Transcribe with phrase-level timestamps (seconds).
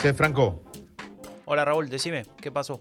[0.00, 0.62] Che, Franco.
[1.44, 2.80] Hola Raúl, decime, ¿qué pasó?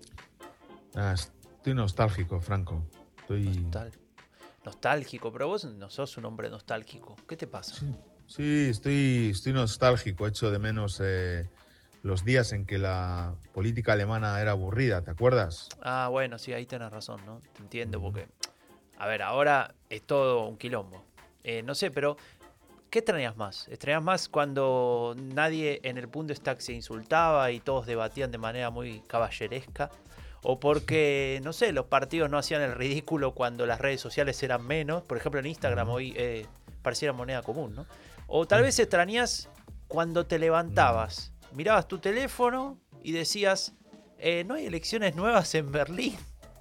[0.95, 2.83] Ah, estoy nostálgico, Franco.
[3.19, 3.45] Estoy...
[3.45, 3.91] Nostal-
[4.63, 7.15] nostálgico, pero vos no sos un hombre nostálgico.
[7.27, 7.75] ¿Qué te pasa?
[7.75, 7.95] Sí,
[8.27, 10.27] sí, estoy, estoy nostálgico.
[10.27, 11.49] Echo de menos eh,
[12.03, 15.69] los días en que la política alemana era aburrida, ¿te acuerdas?
[15.81, 17.39] Ah, bueno, sí, ahí tenés razón, ¿no?
[17.55, 18.27] Te entiendo, porque.
[18.99, 21.03] A ver, ahora es todo un quilombo.
[21.43, 22.17] Eh, no sé, pero.
[22.89, 23.67] ¿Qué extrañas más?
[23.67, 29.01] ¿Extrañas más cuando nadie en el Bundestag se insultaba y todos debatían de manera muy
[29.07, 29.89] caballeresca?
[30.43, 34.65] ¿O porque, no sé, los partidos no hacían el ridículo cuando las redes sociales eran
[34.65, 35.03] menos?
[35.03, 36.45] Por ejemplo, en Instagram hoy eh,
[36.81, 37.85] pareciera moneda común, ¿no?
[38.27, 39.49] O tal vez extrañas
[39.87, 43.73] cuando te levantabas, mirabas tu teléfono y decías,
[44.19, 46.15] eh, no hay elecciones nuevas en Berlín.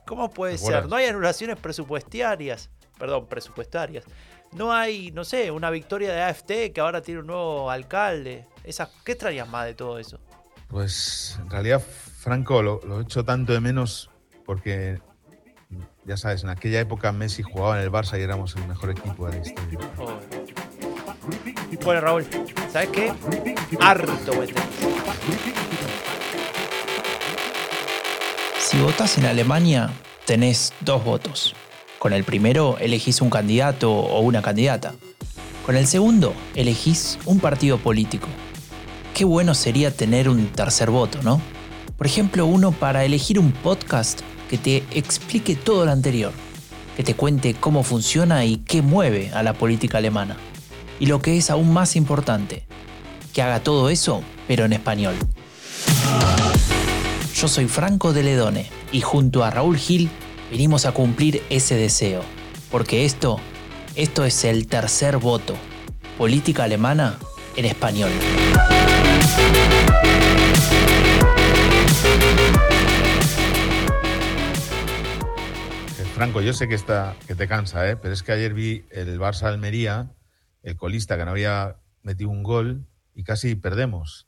[0.06, 0.88] ¿Cómo puede ¿Te ser?
[0.88, 2.70] No hay anulaciones presupuestarias.
[2.98, 4.04] Perdón, presupuestarias.
[4.52, 8.46] No hay, no sé, una victoria de AFT que ahora tiene un nuevo alcalde.
[8.64, 10.18] Esas, ¿Qué extrañas más de todo eso?
[10.68, 14.10] Pues en realidad, Franco, lo, lo echo tanto de menos
[14.44, 15.00] porque,
[16.04, 19.26] ya sabes, en aquella época Messi jugaba en el Barça y éramos el mejor equipo
[19.28, 19.78] de la historia.
[19.98, 20.18] Oh.
[21.84, 22.26] Bueno, Raúl,
[22.72, 23.12] ¿sabes qué?
[23.80, 24.50] Harto tenés.
[28.58, 29.90] Si votás en Alemania,
[30.24, 31.54] tenés dos votos.
[32.06, 34.94] Con el primero elegís un candidato o una candidata.
[35.64, 38.28] Con el segundo elegís un partido político.
[39.12, 41.40] Qué bueno sería tener un tercer voto, ¿no?
[41.98, 46.30] Por ejemplo, uno para elegir un podcast que te explique todo lo anterior,
[46.96, 50.36] que te cuente cómo funciona y qué mueve a la política alemana.
[51.00, 52.66] Y lo que es aún más importante,
[53.34, 55.16] que haga todo eso, pero en español.
[57.34, 60.08] Yo soy Franco de Ledone y junto a Raúl Gil
[60.50, 62.22] venimos a cumplir ese deseo.
[62.70, 63.38] Porque esto,
[63.94, 65.54] esto es el tercer voto.
[66.18, 67.18] Política alemana
[67.56, 68.10] en español.
[75.98, 77.96] Eh, Franco, yo sé que, está, que te cansa, ¿eh?
[77.96, 80.12] pero es que ayer vi el Barça Almería,
[80.62, 84.26] el colista que no había metido un gol y casi perdemos.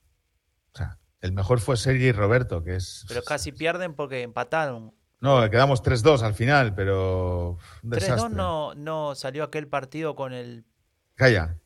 [0.73, 3.05] O sea, el mejor fue Sergi Roberto, que es.
[3.09, 4.98] Pero casi pierden porque empataron.
[5.21, 7.51] No, quedamos 3-2 al final, pero.
[7.53, 8.35] uf, Un 3-2 desastre.
[8.37, 10.65] no, no salió aquel partido con el...
[11.17, 11.57] Calla,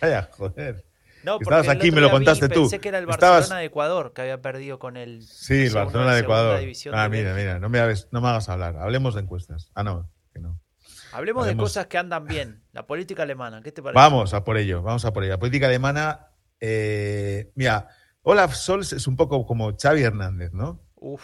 [0.00, 0.84] calla, joder.
[1.24, 2.62] No, estabas aquí, me lo vi, contaste tú.
[2.62, 5.22] Pensé que era el Estabas- Barcelona de Ecuador que había perdido con el...
[5.26, 6.60] Sí, el Barcelona de Ecuador.
[6.92, 8.76] Ah, de mira, mira, no me, hagas, no me hagas hablar.
[8.76, 9.70] Hablemos de encuestas.
[9.74, 10.60] Ah, no, que no.
[11.12, 12.62] Hablemos de cosas que andan bien.
[12.72, 13.96] La política alemana, ¿qué te parece?
[13.96, 15.32] Vamos a por ello, vamos a por ello.
[15.32, 16.28] La política alemana,
[16.60, 17.88] eh, mira,
[18.28, 20.80] Olaf Scholz es un poco como Xavi Hernández, ¿no?
[20.96, 21.22] Uf,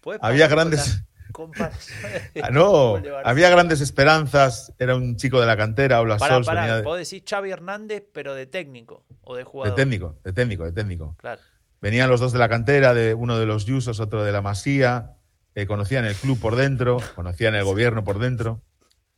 [0.00, 1.10] ¿puede Había grandes- de
[2.42, 6.46] Ah, no, de había grandes esperanzas, era un chico de la cantera, Olaf Pará, Scholz
[6.46, 9.76] pará, venía de, vos decís Xavi Hernández, pero de técnico o de de jugador.
[9.76, 11.14] técnico, de técnico, de técnico.
[11.18, 11.40] Claro.
[11.82, 15.16] Venían los dos de la cantera, de uno de los Yusos, otro de la Masía,
[15.54, 18.62] eh, conocían el club por dentro, conocían el gobierno por dentro.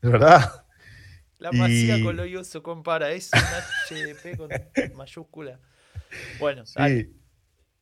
[0.03, 0.65] Es verdad.
[1.39, 3.41] La Y- masía con lo Yuso compara, es un
[3.97, 4.49] HDP con
[4.97, 5.59] mayúscula.
[6.39, 6.65] Bueno.
[6.67, 7.15] Sí.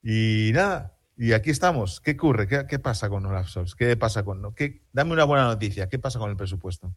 [0.03, 2.01] Y nada, y aquí estamos.
[2.01, 2.49] ¿Qué ocurre?
[2.49, 3.75] ¿Qué, qué pasa con Olaf Scholz?
[3.75, 4.55] ¿Qué pasa con.?
[4.55, 5.89] ¿Qué, dame una buena noticia.
[5.89, 6.95] ¿Qué pasa con el presupuesto?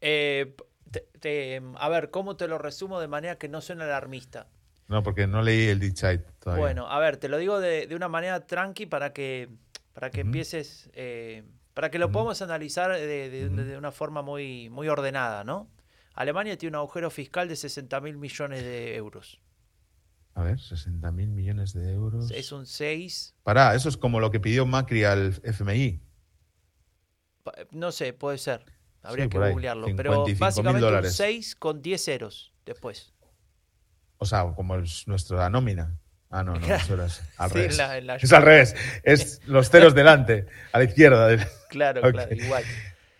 [0.00, 0.56] Eh,
[0.90, 4.48] te- te- a ver, ¿cómo te lo resumo de manera que no suene alarmista?
[4.88, 6.60] No, porque no leí el Dichait todavía.
[6.62, 9.48] Bueno, a ver, te lo digo de, de una manera tranqui para que,
[9.92, 14.68] para que empieces, eh, para que lo podamos analizar de, de- de una forma muy,
[14.68, 15.68] muy ordenada, ¿no?
[16.14, 19.40] Alemania tiene un agujero fiscal de 60 mil millones de euros.
[20.36, 22.30] A ver, 60 mil millones de euros.
[22.30, 26.00] Es un 6, Pará, eso es como lo que pidió Macri al FMI.
[27.42, 28.64] pa- no sé, puede ser.
[29.02, 29.86] Habría Sí, que por ahí, googlearlo.
[29.96, 31.16] Pero 55.000 básicamente un dólares.
[31.16, 33.14] 6 con 10 ceros después.
[34.18, 35.98] O sea, como es nuestra nómina.
[36.28, 37.04] Ah, no, no, eso era
[37.38, 37.76] al Sí, revés.
[37.78, 38.74] la- la- Es al revés.
[39.04, 41.28] Es los ceros delante, a la izquierda.
[41.28, 42.10] del- Claro, Ok.
[42.12, 42.64] claro, igual.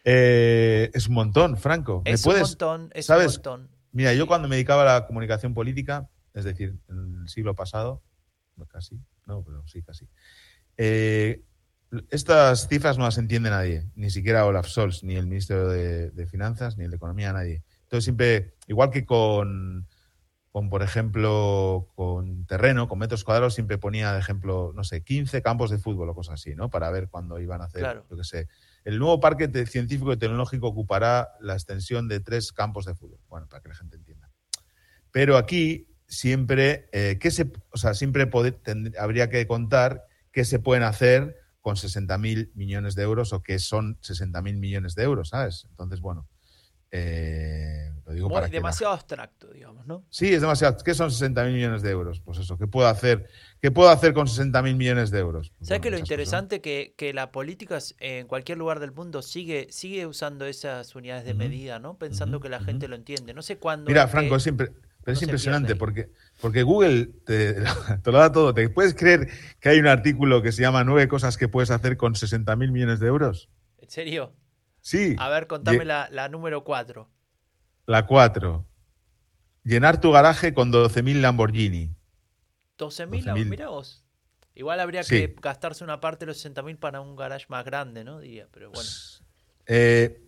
[0.05, 2.03] Eh, es un montón, Franco.
[2.05, 3.27] ¿Me Es puedes, un montón, es sabes?
[3.29, 3.71] un montón.
[3.93, 8.03] Mira, yo cuando me dedicaba a la comunicación política, es decir, en el siglo pasado,
[8.69, 10.07] casi, no, pero sí, casi.
[10.77, 11.43] eh,
[12.11, 16.27] estas cifras no las entiende nadie, ni siquiera Olaf Scholz, ni el ministro de, de
[16.27, 17.63] Finanzas, ni el de Economía, nadie.
[17.83, 19.87] Entonces siempre, igual que con,
[20.51, 25.43] con, por ejemplo, con terreno, con metros cuadrados, siempre ponía de ejemplo, no sé, 15
[25.43, 26.71] campos de fútbol o cosas así, ¿no?
[26.71, 28.05] Para ver cuándo iban a hacer, Claro.
[28.11, 28.49] yo qué sé.
[28.85, 33.21] El nuevo parque científico y tecnológico ocupará la extensión de tres campos de fútbol.
[33.29, 34.29] Bueno, para que la gente entienda.
[35.13, 40.59] Pero aquí siempre, eh, ¿qué se, o sea, siempre tend- habría que contar qué se
[40.59, 45.67] pueden hacer con 60.000 millones de euros o qué son 60.000 millones de euros, ¿sabes?
[45.71, 46.27] Entonces, bueno,
[46.93, 50.05] Eh, lo digo Muy- para que la- demasiado abstracto, digamos, ¿no?
[50.09, 50.77] Sí, es demasiado.
[50.85, 52.21] ¿Qué son 60.000 millones de euros?
[52.21, 53.29] Pues eso, ¿qué puedo hacer,
[53.61, 55.51] ¿qué puedo hacer con 60.000 millones de euros?
[55.51, 59.21] Pues ¿Sabes bueno, que lo interesante que, que la política en cualquier lugar del mundo
[59.23, 61.99] sigue, sigue usando esas unidades de medida, ¿no?
[61.99, 63.35] Pensando que la gente lo entiende.
[63.35, 63.89] No sé cuándo.
[63.89, 64.71] Mira, que- Franco, es, siempre,
[65.07, 66.11] pero es impresionante pierde porque,
[66.41, 67.55] porque Google te,
[68.03, 68.53] te lo da todo.
[68.53, 69.31] ¿Te puedes creer
[69.61, 72.99] que hay un artículo que se llama Nueve cosas que puedes hacer con 60.000 millones
[72.99, 73.49] de euros?
[73.79, 74.35] ¿En serio?
[74.81, 75.15] Sí.
[75.19, 77.09] A ver, contame la, la número 4.
[77.87, 78.67] La 4.
[79.63, 81.95] Llenar tu garaje con 12.000 Lamborghini.
[82.77, 83.45] 12.000, 12.000.
[83.47, 84.05] mira vos.
[84.57, 85.15] Igual habría Sí.
[85.15, 88.19] que gastarse una parte de los 60.000 para un garage más grande, ¿no?
[88.19, 88.89] Diría, pero bueno.
[89.67, 90.21] Eh,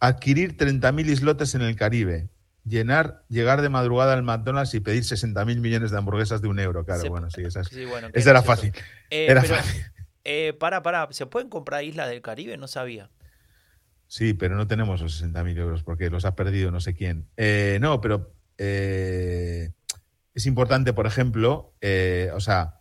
[0.00, 2.30] adquirir 30.000 islotes en el Caribe.
[2.68, 6.84] Llenar, llegar de madrugada al McDonald's y pedir 60.000 millones de hamburguesas de un euro.
[6.84, 8.72] Claro, Se- bueno, sí, esa, es- Sí, bueno, esa era fácil.
[9.10, 9.84] Eh, Era pero, fácil.
[10.24, 12.56] eh, para, para, ¿se pueden comprar islas del Caribe?
[12.56, 13.10] No sabía.
[14.08, 17.28] Sí, pero no tenemos los 60.000 euros porque los ha perdido no sé quién.
[17.36, 19.70] Eh, no, pero eh,
[20.34, 21.74] es importante, por ejemplo,
[22.34, 22.80] o sea,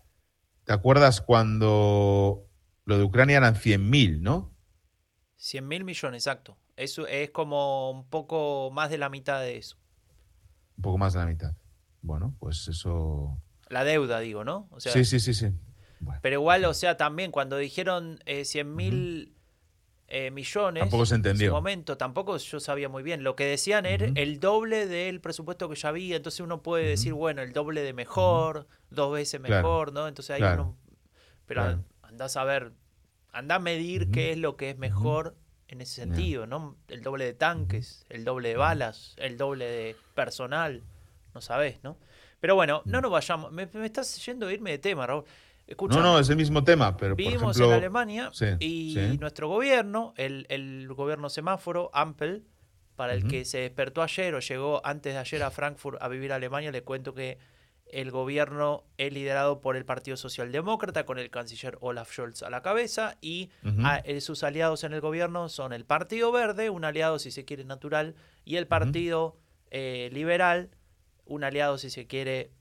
[0.63, 2.47] ¿te acuerdas cuando
[2.85, 4.51] lo de Ucrania eran 100.000, no?
[5.37, 6.57] 100 mil millones, exacto.
[6.75, 9.77] Eso es como un poco más de la mitad de eso.
[10.77, 11.53] Un poco más de la mitad.
[12.01, 13.37] Bueno, pues eso...
[13.69, 14.67] La deuda, digo, ¿no?
[14.71, 15.47] O sea, sí, sí, sí, sí.
[15.99, 19.35] Bueno, Pero igual, o sea, también cuando dijeron eh, 100 mil
[20.07, 21.51] eh, millones Tampoco se en su entendió.
[21.51, 23.23] momento, tampoco yo sabía muy bien.
[23.23, 26.17] Lo que decían era el doble del presupuesto que ya había.
[26.17, 29.55] Entonces uno puede decir, bueno, el doble de mejor, dos veces Claro.
[29.67, 30.07] mejor, ¿no?
[30.07, 30.63] Entonces ahí Claro.
[30.63, 30.77] uno.
[31.47, 31.83] Pero Claro.
[32.03, 32.73] andás a ver,
[33.31, 35.35] andá a medir qué es lo que es mejor
[35.67, 36.77] en ese sentido, ¿no?
[36.87, 40.83] El doble de tanques, el doble de balas, el doble de personal,
[41.33, 41.97] no sabés, ¿no?
[42.39, 43.51] Pero bueno, no nos vayamos.
[43.51, 45.25] Me, me estás yendo a irme de tema, Raúl.
[45.67, 47.67] Escucha, no, no, es el mismo tema, pero Vivimos por ejemplo...
[47.69, 49.17] en Alemania sí, y sí.
[49.17, 52.45] nuestro gobierno, el, el gobierno semáforo, Ampel,
[52.95, 56.31] para el que se despertó ayer o llegó antes de ayer a Frankfurt a vivir
[56.31, 57.39] a Alemania, le cuento que
[58.01, 62.61] el gobierno es liderado por el Partido Socialdemócrata con el canciller Olaf Scholz a la
[62.61, 63.81] cabeza y Ujú.
[63.85, 67.45] a- eh, sus aliados en el gobierno son el Partido Verde, un aliado si se
[67.45, 69.37] quiere natural, y el Partido
[69.71, 70.69] eh, Liberal,
[71.25, 72.51] un aliado si se quiere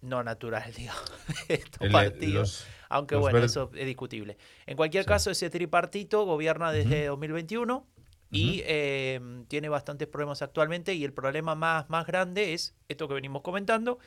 [0.00, 1.12] no natural, digamos.
[1.48, 2.34] Estos El- partidos.
[2.34, 4.36] los- Aunque los bueno, verdes- eso es discutible.
[4.66, 5.08] En cualquier Sí.
[5.08, 7.86] caso, ese tripartito gobierna desde 2021
[8.30, 13.14] y eh, tiene bastantes problemas actualmente y el problema más, más grande es esto que
[13.14, 13.98] venimos comentando.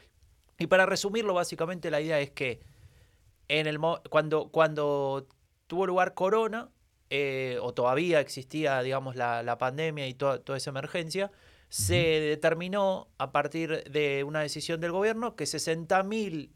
[0.57, 2.61] Y para resumirlo, básicamente la idea es que
[3.47, 3.79] en el
[4.09, 5.27] cuando, cuando
[5.67, 6.69] tuvo lugar Corona,
[7.09, 11.31] eh, o todavía existía, digamos, la, la pandemia y toda, toda esa emergencia,
[11.69, 16.51] se determinó a partir de una decisión del gobierno que 60 mil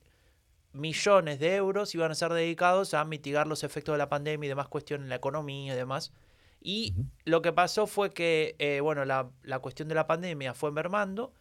[0.72, 4.50] millones de euros iban a ser dedicados a mitigar los efectos de la pandemia y
[4.50, 6.14] demás cuestiones en la economía y demás.
[6.62, 6.94] Y
[7.26, 11.34] lo que pasó fue que, eh, bueno, la, la cuestión de la pandemia fue mermando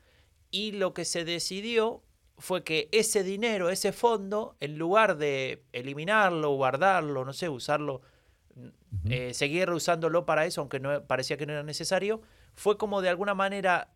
[0.50, 2.02] y lo que se decidió
[2.38, 8.00] fue que ese dinero, ese fondo, en lugar de eliminarlo, guardarlo, no sé, usarlo,
[9.08, 12.22] eh, seguir usándolo para eso, aunque no parecía que no era necesario,
[12.54, 13.92] fue como de alguna manera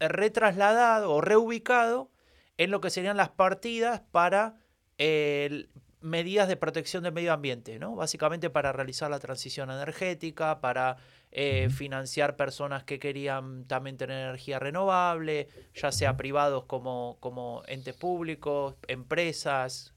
[0.00, 2.10] retrasladado o reubicado
[2.56, 4.56] en lo que serían las partidas para
[4.98, 5.68] eh,
[6.00, 7.94] medidas de protección del medio ambiente, ¿no?
[7.94, 10.96] Básicamente para realizar la transición energética, para
[11.30, 17.94] eh, financiar personas que querían también tener energía renovable, ya sea privados como, como entes
[17.94, 19.94] públicos, empresas,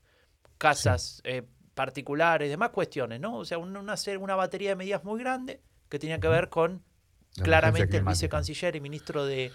[0.58, 3.38] casas eh, particulares, demás cuestiones, ¿no?
[3.38, 6.84] O sea, un- una, una batería de medidas muy grande que tenía que ver con
[7.38, 9.52] La claramente el vicecanciller y ministro de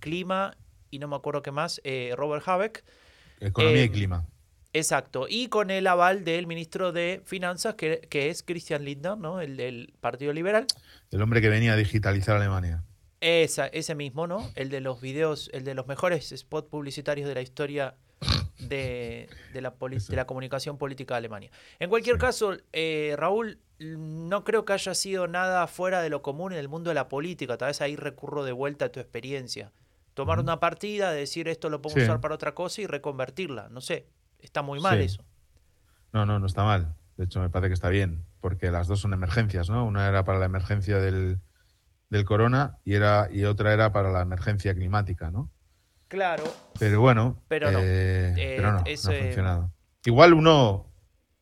[0.00, 0.56] Clima,
[0.90, 2.84] y no me acuerdo qué más, eh, Robert Habeck.
[3.40, 4.24] Economía eh, y clima.
[4.72, 9.40] Exacto, y con el aval del ministro de Finanzas, que, que es Christian Lindner, ¿no?
[9.40, 10.66] El del Partido Liberal.
[11.10, 12.84] El hombre que venía a digitalizar Alemania.
[13.20, 14.48] Esa, ese mismo, ¿no?
[14.54, 17.94] El de los videos, el de los mejores spots publicitarios de la historia
[18.60, 21.50] de, de la, de la comunicación política de Alemania.
[21.80, 22.20] En cualquier Sí.
[22.20, 26.68] caso, eh, Raúl, no creo que haya sido nada fuera de lo común en el
[26.68, 27.56] mundo de la política.
[27.58, 29.72] Tal vez ahí recurro de vuelta a tu experiencia.
[30.14, 32.02] Tomar una partida, decir esto lo puedo Sí.
[32.02, 33.68] usar para otra cosa y reconvertirla.
[33.70, 34.06] No sé,
[34.42, 35.04] está muy mal Sí.
[35.04, 35.24] eso.
[36.12, 36.94] No, no, no está mal.
[37.16, 39.84] De hecho, me parece que está bien, porque las dos son emergencias, ¿no?
[39.86, 41.40] Una era para la emergencia del,
[42.08, 45.50] del corona y, era, y otra era para la emergencia climática, ¿no?
[46.08, 46.42] Claro,
[46.78, 47.78] Pero bueno, Pero no.
[47.80, 49.72] eh, Eh, pero no, ha eh, funcionado.
[50.04, 50.92] Igual uno,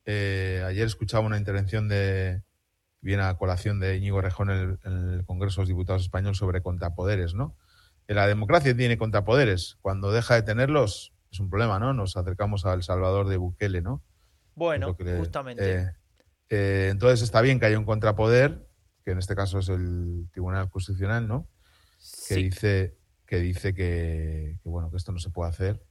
[0.05, 2.43] eh, ayer escuchaba una intervención de,
[3.01, 6.35] viene a colación de Íñigo Rejón en el, en el Congreso de los Diputados Español
[6.35, 7.57] sobre contrapoderes, ¿no?
[8.09, 9.79] La democracia tiene contrapoderes.
[9.81, 11.93] Cuando deja de tenerlos, es un problema, ¿no?
[11.95, 14.03] Nos acercamos al Salvador de Bukele, ¿no?
[14.55, 15.75] bueno, que le- justamente.
[15.83, 15.93] eh,
[16.51, 18.67] eh, entonces está bien que haya un contrapoder,
[19.05, 21.49] que en este caso es el Tribunal Constitucional, ¿no?
[22.27, 22.43] Que Sí.
[22.45, 25.85] dice, que, dice que, que, bueno, que esto no se puede hacer.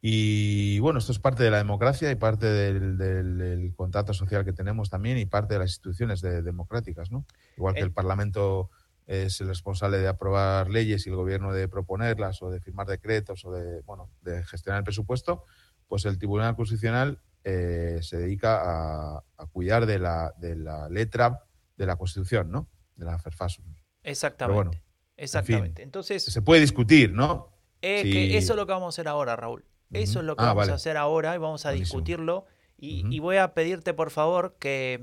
[0.00, 4.44] Y bueno, esto es parte de la democracia y parte del, del- del contrato social
[4.44, 7.24] que tenemos también y parte de las instituciones de- democráticas, ¿no?
[7.56, 8.70] Igual que El- el Parlamento
[9.06, 13.44] es el responsable de aprobar leyes y el gobierno de proponerlas o de firmar decretos
[13.44, 15.44] o de, bueno, de gestionar el presupuesto,
[15.88, 18.60] pues el Tribunal Constitucional eh, se dedica
[19.16, 21.44] a, a cuidar de la, de la letra
[21.76, 22.68] de la Constitución, ¿no?
[22.96, 23.64] De la FERFASUS.
[24.04, 24.54] Exactamente.
[24.54, 24.70] bueno,
[25.16, 25.82] Exactamente.
[25.82, 27.52] Entonces, Se puede discutir, ¿no?
[27.82, 28.12] eh, sí.
[28.12, 29.64] que eso es lo que vamos a hacer ahora, Raúl.
[29.92, 30.18] Eso Ujú.
[30.20, 30.72] es lo que Ah, vamos vale.
[30.72, 31.98] a hacer ahora y vamos a Buenísimo.
[32.00, 32.46] discutirlo.
[32.78, 33.12] Y, Ujú.
[33.12, 35.00] y voy a pedirte, por favor, que,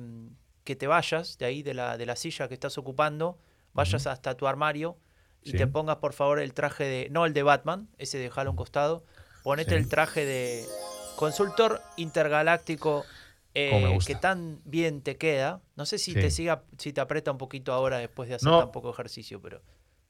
[0.64, 3.38] que te vayas de ahí, de la, de la silla que estás ocupando,
[3.74, 4.98] vayas hasta tu armario
[5.42, 5.58] y Sí.
[5.58, 7.08] te pongas, por favor, el traje de.
[7.12, 9.04] No el de Batman, ese dejalo a un costado.
[9.44, 9.76] Ponete Sí.
[9.78, 10.66] el traje de
[11.16, 13.06] consultor intergaláctico.
[13.56, 15.60] eh, que tan bien te queda.
[15.76, 16.20] No sé si Sí.
[16.22, 18.60] te siga, si te aprieta un poquito ahora después de hacer No.
[18.60, 19.64] tan poco ejercicio, pero.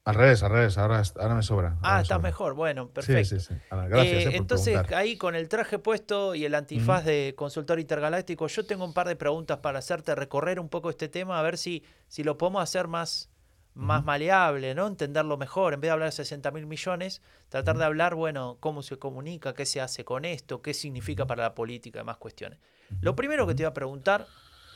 [0.04, 1.68] Al revés, al revés, ahora, ahora me sobra.
[1.68, 2.28] ahora Ah, me estás sobra.
[2.28, 2.54] mejor.
[2.54, 3.24] Bueno, perfecto.
[3.24, 3.60] Sí, sí, sí.
[3.70, 4.94] Ahora, Gracias Eh, eh, por entonces, preguntar.
[4.98, 9.08] ahí con el traje puesto y el antifaz de consultor intergaláctico, yo tengo un par
[9.08, 12.62] de preguntas para hacerte recorrer un poco este tema, a ver si, si lo podemos
[12.62, 13.30] hacer más,
[13.74, 14.86] más maleable, ¿no?
[14.86, 15.74] Entenderlo mejor.
[15.74, 19.54] En vez de hablar de 60 mil millones, tratar de hablar, bueno, cómo se comunica,
[19.54, 22.58] qué se hace con esto, qué significa para la política, más cuestiones.
[23.00, 24.26] Lo primero que te iba a preguntar,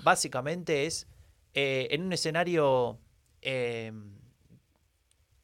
[0.02, 1.06] básicamente, es
[1.54, 2.98] eh, en un escenario.
[3.42, 3.92] eh,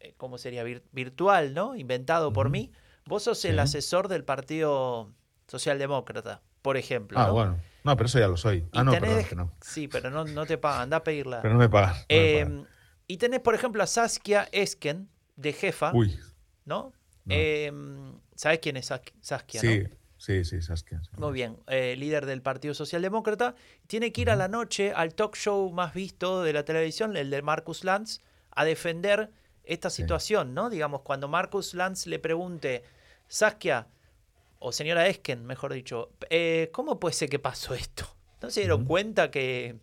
[0.00, 0.64] eh, ¿Cómo sería?
[0.64, 1.76] Vir- virtual, ¿no?
[1.76, 2.73] Inventado por mí.
[3.07, 3.59] Vos sos el Sí.
[3.61, 5.12] asesor del Partido
[5.49, 7.19] Socialdemócrata, por ejemplo.
[7.19, 7.33] Ah, ¿no?
[7.35, 7.59] bueno.
[7.85, 8.59] No, pero eso ya lo soy.
[8.59, 9.52] Y Ah, no, tenés- perdón, que no.
[9.61, 11.40] Sí, pero no, no te pagan, anda a pedirla.
[11.42, 11.95] Pero no me pagan.
[11.95, 12.69] no me Eh, pagan.
[13.12, 16.18] Y tenés, por ejemplo, a Saskia Esken, de jefa, Uy,
[16.64, 16.92] ¿no?
[17.24, 17.34] no.
[17.34, 17.72] Eh,
[18.34, 19.60] ¿Sabés quién es Saskia?
[19.60, 19.96] sí, no?
[20.16, 21.02] sí, sí, Saskia.
[21.02, 21.10] sí.
[21.16, 23.54] Muy bien, eh, líder del Partido Socialdemócrata,
[23.86, 27.30] tiene que ir a la noche al talk show más visto de la televisión, el
[27.30, 28.20] de Marcus Lanz,
[28.52, 29.30] a defender
[29.64, 30.02] esta Sí.
[30.02, 30.70] situación, ¿no?
[30.70, 32.82] Digamos, cuando Marcus Lanz le pregunte,
[33.28, 33.86] Saskia,
[34.58, 38.04] o señora Esken, mejor dicho, eh, ¿cómo puede ser que pasó esto?
[38.42, 39.76] ¿No se dieron cuenta que,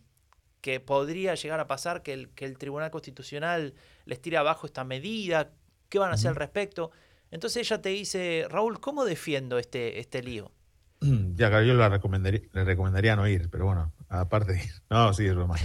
[0.60, 3.74] que podría llegar a pasar que el, que el Tribunal Constitucional
[4.04, 5.52] les tire abajo esta medida?
[5.88, 6.90] ¿Qué van a hacer al respecto?
[7.30, 10.52] Entonces ella te dice, Raúl, ¿cómo defiendo este, este lío?
[11.00, 14.70] Ya, claro, yo la recomendaría, le recomendaría no ir, pero bueno, aparte de ir.
[14.90, 15.56] No, sí, es broma.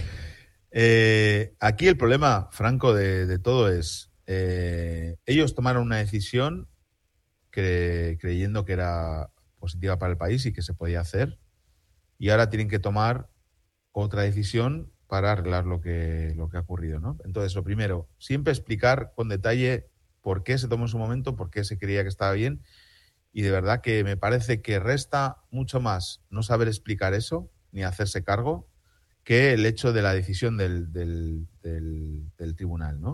[0.70, 6.68] Eh, aquí el problema, Franco, de, de todo es, eh, ellos tomaron una decisión
[7.52, 11.38] cre- creyendo que era positiva para el país y que se podía hacer,
[12.18, 13.28] y ahora tienen que tomar
[13.94, 17.16] otra decisión para arreglar lo que, lo que ha ocurrido, ¿no?
[17.24, 19.86] Entonces, lo primero, siempre explicar con detalle
[20.20, 22.60] por qué se tomó en su momento, por qué se creía que estaba bien,
[23.32, 27.82] y de verdad que me parece que resta mucho más no saber explicar eso, ni
[27.84, 28.68] hacerse cargo,
[29.22, 33.10] que el hecho de la decisión del, del, del- del tribunal, ¿no?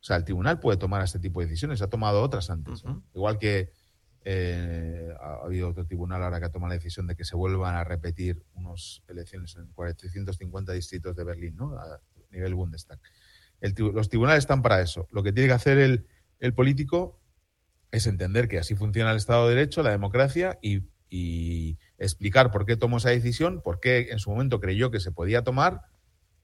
[0.00, 2.82] O sea, el tribunal puede tomar este tipo de decisiones, ha tomado otras antes.
[3.14, 3.70] Igual que
[4.26, 7.74] eh, ha habido otro tribunal ahora que ha tomado la decisión de que se vuelvan
[7.74, 11.78] a repetir unas elecciones en 450 distritos de Berlín, ¿no?
[11.78, 12.00] A
[12.30, 12.98] nivel Bundestag.
[13.60, 15.08] Los tribunales están para eso.
[15.10, 17.20] Lo que tiene que hacer el, político
[17.90, 22.66] es entender que así funciona el Estado de Derecho, la democracia y, y explicar por
[22.66, 25.82] qué tomó esa decisión, por qué en su momento creyó que se podía tomar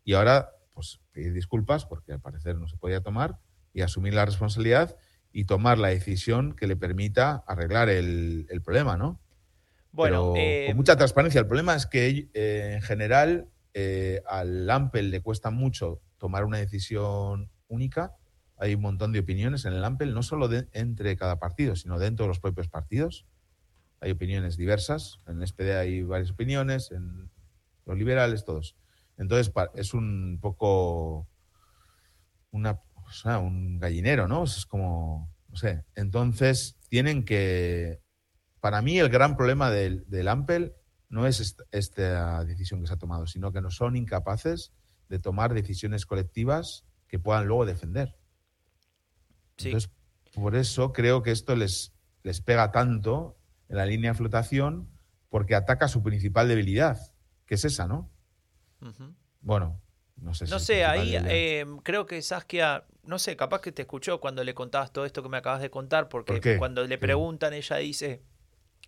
[0.05, 3.39] y ahora pues pedir disculpas porque al parecer no se podía tomar
[3.75, 4.97] y asumir la responsabilidad
[5.33, 9.21] y tomar la decisión que le permita arreglar el, el problema, ¿no?
[9.93, 11.41] Bueno, Pero eh, con mucha transparencia.
[11.41, 16.59] El problema es que eh, en general eh, al Ampel le cuesta mucho tomar una
[16.59, 18.15] decisión única.
[18.57, 21.99] Hay un montón de opiniones en el Ampel, no solo de- entre cada partido, sino
[21.99, 23.27] dentro de los propios partidos.
[24.01, 25.21] Hay opiniones diversas.
[25.27, 27.31] En el SPD hay varias opiniones, en
[27.87, 28.77] los liberales, todos.
[29.19, 31.27] Entonces es un poco
[32.51, 34.45] una, o sea, un gallinero, ¿no?
[34.45, 35.85] Es como, no sé.
[35.95, 38.01] Entonces tienen que
[38.61, 40.75] para mí el gran problema del, del Ampel
[41.09, 44.73] no es est- esta decisión que se ha tomado, sino que no son incapaces
[45.09, 48.17] de tomar decisiones colectivas que puedan luego defender.
[49.57, 49.69] sí.
[49.69, 49.91] Entonces,
[50.35, 53.39] por eso creo que esto les, les pega tanto
[53.69, 54.89] en la línea de flotación,
[55.29, 56.99] porque ataca su principal debilidad,
[57.47, 58.11] que es esa, ¿no?
[59.41, 59.81] Bueno,
[60.21, 60.47] no sé.
[60.47, 64.93] No ahí eh, creo que Saskia, no sé, capaz que te escuchó cuando le contabas
[64.93, 68.23] todo esto que me acabas de contar, porque cuando le preguntan, ella dice,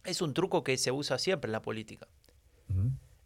[0.04, 2.06] es un truco que se usa siempre en la política.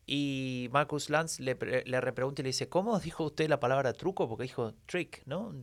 [0.06, 4.28] Y Marcus Lanz le, le repregunta y le dice, ¿cómo dijo usted la palabra truco?
[4.28, 5.54] Porque dijo trick, ¿no?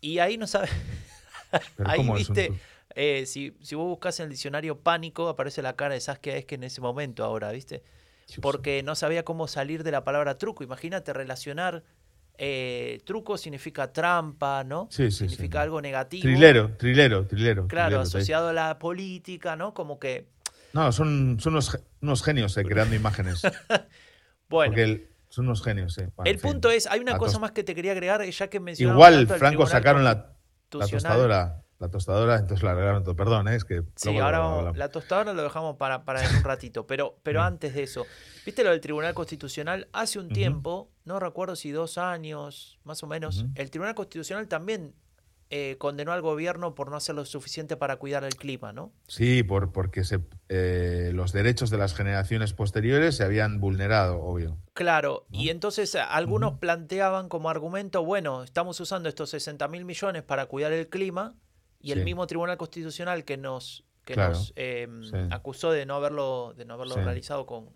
[0.00, 0.68] Y ahí no sabe,
[1.84, 2.58] ahí ¿cómo es un viste,
[2.94, 6.44] eh, si, si vos buscas en el diccionario pánico, aparece la cara de Saskia es
[6.44, 7.82] que en ese momento ahora, ¿viste?
[8.40, 10.64] Porque no sabía cómo salir de la palabra truco.
[10.64, 11.82] Imagínate relacionar
[12.36, 14.88] eh, truco significa trampa, ¿no?
[14.90, 15.62] Sí, sí, significa sí.
[15.62, 16.22] algo negativo.
[16.22, 17.68] Trilero, trilero, trilero.
[17.68, 19.72] Claro, trilero, asociado a la política, ¿no?
[19.72, 20.26] Como que,
[20.72, 23.42] No, son, son unos, unos genios eh, creando imágenes.
[24.48, 24.70] bueno.
[24.72, 25.98] Porque el- son unos genios.
[25.98, 26.08] eh.
[26.16, 26.52] Bueno, el fin.
[26.52, 29.26] punto es, hay una cosa tos- más que te quería agregar, ya que mencionamos Igual,
[29.26, 30.32] Franco, sacaron la,
[30.72, 31.63] la tostadora.
[31.80, 33.16] La tostadora, entonces la arreglaron todo.
[33.16, 33.82] Perdón, eh, es que.
[33.96, 37.42] Sí, ahora lo vamos- la tostadora lo dejamos para, para en un ratito, pero, pero
[37.42, 38.06] antes de eso,
[38.46, 39.88] ¿viste lo del Tribunal Constitucional?
[39.92, 44.94] Hace un tiempo, no recuerdo si dos años, más o menos, el Tribunal Constitucional también
[45.50, 48.92] eh, condenó al gobierno por no hacer lo suficiente para cuidar el clima, ¿no?
[49.08, 54.56] Sí, por, porque se, eh, los derechos de las generaciones posteriores se habían vulnerado, obvio.
[54.72, 55.38] Claro, ¿no?
[55.38, 60.46] y entonces eh, algunos planteaban como argumento, bueno, estamos usando estos 60 mil millones para
[60.46, 61.34] cuidar el clima
[61.84, 65.16] y el mismo Tribunal Constitucional que nos, que Claro, nos eh, sí.
[65.30, 67.00] acusó de no haberlo, de no haberlo Sí.
[67.02, 67.68] realizado con,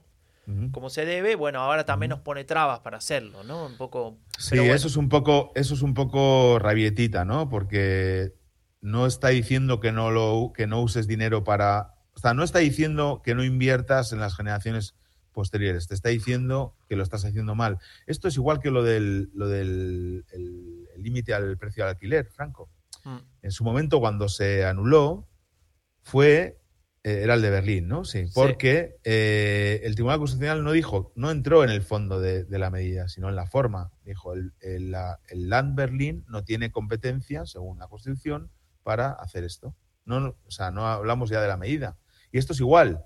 [0.72, 3.66] como se debe, bueno, ahora también nos pone trabas para hacerlo, ¿no?
[3.66, 4.16] Un poco...
[4.38, 7.50] Sí, bueno, eso es un poco, eso es un poco rabietita, ¿no?
[7.50, 8.32] Porque
[8.80, 11.96] no está diciendo que no lo, que no uses dinero para.
[12.14, 14.94] O sea, no está diciendo que no inviertas en las generaciones
[15.32, 15.86] posteriores.
[15.86, 17.76] Te está diciendo que lo estás haciendo mal.
[18.06, 22.26] Esto es igual que lo del lo del el- el límite al precio del alquiler,
[22.30, 22.70] Franco.
[23.04, 25.28] Mm, En su momento, cuando se anuló,
[26.02, 26.60] fue
[27.04, 28.04] eh, era el de Berlín, ¿no?
[28.04, 32.58] Sí, porque eh, el Tribunal Constitucional no dijo, no entró en el fondo de, de
[32.58, 33.92] la medida, sino en la forma.
[34.04, 38.50] Dijo, el, el, la- el Land Berlín no tiene competencia, según la Constitución,
[38.82, 39.76] para hacer esto.
[40.04, 41.98] No, no, o sea, no hablamos ya de la medida.
[42.32, 43.04] Y esto es igual.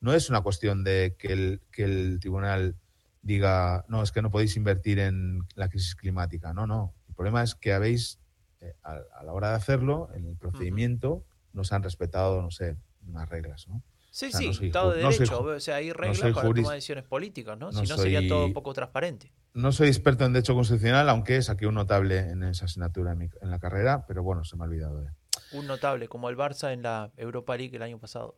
[0.00, 2.76] No es una cuestión de que el, que el tribunal
[3.22, 6.52] diga, no, es que no podéis invertir en la crisis climática.
[6.54, 6.94] No, no.
[7.08, 8.20] El problema es que habéis,
[8.64, 12.50] eh, a, a la hora de hacerlo, en el procedimiento, no se han respetado, no
[12.50, 13.82] sé, unas reglas, ¿no?
[14.10, 15.92] Sí, O sea, sí, no soy Estado de no soy Derecho, ju- o sea, hay
[15.92, 17.66] reglas soy para juris- tomar decisiones políticas, ¿no?
[17.72, 19.32] no si no sería soy- todo poco transparente.
[19.54, 23.30] No soy experto en derecho constitucional, aunque saqué un notable en esa asignatura en, mi-
[23.40, 25.00] en la carrera, pero bueno, se me ha olvidado.
[25.02, 25.10] de-
[25.52, 28.36] Un notable, como el Barça en la Europa League el año pasado.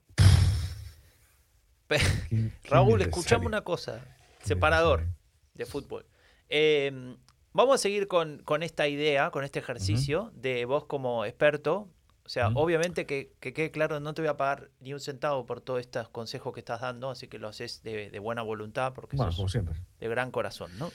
[1.86, 1.98] Pe-
[2.28, 4.00] ¿Quién- quién Raúl, escuchame una cosa.
[4.42, 5.06] Separador
[5.54, 6.06] de fútbol.
[6.48, 7.16] Eh,
[7.56, 11.88] vamos a seguir con, con esta idea, con este ejercicio de vos como experto.
[12.24, 15.46] O sea, obviamente que, que quede claro, no te voy a pagar ni un centavo
[15.46, 18.92] por todos estos consejos que estás dando, así que lo haces de, de buena voluntad
[18.94, 19.80] porque Bueno, sos como siempre.
[20.00, 20.90] de gran corazón, ¿no?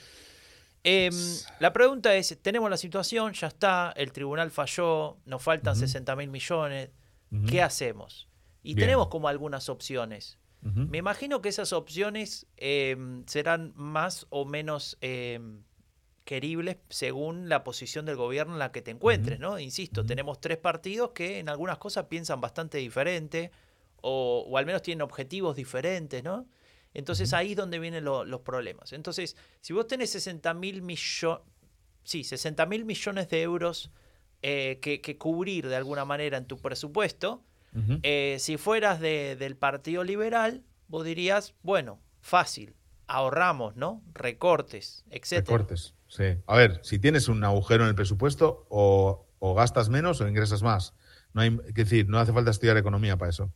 [0.83, 1.13] Em,
[1.59, 5.81] la pregunta es, tenemos la situación, ya está, el tribunal falló, nos faltan Ujú.
[5.81, 6.89] 60 mil millones.
[7.47, 8.27] ¿qué hacemos?
[8.61, 8.87] Y Bien.
[8.87, 10.37] tenemos como algunas opciones.
[10.63, 15.63] Me imagino que esas opciones em, serán más o menos em,
[16.31, 19.37] queribles según la posición del gobierno en la que te encuentres.
[19.37, 19.59] ¿no?
[19.59, 23.51] Insisto, tenemos tres partidos que en algunas cosas piensan bastante diferente
[24.01, 26.45] o, o al menos tienen objetivos diferentes, ¿no?
[26.93, 28.93] Entonces ahí es donde vienen lo- los problemas.
[28.93, 31.41] Entonces, si vos tenés 60 mil millones,
[32.05, 33.91] sí, 60 mil millones de euros
[34.41, 37.43] eh, que, que cubrir de alguna manera en tu presupuesto,
[38.03, 42.73] eh, si fueras de- del Partido Liberal, vos dirías, bueno, fácil,
[43.07, 44.01] ahorramos, ¿no?
[44.13, 45.57] Recortes, etcétera.
[45.57, 46.37] Recortes, sí.
[46.45, 50.61] A ver, si tienes un agujero en el presupuesto, o, o gastas menos o ingresas
[50.61, 50.93] más.
[51.33, 53.51] No hay, es decir, no hace falta estudiar economía para eso,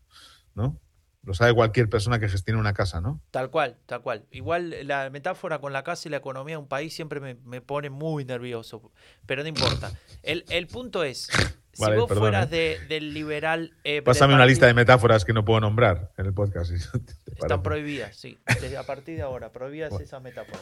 [0.55, 0.79] ¿no?
[1.23, 3.19] Lo sabe cualquier persona que gestione una casa, ¿no?
[3.31, 4.25] Tal cual, tal cual.
[4.29, 7.61] Igual la metáfora con la casa y la economía de un país siempre me, me
[7.61, 8.91] pone muy nervioso,
[9.25, 9.91] pero no importa.
[10.23, 11.27] El, el punto es,
[11.73, 12.79] si Vale, vos perdón, fueras ¿eh?
[12.79, 13.73] de- del liberal...
[13.83, 16.71] eh, Pásame del una lista de metáforas que no puedo nombrar en el podcast.
[16.71, 16.75] si
[17.41, 18.37] Están prohibidas, sí.
[18.61, 20.05] Desde a partir de ahora, prohibidas Bueno.
[20.05, 20.61] esas metáforas.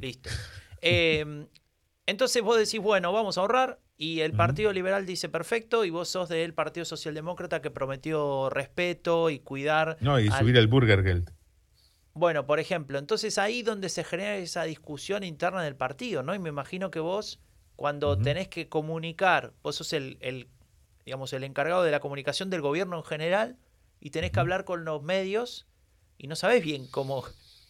[0.00, 0.30] Listo.
[0.82, 1.46] Eh,
[2.06, 3.78] entonces vos decís, bueno, vamos a ahorrar.
[3.96, 4.32] Y el.
[4.32, 5.84] Partido Liberal dice perfecto.
[5.84, 9.96] Y vos sos del Partido Socialdemócrata que prometió respeto y cuidar.
[10.00, 11.30] No, y al- subir el Burger Geld.
[12.12, 16.34] Bueno, por ejemplo, entonces ahí donde se genera esa discusión interna del partido, ¿no?
[16.34, 17.40] Y me imagino que vos,
[17.76, 20.48] cuando tenés que comunicar, vos sos el, el,
[21.04, 23.58] digamos, el encargado de la comunicación del gobierno en general
[24.00, 25.68] y tenés que hablar con los medios
[26.18, 27.24] y no sabés bien cómo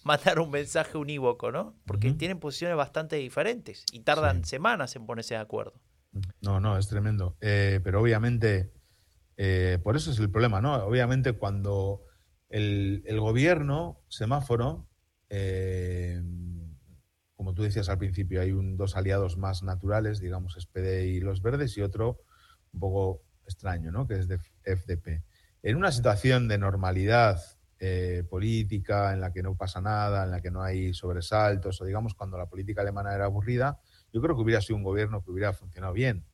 [0.04, 1.76] mandar un mensaje unívoco, ¿no?
[1.86, 4.50] Porque tienen posiciones bastante diferentes y tardan Sí.
[4.50, 5.74] semanas en ponerse de acuerdo.
[6.40, 7.36] No, no, es tremendo.
[7.40, 8.72] Eh, pero obviamente,
[9.36, 10.74] eh, por eso es el problema, ¿no?
[10.84, 12.02] Obviamente cuando
[12.48, 14.88] el, el gobierno, semáforo,
[15.28, 16.20] eh,
[17.36, 21.40] como tú decías al principio, hay un, dos aliados más naturales, digamos, SPD y los
[21.42, 22.20] verdes, y otro
[22.72, 24.06] un poco extraño, ¿no?
[24.06, 25.22] Que es de FDP.
[25.62, 27.40] En una situación de normalidad
[27.80, 31.84] eh, política, en la que no pasa nada, en la que no hay sobresaltos, o
[31.84, 33.80] digamos cuando la política alemana era aburrida,
[34.12, 36.24] yo creo que hubiera sido un gobierno que hubiera funcionado bien.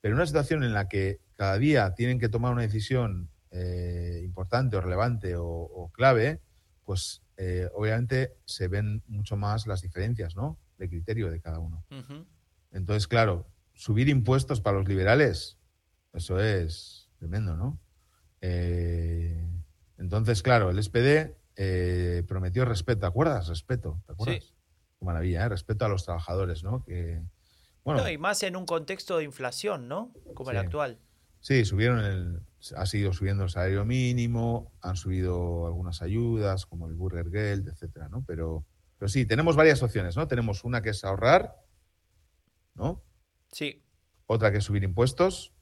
[0.00, 4.20] Pero en una situación en la que cada día tienen que tomar una decisión eh,
[4.24, 6.40] importante o relevante o, o clave,
[6.84, 10.58] pues eh, obviamente se ven mucho más las diferencias, ¿no?
[10.80, 11.84] de criterio de cada uno.
[11.90, 12.26] Ujú.
[12.72, 15.58] Entonces, claro, subir impuestos para los liberales,
[16.12, 17.78] eso es tremendo, ¿no?
[18.40, 19.39] Eh,
[20.00, 23.48] entonces, claro, el SPD eh, prometió respeto, ¿te acuerdas?
[23.48, 24.44] Respeto, ¿te acuerdas?
[24.44, 24.54] Sí.
[24.98, 25.48] Qué maravilla, ¿eh?
[25.50, 26.82] Respeto a los trabajadores, ¿no?
[26.84, 27.22] Que,
[27.84, 30.12] bueno, No, y más en un contexto de inflación, ¿no?
[30.34, 30.98] Como el actual.
[31.40, 32.40] Sí, subieron el,
[32.76, 38.08] ha seguido subiendo el salario mínimo, han subido algunas ayudas como el Burger Geld, etcétera,
[38.08, 38.24] ¿no?
[38.26, 38.64] Pero,
[38.98, 40.28] pero sí, tenemos varias opciones, ¿no?
[40.28, 41.56] Tenemos una que es ahorrar,
[42.74, 43.02] ¿no?
[43.52, 43.82] Sí,
[44.26, 45.52] Otra que es subir impuestos,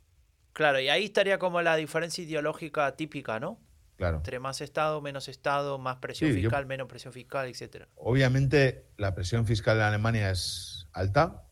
[0.52, 3.60] claro, y ahí estaría como la diferencia ideológica típica, ¿no?
[3.98, 4.16] Claro.
[4.18, 7.88] Entre más Estado, menos Estado, más presión Sí, yo- fiscal, menos presión fiscal, etcétera.
[7.96, 11.42] Obviamente la presión fiscal en Alemania es alta,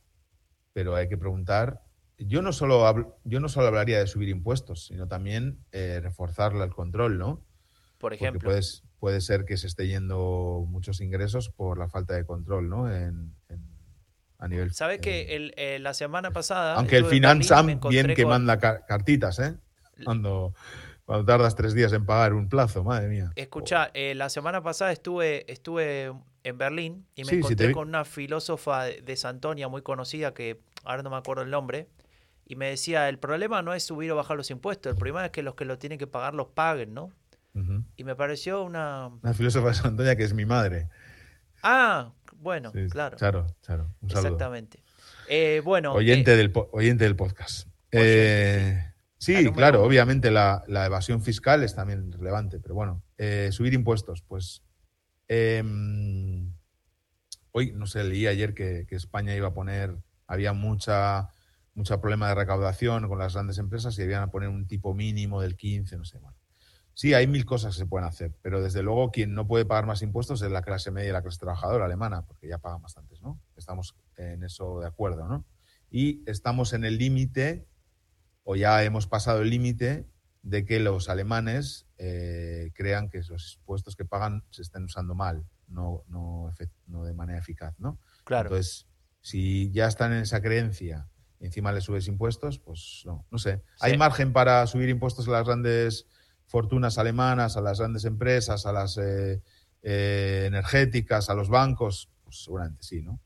[0.73, 1.83] pero hay que preguntar.
[2.19, 6.55] Yo no solo hablo- yo no solo hablaría de subir impuestos, sino también eh, reforzar
[6.55, 7.35] el control, ¿no?
[7.99, 8.49] Por Porque ejemplo.
[8.49, 12.91] puedes, puede ser que se esté yendo muchos ingresos por la falta de control, ¿no?
[12.91, 13.77] En, en-
[14.39, 14.73] a nivel.
[14.73, 16.75] ¿Sabes eh, que el- eh, la semana pasada.
[16.77, 17.05] aunque el
[17.71, 19.57] encontré bien que con- manda ca- cartitas, ¿eh?
[20.05, 20.53] Cuando,
[21.07, 23.33] cuando tardas tres días en pagar un plazo, madre mía.
[23.37, 28.05] Escucha, eh, la semana pasada estuve, estuve en Berlín y me Sí, encontré con una
[28.05, 31.89] filósofa de Santonia muy conocida que ahora no me acuerdo el nombre.
[32.49, 35.31] Y me decía, el problema no es subir o bajar los impuestos, el problema es
[35.33, 37.11] que los que lo tienen que pagar los paguen, ¿no?
[37.97, 39.11] Y me pareció una...
[39.23, 40.89] Una filósofa de Santoña que es mi madre.
[41.63, 43.17] Ah, bueno, Sí, claro.
[43.17, 43.91] Charo, Charo.
[44.03, 44.29] Un saludo.
[44.29, 44.83] Exactamente.
[45.29, 47.67] Eh, bueno, oyente, eh, del, oyente del podcast.
[47.93, 48.96] Oyente, Eh, sí,
[49.35, 49.89] Número claro, uno.
[49.89, 54.63] obviamente la, la evasión fiscal es también relevante, pero bueno, eh, subir impuestos, pues
[55.29, 56.53] em,
[57.53, 61.29] hoy, no sé, leí ayer que, que España iba a poner, había mucha,
[61.75, 65.41] mucha problema de recaudación con las grandes empresas y iban a poner un tipo mínimo
[65.41, 66.37] del 15, no sé, bueno.
[66.97, 69.85] Sí, hay mil cosas que se pueden hacer, pero desde luego quien no puede pagar
[69.85, 73.21] más impuestos es la clase media y la clase trabajadora alemana, porque ya pagan bastantes,
[73.21, 73.39] ¿no?
[73.55, 75.45] Estamos en eso de acuerdo, ¿no?
[75.91, 77.67] Y estamos en el límite,
[78.49, 80.07] o ya hemos pasado el límite,
[80.43, 85.45] de que los alemanes eh, crean que los impuestos que pagan se estén usando mal,
[85.67, 86.55] no, no,
[87.05, 87.99] de manera eficaz, ¿no?
[88.23, 88.51] claro.
[88.51, 88.87] Entonces,
[89.21, 91.09] si ya están en esa creencia
[91.41, 93.65] y encima le subes impuestos, pues no, no sé.
[93.81, 93.99] ¿Hay Sí.
[93.99, 96.07] margen para subir impuestos a las grandes
[96.47, 99.43] fortunas alemanas, a las grandes empresas, a las eh,
[99.83, 102.09] eh, energéticas, a los bancos?
[102.23, 103.21] Pues seguramente sí, ¿no?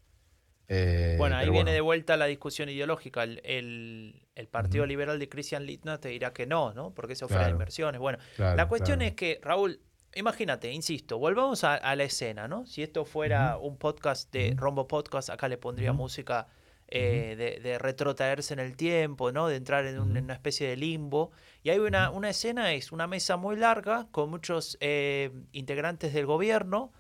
[0.73, 1.73] Eh, Bueno, ahí viene bueno.
[1.73, 3.25] de vuelta la discusión ideológica.
[3.25, 4.87] El, el- el Partido.
[4.87, 6.95] Liberal de Christian Lindner te dirá que no, ¿no?
[6.95, 7.55] Porque eso frena Claro.
[7.57, 8.01] inversiones.
[8.01, 9.11] Bueno, Claro, la cuestión claro.
[9.11, 9.81] es que, Raúl,
[10.15, 12.65] imagínate, insisto, volvamos a, a la escena, ¿no?
[12.67, 14.55] Si esto fuera un podcast de.
[14.57, 16.47] Rombo Podcast, acá le pondría música
[16.89, 19.49] eh, de, de retrotraerse en el tiempo, ¿no?
[19.49, 20.19] De entrar en, un- Ujú.
[20.19, 21.33] en una especie de limbo.
[21.65, 26.27] Y hay una, una escena, es una mesa muy larga con muchos eh, integrantes del
[26.27, 26.93] gobierno,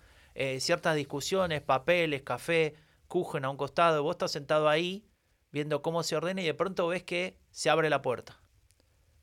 [0.58, 2.74] ciertas discusiones, papeles, café,
[3.10, 5.04] Kuchen a un costado, vos estás sentado ahí
[5.50, 8.40] viendo cómo se ordena y de pronto ves que se abre la puerta.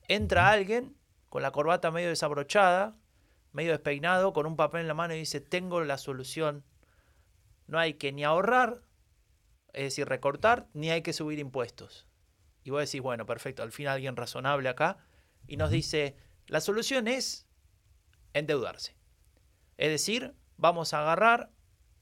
[0.10, 0.98] Entra alguien
[1.30, 2.98] con la corbata medio desabrochada,
[3.54, 6.66] medio despeinado, con un papel en la mano y dice, tengo la solución.
[7.68, 8.82] No hay que ni ahorrar,
[9.72, 12.08] es decir, recortar, ni hay que subir impuestos.
[12.66, 14.98] Y vos decís, bueno, perfecto, al fin alguien razonable acá.
[15.48, 17.48] Y nos dice, la solución es
[18.34, 18.98] endeudarse.
[19.78, 21.52] Es decir, vamos a agarrar,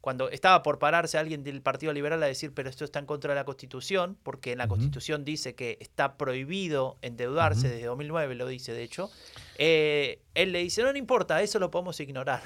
[0.05, 3.33] cuando estaba por pararse alguien del Partido Liberal a decir, pero esto está en contra
[3.33, 4.67] de la Constitución, porque en la.
[4.67, 9.09] Constitución dice que está prohibido endeudarse, desde 2009 lo dice de hecho,
[9.57, 12.43] eh, él le dice, no, no importa, eso lo podemos ignorar.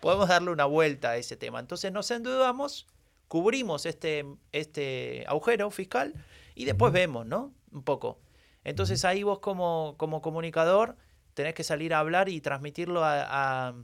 [0.00, 1.58] Podemos darle una vuelta a ese tema.
[1.58, 2.86] Entonces nos endeudamos,
[3.26, 6.14] cubrimos este, este agujero fiscal
[6.54, 7.52] y después vemos, ¿no?
[7.72, 8.20] Un poco.
[8.62, 10.96] Entonces ahí vos como, como comunicador
[11.34, 13.74] tenés que salir a hablar y transmitirlo a, a-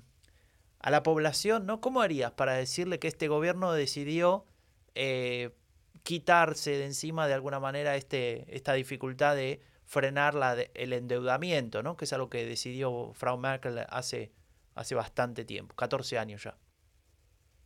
[0.80, 1.80] a la población, ¿no?
[1.80, 4.46] ¿Cómo harías para decirle que este gobierno decidió
[4.94, 5.50] eh,
[6.02, 11.96] quitarse de encima de alguna manera este, esta dificultad de frenar la el endeudamiento, ¿no?
[11.96, 14.32] Que es algo que decidió Frau Merkel hace,
[14.74, 16.56] hace bastante tiempo, 14 años ya.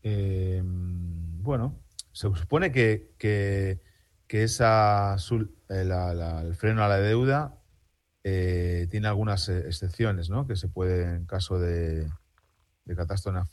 [0.03, 1.81] Eh, bueno,
[2.13, 3.81] se supone que, que,
[4.27, 5.17] que esa
[5.69, 7.59] eh, el freno a la deuda
[8.25, 10.47] eh, tiene algunas excepciones, ¿no?
[10.47, 12.09] Que se puede, en caso de,
[12.85, 13.51] de catástrofe,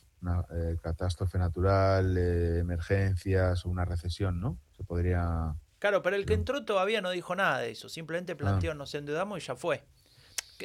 [0.51, 4.57] eh, catástrofe natural, eh, emergencias o una recesión, ¿no?
[4.75, 5.55] Se podría.
[5.79, 9.41] Claro, pero el que entró todavía no dijo nada de eso, simplemente planteó nos endeudamos
[9.41, 9.83] y ya fue.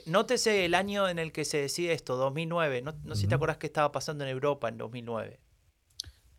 [0.06, 2.82] Nótese el año en el que se decide esto, 2009.
[2.82, 5.38] No, no sé si te acuerdas qué estaba pasando en Europa en 2009.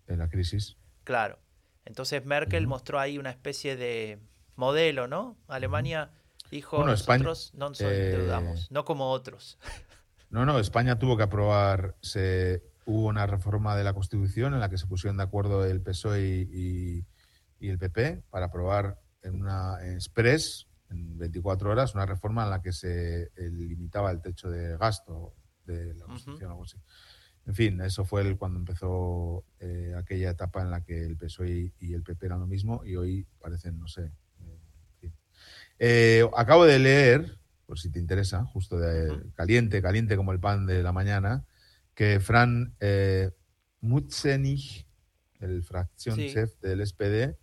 [0.08, 0.76] en la crisis.
[1.06, 1.40] Claro.
[1.86, 4.20] Entonces Merkel mostró ahí una especie de
[4.56, 5.38] modelo, ¿no?
[5.48, 6.12] Alemania
[6.52, 9.58] dijo, Bueno, España- nosotros no nos eh, endeudamos, no como otros.
[10.30, 14.70] No, no, España tuvo que aprobar, se, hubo una reforma de la Constitución en la
[14.70, 17.06] que se pusieron de acuerdo el PSOE y, y-
[17.60, 22.50] y el PP para aprobar en una en express, en 24 horas, una reforma en
[22.50, 25.34] la que se limitaba el techo de gasto
[25.66, 26.78] de la Constitución, algo así.
[27.48, 31.50] En fin, eso fue el- cuando empezó eh, aquella etapa en la que el PSOE
[31.50, 34.02] y, y el PP eran lo mismo y hoy parecen, no sé.
[34.42, 34.60] eh,
[34.94, 35.14] en fin.
[35.80, 40.66] Eh, acabo de leer, por si te interesa, justo de caliente, caliente como el pan
[40.66, 41.46] de la mañana,
[41.94, 43.32] que Fran eh,
[43.82, 44.86] Mutzenich,
[45.40, 47.38] el fractionchef del SPD,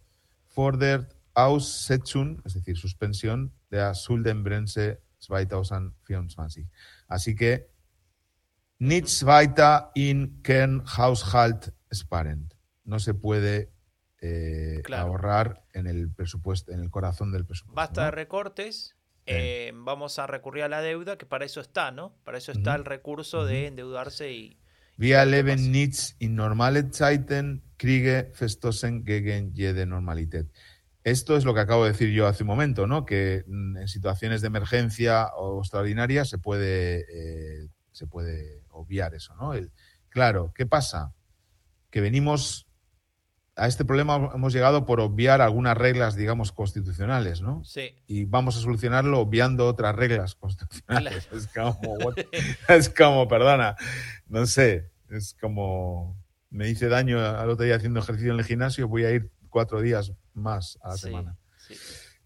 [0.47, 6.69] fordert Aussetzung, es decir, suspensión de la Schuldenbremse 2024.
[7.09, 7.71] Así que
[8.79, 12.53] nichts weiter in Kernhaushalt sparen.
[12.85, 13.73] No se puede
[14.21, 15.09] eh, Claro.
[15.09, 17.77] ahorrar en el presupuesto, en el corazón del presupuesto.
[17.77, 18.05] Basta ¿no?
[18.07, 18.97] de recortes.
[19.27, 22.15] Eh, vamos a recurrir a la deuda, que para eso está, ¿no?
[22.25, 24.59] Para eso está el recurso de endeudarse y.
[24.99, 30.47] Qué leben nichts in normale Zeiten, Kriege verstoßen gegen jede Normalität.
[31.03, 33.05] Esto es lo que acabo de decir yo hace un momento, ¿no?
[33.05, 39.35] Que mm, en situaciones de emergencia o extraordinaria se puede, eh, se puede obviar eso,
[39.35, 39.55] ¿no?
[39.55, 39.73] El-
[40.09, 41.13] claro, ¿qué pasa?
[41.91, 42.67] Que venimos
[43.57, 47.63] a este problema hemos llegado por obviar algunas reglas, digamos, constitucionales, ¿no?
[47.65, 47.95] Sí.
[48.07, 51.29] y vamos a solucionarlo obviando otras reglas constitucionales.
[51.33, 52.17] Es como, what-
[52.69, 53.77] es como, perdona,
[54.29, 56.17] no sé, es como,
[56.51, 59.81] me hice daño al otro día haciendo ejercicio en el gimnasio, voy a ir cuatro
[59.83, 61.37] días más a la sí, semana.
[61.59, 61.75] sí.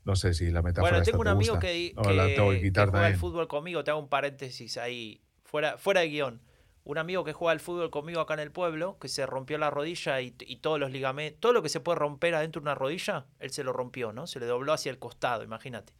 [0.04, 1.66] No sé si la metáfora Bueno, esta tengo un te amigo gusta.
[1.66, 3.82] que, No, la tengo que que- que juega al fútbol conmigo.
[3.82, 6.40] Te hago un paréntesis ahí, fuera, fuera de guion.
[6.86, 9.70] Un amigo que juega al fútbol conmigo acá en el pueblo, que se rompió la
[9.70, 12.76] rodilla y, y todos los ligamentos, todo lo que se puede romper adentro de una
[12.76, 14.28] rodilla, él se lo rompió, ¿no?
[14.28, 15.92] Se le dobló hacia el costado, imagínate.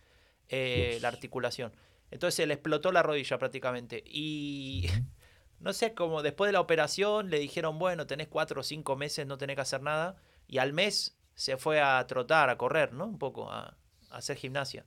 [0.48, 1.72] Eh, la articulación.
[2.10, 4.02] Entonces se le explotó la rodilla prácticamente.
[4.06, 4.86] Y
[5.60, 9.26] no sé, como después de la operación le dijeron, bueno, tenés cuatro o cinco meses,
[9.26, 10.16] no tenés que hacer nada.
[10.46, 13.06] Y al mes se fue a trotar, a correr, ¿no?
[13.06, 13.76] Un poco, a,
[14.10, 14.84] a hacer gimnasia.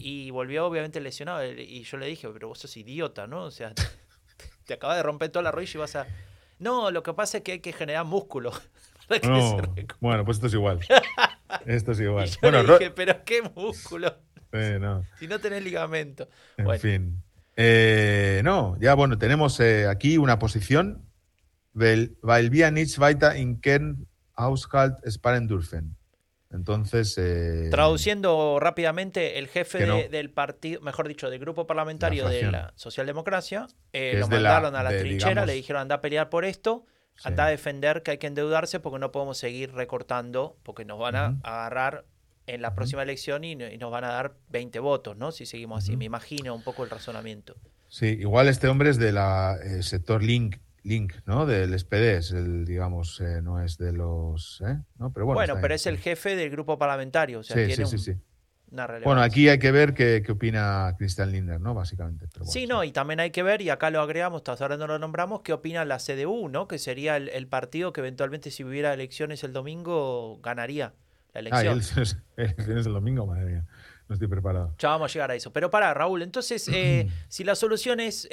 [0.00, 1.46] Y volvió obviamente lesionado.
[1.46, 3.44] Y yo le dije, pero vos sos idiota, ¿no?
[3.44, 3.72] O sea,
[4.70, 6.06] te acabas de romper toda la rodilla y vas a...
[6.60, 8.52] No, lo que pasa es que hay que generar músculo.
[9.08, 9.86] para que No, se recupere.
[9.98, 10.78] bueno, pues esto es igual.
[11.66, 12.28] Esto es Y igual.
[12.28, 14.14] yo Bueno, le Ro- dije, pero qué músculo.
[14.52, 15.02] eh, no.
[15.18, 16.28] Si no tenés ligamento.
[16.56, 16.80] En Bueno.
[16.80, 17.22] fin.
[17.56, 21.04] Eh, no, ya bueno, tenemos eh, aquí una posición.
[21.74, 25.96] Weil, weil wir nichts weiter in Kernhaushalt sparen dürfen.
[26.50, 27.16] Entonces.
[27.18, 29.96] eh, Traduciendo rápidamente, el jefe no.
[29.96, 34.50] de- del partido, mejor dicho, del grupo parlamentario de la socialdemocracia, eh, lo de la-
[34.50, 36.84] mandaron a la de, trinchera, digamos- le dijeron anda a pelear por esto,
[37.16, 37.28] sí.
[37.28, 41.16] anda a defender que hay que endeudarse porque no podemos seguir recortando, porque nos van
[41.16, 42.04] a agarrar
[42.46, 45.30] en la próxima elección y, no- y nos van a dar 20 votos, ¿no?
[45.30, 45.96] Si seguimos así.
[45.96, 47.54] Me imagino un poco el razonamiento.
[47.88, 49.18] Sí, igual este hombre es del
[49.84, 51.46] sector Link, Link, ¿no?
[51.46, 54.62] Del SPD, es el, digamos, eh, no es de los.
[54.66, 54.78] ¿eh?
[54.98, 55.12] ¿no?
[55.12, 57.98] Pero bueno, Bueno, pero es el jefe del grupo parlamentario, o sea, Sí, tiene sí,
[57.98, 58.22] sí, un- sí.
[58.72, 58.86] una.
[59.04, 61.74] Bueno, aquí hay que ver qué, qué opina Christian Lindner, ¿no?
[61.74, 62.26] Básicamente.
[62.32, 64.76] pero bueno, Sí, no, y también hay que ver, y acá lo agregamos, hasta ahora
[64.76, 66.68] no lo nombramos, qué opina la CDU, ¿no?
[66.68, 70.94] Que sería el, el partido que eventualmente si hubiera elecciones el domingo ganaría
[71.34, 71.72] la Ah, elección.
[71.74, 73.66] elecciones, elecciones el domingo, madre mía.
[74.08, 74.74] No estoy preparado.
[74.78, 75.52] Ya vamos a llegar a eso.
[75.52, 78.28] Pero para, Raúl, entonces, eh, si la solución es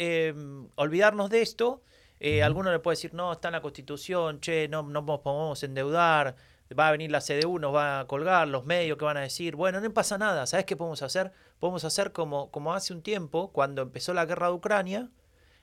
[0.76, 1.84] olvidarnos de esto,
[2.20, 5.62] eh, alguno le puede decir, no, está en la Constitución, che, no, no nos podemos
[5.64, 6.36] endeudar,
[6.78, 9.56] va a venir la CDU, nos va a colgar, los medios que van a decir,
[9.56, 11.32] bueno, no pasa nada, ¿sabes qué podemos hacer?
[11.60, 15.10] Podemos hacer como, como hace un tiempo, cuando empezó la guerra de Ucrania,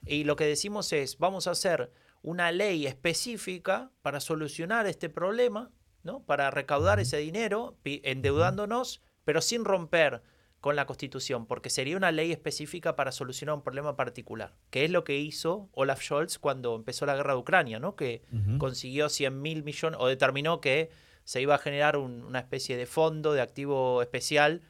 [0.06, 1.90] y lo que decimos es, vamos a hacer
[2.22, 5.70] una ley específica para solucionar este problema,
[6.02, 6.20] ¿no?
[6.20, 10.22] Para recaudar ese dinero, endeudándonos, pero sin romper
[10.64, 14.90] con la Constitución, porque sería una ley específica para solucionar un problema particular, que es
[14.90, 17.96] lo que hizo Olaf Scholz cuando empezó la guerra de Ucrania, ¿no?
[17.96, 18.22] Que
[18.56, 20.88] consiguió 100 mil millones, o determinó que
[21.24, 24.62] se iba a generar un- una especie de fondo de activo especial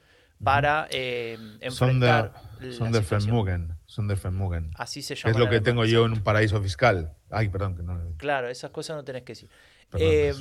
[0.42, 2.72] para eh, enfrentar la situación.
[2.72, 3.76] Sondervermögen.
[3.87, 4.70] Sondervermögen.
[4.76, 5.30] Así se llama.
[5.30, 7.12] es lo que tengo yo en un paraíso fiscal.
[7.30, 8.00] Ay, perdón, que no.
[8.16, 9.48] Claro, esas cosas no tenés que decir.
[9.96, 10.35] Eh,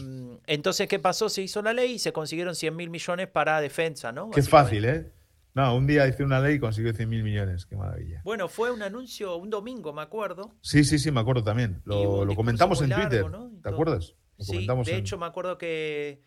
[0.47, 1.29] entonces, ¿qué pasó?
[1.29, 4.31] Se hizo la ley y se consiguieron 100 mil millones para defensa, ¿no?
[4.31, 5.11] Qué fácil, ¿eh?
[5.55, 7.65] No, un día hice una ley y consiguió 100 mil millones.
[7.65, 8.21] Qué maravilla.
[8.23, 10.55] Bueno, fue un anuncio un domingo, me acuerdo.
[10.61, 11.81] Sí, sí, sí, me acuerdo también.
[11.85, 13.61] Lo, comentamos en largo, Twitter.
[13.61, 14.15] ¿Te acuerdas?
[14.37, 16.21] Lo Sí, de en- hecho me acuerdo que,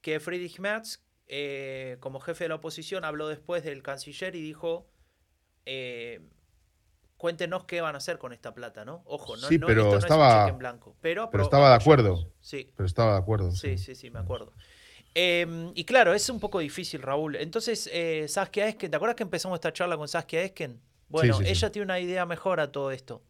[0.00, 4.88] que Friedrich Merz, eh, como jefe de la oposición, habló después del canciller y dijo,
[5.66, 6.20] eh,
[7.16, 9.02] cuéntenos qué van a hacer con esta plata, ¿no?
[9.04, 10.96] Ojo, no, Sí, no, pero esto no es estaba- un cheque en blanco.
[11.00, 12.32] Pero, estaba de acuerdo.
[12.40, 13.50] Sí, Pero estaba de acuerdo.
[13.50, 14.52] sí, sí, sí, me acuerdo.
[15.20, 17.34] Eh, y claro, es un poco difícil, Raúl.
[17.36, 20.80] Entonces, eh, Saskia Esken, ¿te acuerdas que empezamos esta charla con Saskia Esken?
[21.08, 21.50] Bueno, sí, sí.
[21.50, 23.20] ella tiene una idea mejor a todo esto.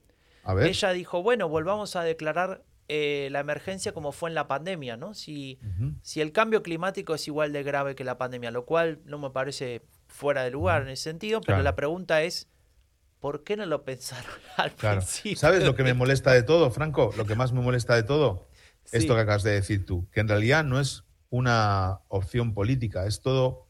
[0.42, 0.66] A ver.
[0.66, 5.14] ella dijo, bueno, volvamos a declarar eh, la emergencia como fue en la pandemia, ¿no?
[5.14, 5.59] Si,
[6.03, 9.31] si el cambio climático es igual de grave que la pandemia, lo cual no me
[9.31, 11.62] parece fuera de lugar en ese sentido, pero Claro.
[11.64, 12.48] la pregunta es,
[13.20, 14.98] ¿por qué no lo pensaron al Claro.
[15.01, 15.37] principio?
[15.38, 17.12] ¿Sabes lo que me molesta de todo, Franco?
[17.16, 18.46] Lo que más me molesta de todo,
[18.85, 18.96] Sí.
[18.98, 23.20] esto que acabas de decir tú, que en realidad no es una opción política, es
[23.20, 23.66] todo,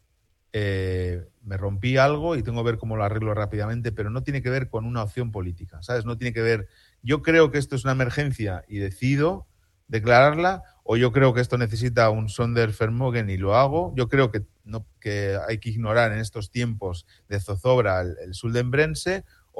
[0.53, 4.43] eh, me rompí algo y tengo que ver cómo lo arreglo rápidamente, pero no tiene
[4.43, 6.05] que ver con una opción política, ¿sabes?
[6.05, 6.69] No tiene que ver,
[7.03, 9.47] yo creo que esto es una emergencia y decido
[9.89, 14.47] declararla, o yo creo que esto necesita un Sondervermögen y lo hago, yo creo que,
[14.65, 18.35] no, que hay que ignorar en estos tiempos de zozobra el, el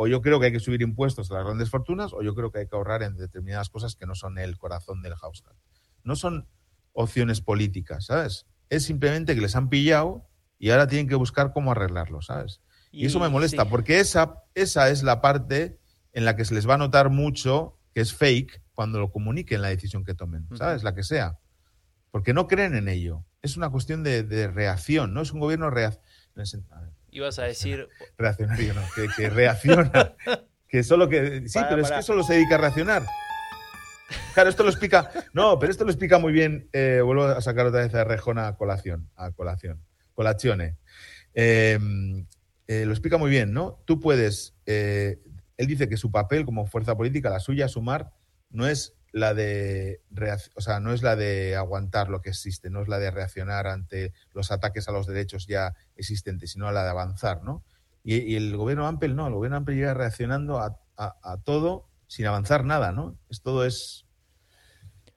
[0.01, 2.53] o yo creo que hay que subir impuestos a las grandes fortunas, o yo creo
[2.53, 5.59] que hay que ahorrar en determinadas cosas que no son el corazón del household.
[6.05, 6.47] No son
[6.99, 8.47] opciones políticas, ¿sabes?
[8.71, 12.61] Es simplemente que les han pillado y ahora tienen que buscar cómo arreglarlo, ¿sabes?
[12.91, 13.69] Y, eso me molesta, sí.
[13.71, 15.79] porque esa, esa es la parte
[16.13, 19.63] en la que se les va a notar mucho que es fake cuando lo comuniquen
[19.63, 20.83] la decisión que tomen, ¿sabes?
[20.83, 21.39] La que sea.
[22.11, 23.25] Porque no creen en ello.
[23.43, 25.23] Es una cuestión de, de reacción, ¿no?
[25.23, 26.01] Es un gobierno reac-
[27.11, 28.83] Ibas a decir, reaccionario, ¿no?
[28.97, 30.15] Que, que reacciona.
[30.69, 31.49] que solo que.
[31.49, 33.03] Sí, Para, pero es que solo se dedica a reaccionar.
[34.35, 35.11] Claro, esto lo explica.
[35.33, 36.69] No, pero esto lo explica muy bien.
[36.73, 39.09] eh, vuelvo a sacar otra vez a Rejona a colación.
[39.17, 39.83] A colación.
[40.15, 40.77] Colazione.
[41.35, 41.79] Eh,
[42.67, 43.83] eh, lo explica muy bien, ¿no?
[43.85, 44.55] Tú puedes.
[44.67, 45.21] eh,
[45.57, 48.13] él dice que su papel como fuerza política, la suya, sumar,
[48.51, 50.03] no es la de
[50.55, 53.67] o sea, no es la de aguantar lo que existe, no es la de reaccionar
[53.67, 57.65] ante los ataques a los derechos ya existentes, sino la de avanzar, ¿no?
[58.05, 62.91] Y, el gobierno Ampel no, el gobierno Ampel llega reaccionando a todo sin avanzar nada,
[62.91, 63.17] ¿no?
[63.31, 64.07] Es todo es.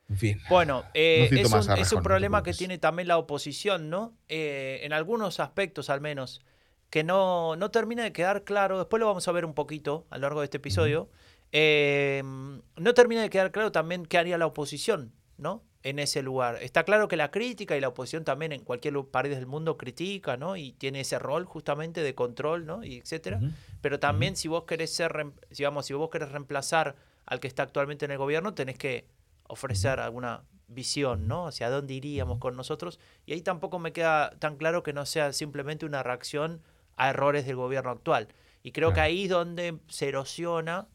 [0.08, 0.42] En fin.
[0.50, 4.14] Bueno, eh, es, un, es un no problema que tiene también la oposición, ¿no?
[4.28, 6.42] Eh, en algunos aspectos al menos,
[6.90, 10.18] que no, no termina de quedar claro, después lo vamos a ver un poquito a
[10.18, 11.10] lo largo de este episodio,
[11.54, 15.64] eh, no termina de quedar claro también qué haría la oposición, ¿no?
[15.84, 16.58] En ese lugar.
[16.62, 20.36] Está claro que la crítica y la oposición también en cualquier país del mundo critica,
[20.36, 20.58] ¿no?
[20.58, 22.84] Y tiene ese rol justamente de control, ¿no?
[22.84, 23.40] Y etcétera.
[23.82, 28.06] Pero también si vos querés ser, digamos, si vos querés reemplazar al que está actualmente
[28.06, 29.08] en el gobierno, tenés que
[29.48, 31.48] ofrecer alguna visión, ¿no?
[31.48, 33.00] Hacia dónde iríamos con nosotros.
[33.26, 36.62] Y ahí tampoco me queda tan claro que no sea simplemente una reacción
[36.96, 38.30] a errores del gobierno actual.
[38.64, 40.88] Y creo que ahí es donde se erosiona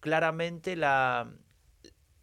[0.00, 1.30] claramente la,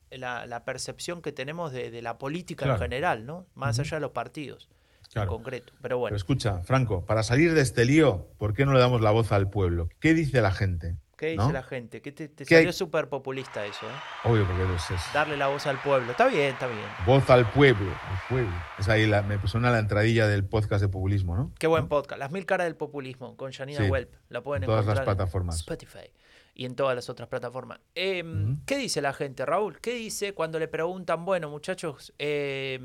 [0.10, 2.78] la, la percepción que tenemos de, de la política Claro.
[2.78, 3.48] en general, ¿no?
[3.56, 4.70] Más allá de los partidos
[5.14, 5.32] Claro.
[5.32, 5.74] en concreto.
[5.82, 9.02] Pero bueno, Pero escucha, Franco, para salir de este lío, ¿por qué no le damos
[9.02, 9.90] la voz al pueblo?
[10.00, 10.98] ¿Qué dice la gente?
[11.18, 11.52] ¿qué dice ¿no?
[11.52, 12.02] la gente?
[12.02, 14.28] ¿Qué te, te ¿Qué salió súper populista eso, ¿eh?
[14.28, 16.10] Obvio, porque es, es Darle la voz al pueblo.
[16.12, 16.80] Está bien, está bien.
[17.06, 18.52] voz al pueblo, al pueblo.
[18.80, 21.52] Es ahí la, me suena la entradilla del podcast de populismo, ¿no?
[21.60, 21.90] Qué buen ¿No?
[21.90, 22.18] podcast.
[22.18, 23.90] Las mil caras del populismo con Janina Sí.
[23.92, 24.12] Welp.
[24.30, 25.58] La pueden En todas las plataformas.
[25.58, 26.12] en Spotify
[26.56, 27.80] y en todas las otras plataformas.
[27.94, 28.58] Eh, Ujú.
[28.66, 29.80] ¿Qué dice la gente, Raúl?
[29.80, 32.80] ¿Qué dice cuando le preguntan, bueno, muchachos, eh,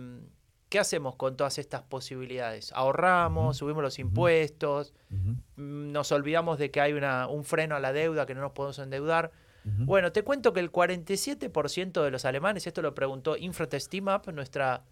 [0.68, 2.72] ¿qué hacemos con todas estas posibilidades?
[2.72, 3.56] ¿Ahorramos?
[3.56, 4.94] ¿Subimos los impuestos?
[5.10, 8.52] Mm, ¿Nos olvidamos de que hay una, un freno a la deuda, que no nos
[8.52, 9.32] podemos endeudar?
[9.64, 14.84] Bueno, te cuento que el 47% de los alemanes, esto lo preguntó Infratestimap, nuestra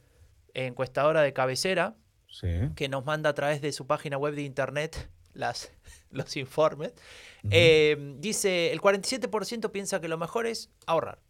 [0.53, 1.95] encuestadora de cabecera,
[2.27, 2.49] Sí.
[2.75, 5.71] que nos manda a través de su página web de internet las,
[6.11, 6.93] los informes.
[7.51, 11.21] Eh, dice, el 47% piensa que lo mejor es ahorrar.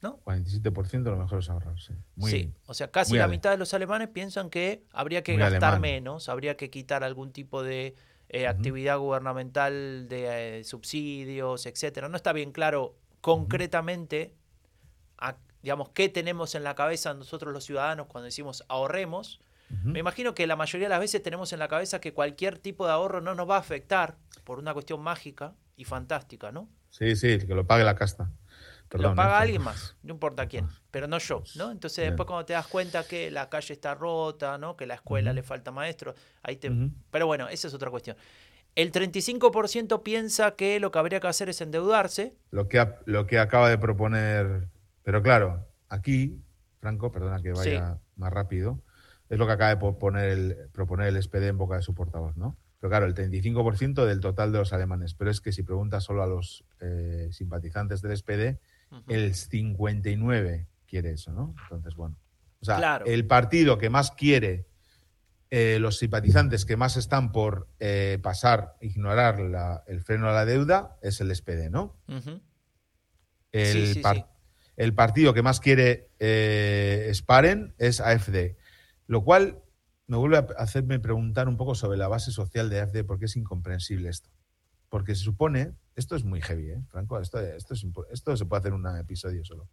[0.00, 0.20] ¿No?
[0.24, 1.92] 47% lo mejor es ahorrar, sí.
[2.14, 5.32] Muy, sí, o sea, casi la ale- mitad de los alemanes piensan que habría que
[5.32, 5.80] Muy gastar alemán.
[5.80, 7.96] menos, habría que quitar algún tipo de
[8.28, 12.08] eh, actividad gubernamental de eh, subsidios, etcétera.
[12.08, 14.34] No está bien claro concretamente,
[15.18, 19.40] a- digamos, qué tenemos en la cabeza nosotros los ciudadanos cuando decimos ahorremos.
[19.84, 22.86] Me imagino que la mayoría de las veces tenemos en la cabeza que cualquier tipo
[22.86, 26.70] de ahorro no nos va a afectar por una cuestión mágica y fantástica, ¿no?
[26.88, 28.30] Sí, sí, que lo pague la casta.
[28.88, 29.42] Perdón, lo paga ¿eh?
[29.42, 31.70] alguien más, no importa quién, pero no yo, ¿no?
[31.70, 32.10] Entonces Bien.
[32.10, 34.76] después cuando te das cuenta que la calle está rota, ¿no?
[34.76, 36.72] Que la escuela le falta maestro, ahí te...
[37.10, 38.16] Pero bueno, esa es otra cuestión.
[38.74, 42.34] El 35% piensa que lo que habría que hacer es endeudarse.
[42.50, 44.68] Lo que, ha- lo que acaba de proponer.
[45.02, 46.40] Pero claro, aquí,
[46.80, 48.80] Franco, perdona que vaya más rápido,
[49.28, 51.94] es lo que acaba de po- poner el, proponer el SPD en boca de su
[51.94, 52.56] portavoz, ¿no?
[52.80, 55.14] Pero claro, el 35% del total de los alemanes.
[55.14, 58.60] Pero es que si preguntas solo a los eh, simpatizantes del SPD,
[59.08, 61.54] El 59 quiere eso, ¿no?
[61.64, 62.16] Entonces, bueno.
[62.60, 63.06] O sea, Claro.
[63.06, 64.66] el partido que más quiere,
[65.50, 70.44] eh, los simpatizantes que más están por eh, pasar, ignorar la- el freno a la
[70.44, 71.96] deuda, es el SPD, ¿no?
[73.52, 74.24] El, Sí, sí, par- sí.
[74.76, 78.56] el partido que más quiere eh, Sparen es AFD.
[79.06, 79.62] Lo cual
[80.06, 83.36] me vuelve a hacerme preguntar un poco sobre la base social de AFD, porque es
[83.36, 84.30] incomprensible esto.
[84.88, 87.20] Porque se supone, esto es muy heavy, ¿eh, Franco?
[87.20, 89.68] Esto, esto, es, esto se puede hacer un episodio solo.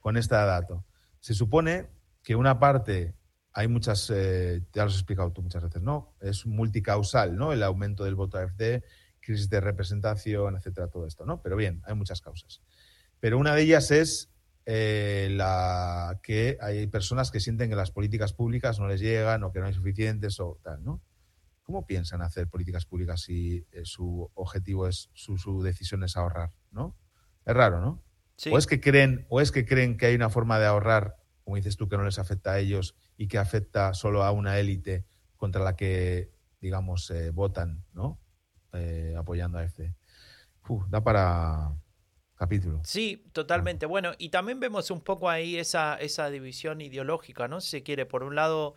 [0.00, 0.84] Con esta dato.
[1.20, 1.88] Se supone
[2.22, 3.14] que una parte,
[3.52, 6.14] hay muchas, eh, ya lo has explicado tú muchas veces, ¿no?
[6.20, 7.52] Es multicausal, ¿no?
[7.52, 8.82] El aumento del voto AFD,
[9.20, 11.42] crisis de representación, etcétera, todo esto, ¿no?
[11.42, 12.62] Pero bien, hay muchas causas.
[13.20, 14.30] Pero una de ellas es
[14.64, 19.52] eh, la que hay personas que sienten que las políticas públicas no les llegan o
[19.52, 21.02] que no hay suficientes o tal, ¿no?
[21.66, 26.52] ¿Cómo piensan hacer políticas públicas si eh, su objetivo es, su, su decisión es ahorrar,
[26.70, 26.96] ¿no?
[27.44, 28.04] Es raro, ¿no?
[28.36, 28.50] Sí.
[28.52, 31.56] O es que creen, o es que creen que hay una forma de ahorrar, como
[31.56, 35.06] dices tú, que no les afecta a ellos y que afecta solo a una élite
[35.36, 38.20] contra la que, digamos, eh, votan, ¿no?
[38.72, 39.92] Eh, apoyando a F.
[40.88, 41.76] da para
[42.36, 42.80] capítulo.
[42.84, 43.86] Sí, totalmente.
[43.86, 47.60] Bueno, y también vemos un poco ahí esa, esa división ideológica, ¿no?
[47.60, 48.76] Si se quiere, por un lado,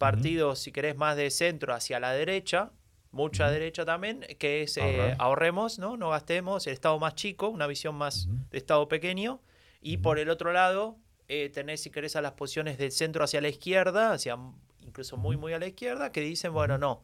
[0.00, 2.72] partidos, si querés, más de centro hacia la derecha,
[3.12, 5.98] mucha derecha también, que es eh, ahorremos, ¿no?
[5.98, 9.42] No gastemos, el Estado más chico, una visión más de Estado pequeño.
[9.82, 10.96] Y por el otro lado,
[11.28, 14.38] eh, tenés, si querés, a las posiciones del centro hacia la izquierda, hacia
[14.80, 17.02] incluso muy, muy a la izquierda, que dicen, bueno, no,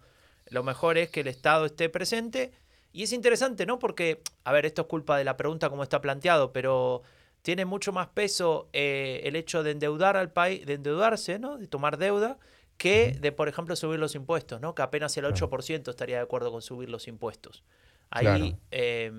[0.48, 2.52] lo mejor es que el Estado esté presente.
[2.94, 3.78] Y es interesante, ¿no?
[3.78, 7.02] Porque, a ver, esto es culpa de la pregunta como está planteado, pero
[7.42, 11.58] tiene mucho más peso eh, el hecho de endeudar al país, de endeudarse, ¿no?
[11.58, 12.38] De tomar deuda,
[12.76, 14.74] que de, por ejemplo, subir los impuestos, ¿no?
[14.74, 15.34] Que apenas el Claro.
[15.36, 17.64] 8% estaría de acuerdo con subir los impuestos.
[18.10, 18.58] Ahí Claro.
[18.70, 19.12] eh,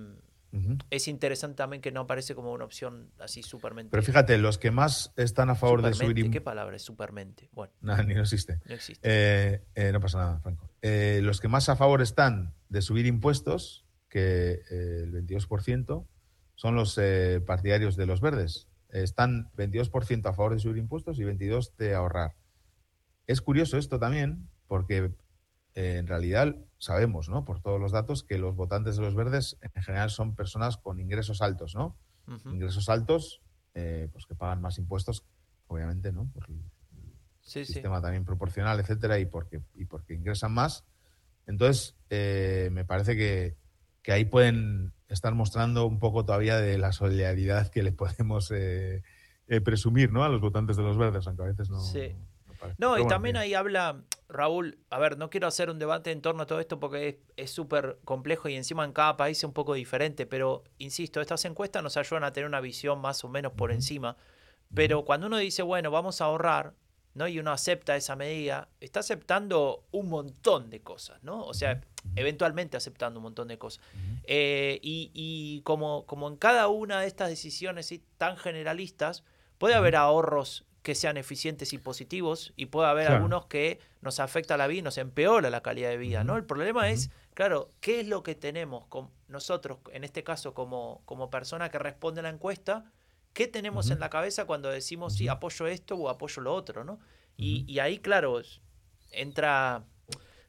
[0.53, 0.77] Ujú.
[0.89, 3.91] es interesante también que no aparece como una opción así supermente.
[3.91, 6.83] Pero fíjate, los que más están a favor de subir Supermente, im- ¿Qué palabra es
[6.83, 7.49] supermente?
[7.51, 8.59] Bueno, Nah, ni no existe.
[8.65, 9.01] no existe.
[9.09, 10.69] Eh, eh, no pasa nada, Franco.
[10.81, 16.05] Eh, los que más a favor están de subir impuestos, que eh, el 22%,
[16.55, 18.67] son los eh, partidarios de los verdes.
[18.89, 22.35] Están 22% a favor de subir impuestos y 22% de ahorrar.
[23.27, 25.11] Es curioso esto también, porque
[25.75, 27.45] eh, en realidad sabemos, ¿no?
[27.45, 30.99] Por todos los datos, que los votantes de los verdes en general son personas con
[30.99, 31.97] ingresos altos, ¿no?
[32.45, 33.41] Ingresos altos,
[33.73, 35.23] eh, pues que pagan más impuestos,
[35.67, 36.29] obviamente, ¿no?
[36.33, 36.61] Por el
[37.41, 37.73] Sí, sí.
[37.73, 40.83] sistema también proporcional, etcétera, y porque, y porque ingresan más.
[41.45, 43.55] Entonces, eh, me parece que,
[44.01, 49.01] que ahí pueden estar mostrando un poco todavía de la solidaridad que le podemos eh,
[49.47, 50.25] eh, presumir ¿no?
[50.25, 51.79] a los votantes de los verdes, aunque a veces no.
[51.79, 52.13] Sí.
[52.57, 52.75] No parece.
[52.79, 56.11] No, Pero y bueno, también ahí habla Raúl, a ver, no quiero hacer un debate
[56.11, 59.43] en torno a todo esto porque es- súper complejo y encima en cada país es
[59.45, 63.29] un poco diferente, pero insisto, estas encuestas nos ayudan a tener una visión más o
[63.29, 64.17] menos por encima,
[64.73, 66.73] pero cuando uno dice, bueno, vamos a ahorrar,
[67.13, 67.27] ¿no?
[67.27, 71.45] Y uno acepta esa medida, está aceptando un montón de cosas, ¿no?
[71.45, 71.81] O sea,
[72.15, 73.81] eventualmente aceptando un montón de cosas.
[74.25, 78.03] Eh, y y como, como en cada una de estas decisiones ¿sí?
[78.17, 79.23] tan generalistas,
[79.57, 83.17] puede haber ahorros que sean eficientes y positivos y puede haber Claro.
[83.17, 86.37] algunos que nos afecta la vida y nos empeora la calidad de vida, ¿no?
[86.37, 91.01] El problema es, claro, ¿qué es lo que tenemos con nosotros, en este caso como,
[91.03, 92.85] como persona que responde a la encuesta?
[93.33, 97.01] ¿Qué tenemos en la cabeza cuando decimos, sí, apoyo esto o apoyo lo otro, ¿no?
[97.35, 98.41] Y, y ahí, claro,
[99.11, 99.83] entra,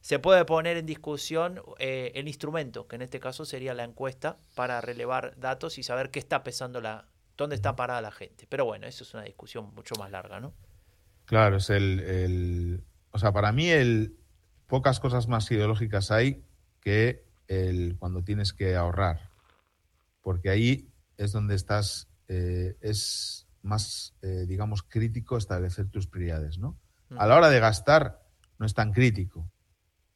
[0.01, 4.37] se puede poner en discusión eh, el instrumento, que en este caso sería la encuesta,
[4.55, 7.09] para relevar datos y saber qué está pesando la,
[7.39, 8.47] dónde está parada la gente.
[8.49, 10.53] Pero bueno, eso es una discusión mucho más larga, ¿no?
[11.25, 14.17] Claro, es el, el- O sea, para mí, el,
[14.67, 16.45] pocas cosas más ideológicas hay
[16.81, 19.31] que el cuando tienes que ahorrar.
[20.21, 22.09] Porque ahí es donde estás.
[22.29, 26.79] eh, es más, eh, digamos, crítico establecer tus prioridades, ¿no?
[27.17, 28.23] A la hora de gastar,
[28.59, 29.51] no es tan crítico,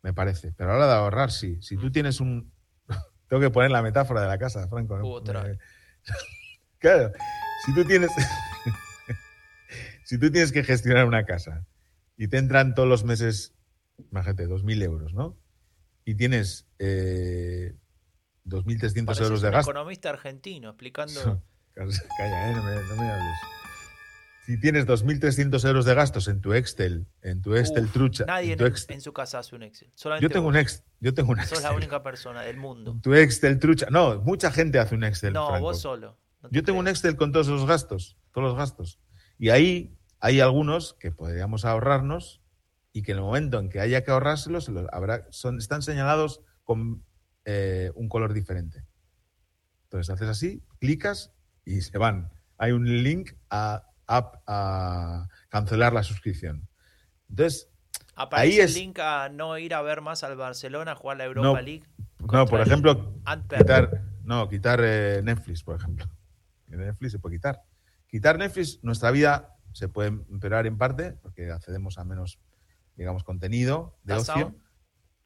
[0.03, 0.53] me parece.
[0.53, 1.59] Pero a la hora de ahorrar, sí.
[1.63, 2.53] Si tú tienes un.
[3.29, 4.99] Tengo que poner la metáfora de la casa, Franco.
[4.99, 5.07] ¿no?
[5.09, 5.45] Otra.
[6.83, 7.13] claro,
[7.65, 8.11] si tú tienes.
[10.05, 11.65] si tú tienes que gestionar una casa
[12.17, 13.55] y te entran todos los meses,
[14.11, 15.39] imagínate, 2.000 euros, ¿no?
[16.05, 17.75] Y tienes eh,
[18.47, 19.71] 2.300 Pareces euros de un gasto.
[19.71, 21.43] economista argentino explicando...
[21.75, 23.39] Calla, eh, no, me, no me hables.
[24.45, 28.53] Si tienes 2.300 euros de gastos en tu Excel, en tu Excel Uf, trucha, Nadie
[28.53, 29.91] en Excel- en su casa hace un Excel.
[29.95, 30.51] Solamente yo tengo vos.
[30.55, 31.63] un Excel, yo tengo un Sos Excel.
[31.63, 32.99] la única persona del mundo.
[33.03, 35.33] Tu Excel trucha, no, mucha gente hace un Excel.
[35.33, 35.63] No, Franco.
[35.65, 36.19] vos solo.
[36.51, 36.89] Yo tengo un.
[36.89, 38.99] Excel con todos los gastos, todos los gastos.
[39.39, 42.41] Y ahí hay algunos que podríamos ahorrarnos
[42.93, 46.41] y que en el momento en que haya que ahorrárselos, los habrá, son, están señalados
[46.65, 47.05] con
[47.45, 48.85] eh, un color diferente.
[49.85, 51.33] Entonces haces así, clicas
[51.65, 52.31] y se van.
[52.59, 56.69] Hay un link a, a- a cancelar la suscripción.
[57.29, 57.69] Entonces,
[58.15, 61.25] Aparece ahí el es- link a no ir a ver más al Barcelona jugar la
[61.25, 61.85] Europa No, League.
[62.21, 63.15] no, por el ejemplo,
[63.49, 66.07] quitar, no, quitar eh, Netflix, por ejemplo.
[66.77, 67.63] Netflix se puede quitar.
[68.09, 72.39] Quitar Netflix, nuestra vida se puede empeorar en parte, porque accedemos a menos,
[72.97, 74.55] digamos, contenido de ocio,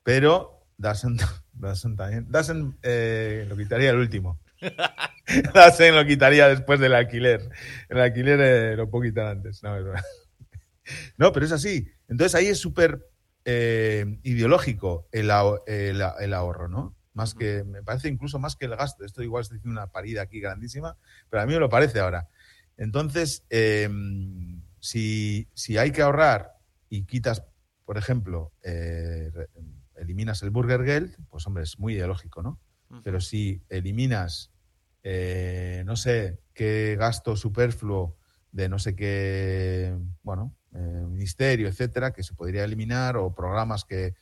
[0.03, 1.21] pero doesn't
[1.97, 2.27] también.
[2.31, 4.39] Doesn't eh, lo quitaría el último.
[5.55, 7.49] doesn't lo quitaría después del alquiler.
[7.89, 9.63] El alquiler eh, lo puedo quitar antes.
[9.63, 10.03] No, es verdad.
[11.17, 11.89] No, pero es así.
[12.09, 13.05] Entonces ahí es súper
[13.45, 16.96] eh, ideológico el, aho- el- el ahorro, ¿no?
[17.17, 19.03] Más que, me parece incluso más que el gasto.
[19.03, 20.99] Esto igual estoy diciendo una parida aquí grandísima,
[21.31, 22.29] pero a mí me lo parece ahora.
[22.77, 23.89] Entonces, eh,
[24.81, 26.59] si, si hay que ahorrar
[26.91, 27.43] y quitas,
[27.87, 29.33] por ejemplo, eh,
[29.97, 32.61] eliminas el Burger Geld, pues hombre, es muy ideológico, ¿no?
[33.03, 34.53] Pero si eliminas,
[35.03, 38.19] eh, no sé, qué gasto superfluo
[38.53, 44.15] de no sé qué, bueno, eh, ministerio, etcétera, que se podría eliminar, o programas que,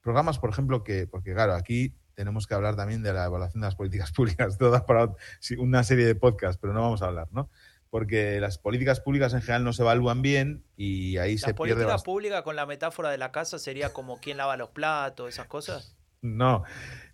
[0.00, 3.68] programas, por ejemplo, que, porque claro, aquí tenemos que hablar también de la evaluación de
[3.68, 5.10] las políticas públicas, todas para
[5.58, 7.48] una serie de podcasts, pero no vamos a hablar, ¿no?
[7.90, 11.56] Porque las políticas públicas en general no se evalúan bien y ahí La se pierde
[11.56, 12.04] política bastante.
[12.04, 15.94] pública con la metáfora de la casa sería como quién lava los platos, esas cosas.
[16.22, 16.64] No,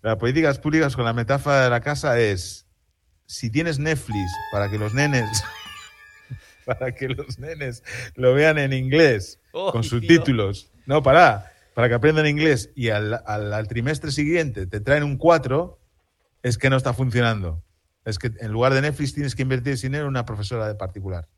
[0.00, 2.66] las políticas públicas con la metáfora de la casa es
[3.26, 5.44] si tienes Netflix para que los nenes
[6.64, 7.82] para que los nenes
[8.14, 10.70] lo vean en inglés Oh, con subtítulos.
[10.86, 15.16] No, para, para que aprendan inglés y al, al- al trimestre siguiente te traen un
[15.16, 15.79] 4,
[16.43, 17.62] es que no está funcionando.
[18.05, 21.29] Es que en lugar de Netflix tienes que invertir dinero en una profesora de particular.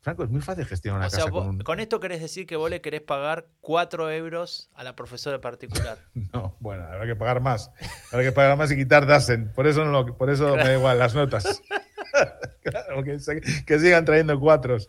[0.00, 1.60] Franco, es muy fácil gestionar una O sea, casa vos- con un...
[1.62, 5.98] con esto querés decir que vos le querés pagar 4 euros a la profesora particular.
[6.34, 7.70] No, bueno, habrá que pagar más.
[8.12, 9.50] Habrá que pagar más y quitar Dasen.
[9.54, 11.62] Por eso, no lo- por eso me da igual las notas.
[12.62, 13.18] claro, que,
[13.66, 14.88] que sigan trayendo cuatros.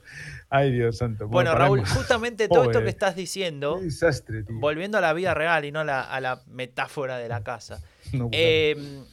[0.50, 1.28] Ay, Dios santo.
[1.28, 4.58] Bueno, Raúl, justamente todo esto que estás diciendo, desastre, tío.
[4.60, 7.82] volviendo a la vida real y no a la, a la metáfora de la casa.
[8.14, 8.30] No.
[8.32, 9.04] Eh,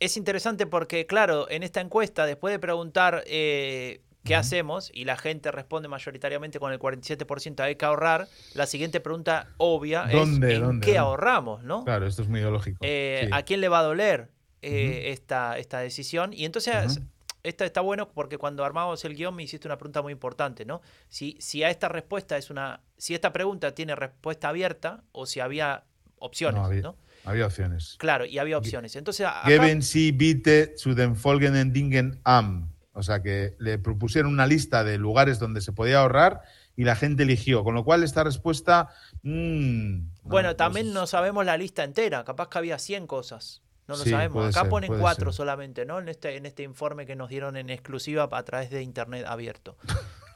[0.00, 5.16] es interesante porque, claro, en esta encuesta, después de preguntar eh, qué hacemos, y la
[5.16, 10.56] gente responde mayoritariamente con el 47% hay que ahorrar, la siguiente pregunta obvia ¿Dónde, es
[10.58, 10.98] ¿en dónde, qué dónde?
[10.98, 11.62] ahorramos?
[11.62, 11.84] ¿no?
[11.84, 12.78] Claro, esto es muy ideológico.
[12.82, 13.30] Eh, Sí.
[13.32, 14.28] ¿A quién le va a doler
[14.60, 16.32] esta, esta decisión?
[16.34, 17.00] Y entonces.
[17.48, 20.82] Esta está bueno porque cuando armamos el guion me hiciste una pregunta muy importante, ¿no?
[21.08, 22.80] Si, si a esta respuesta es una.
[22.96, 25.84] Si esta pregunta tiene respuesta abierta o si había
[26.18, 26.96] opciones, No, había- ¿no?
[27.24, 27.96] Había opciones.
[27.98, 28.94] Claro, y había opciones.
[28.96, 32.70] Entonces, acá- Geben Sie bitte zu den folgenden Dingen am.
[32.92, 36.40] O sea, que le propusieron una lista de lugares donde se podía ahorrar
[36.76, 37.62] y la gente eligió.
[37.64, 38.88] Con lo cual, esta respuesta.
[39.22, 42.24] mm, bueno, también no sabemos la lista entera.
[42.24, 43.62] Capaz que había 100 cosas.
[43.88, 44.46] No lo Sí, sabemos.
[44.48, 45.36] Acá ser, ponen cuatro ser.
[45.36, 45.98] solamente, ¿no?
[45.98, 49.76] En este, en este informe que nos dieron en exclusiva a través de internet abierto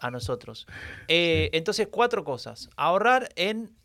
[0.00, 0.66] a nosotros.
[1.08, 2.70] Eh, Entonces, cuatro cosas.
[2.76, 3.76] Ahorrar en.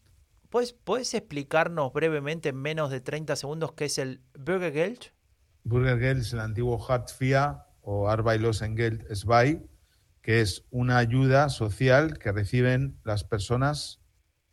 [0.50, 5.12] ¿Puedes, ¿Puedes explicarnos brevemente, en menos de 30 segundos, qué es el Bürgergeld?
[5.64, 9.66] Bürgergeld es el antiguo Hartz IV o Arbeitslosengeld SBAI,
[10.22, 14.00] que es una ayuda social que reciben las personas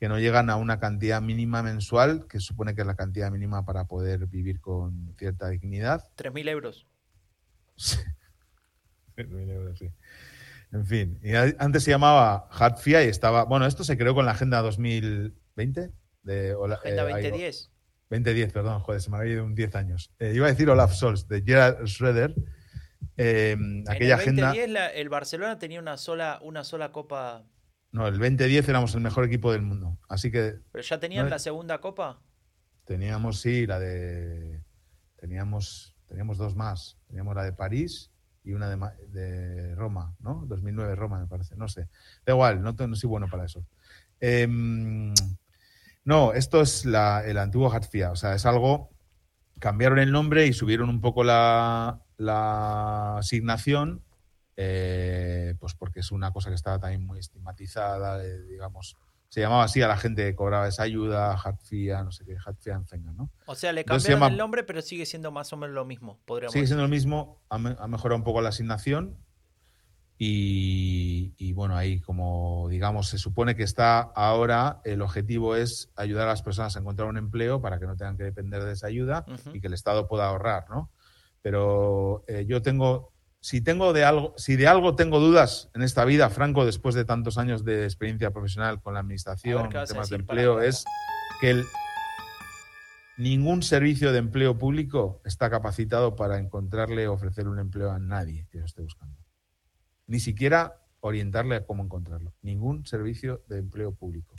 [0.03, 3.65] que no llegan a una cantidad mínima mensual, que supone que es la cantidad mínima
[3.65, 6.11] para poder vivir con cierta dignidad.
[6.17, 6.89] 3.000 euros.
[7.77, 7.99] Sí.
[9.17, 9.93] Mil euros, sí.
[10.73, 13.45] En fin, y antes se llamaba Hartfia y estaba.
[13.45, 15.93] Bueno, esto se creó con la Agenda 2020.
[16.25, 17.21] De, Ola- Agenda eh, va.
[17.21, 17.71] 2010.
[18.11, 20.11] 2010, perdón, joder, se me había ido un 10 años.
[20.19, 22.35] Eh, iba a decir Olaf Scholz, de Gerard Schroeder.
[23.17, 24.43] Eh, aquella en el agenda.
[24.49, 27.45] 2010 la- el Barcelona tenía una sola, una sola copa.
[27.93, 29.99] No, el 2010 éramos el mejor equipo del mundo.
[30.09, 32.21] Así que ¿Pero ya tenían No, la segunda copa?
[32.85, 34.61] teníamos, sí, la de.
[35.17, 36.99] Teníamos, teníamos dos más.
[37.07, 38.11] Teníamos la de París
[38.45, 38.77] y una de,
[39.09, 40.45] de Roma, ¿no?
[40.49, 41.55] 2009 Roma, me parece.
[41.57, 41.89] No sé.
[42.27, 43.65] Da igual, no, no soy bueno para eso.
[44.21, 45.13] Em,
[46.05, 48.11] no, esto es la- el antiguo Hatfia.
[48.11, 48.91] O sea, es algo.
[49.61, 54.03] Cambiaron el nombre y subieron un poco la, la asignación.
[54.57, 58.97] Eh, pues porque es una cosa que estaba también muy estigmatizada, eh, digamos.
[59.29, 62.79] Se llamaba así a la gente que cobraba esa ayuda, Hatfia, no sé qué, Hatfia
[63.17, 63.31] ¿no?
[63.47, 65.87] O sea, le se cambiaron llama- el nombre, pero sigue siendo más o menos lo
[65.87, 66.75] mismo, podríamos Sigue decir.
[66.75, 69.17] siendo lo mismo, ha, me- ha mejorado un poco la asignación
[70.19, 76.29] y, y, bueno, ahí como digamos se supone que está ahora, el objetivo es ayudar
[76.29, 78.87] a las personas a encontrar un empleo para que no tengan que depender de esa
[78.87, 80.91] ayuda y que el Estado pueda ahorrar, ¿no?
[81.41, 83.12] Pero eh, yo tengo,
[83.43, 87.05] si tengo de algo, si de algo tengo dudas en esta vida, Franco, después de
[87.05, 90.41] tantos años de experiencia profesional con la administración, ver, ¿qué vas a temas de para
[90.41, 90.85] empleo, es
[91.41, 91.65] que el,
[93.19, 98.47] ningún servicio de empleo público está capacitado para encontrarle o ofrecerle un empleo a nadie
[98.53, 99.19] que lo esté buscando.
[100.07, 102.33] Ni siquiera orientarle a cómo encontrarlo.
[102.43, 104.37] Ningún servicio de empleo público.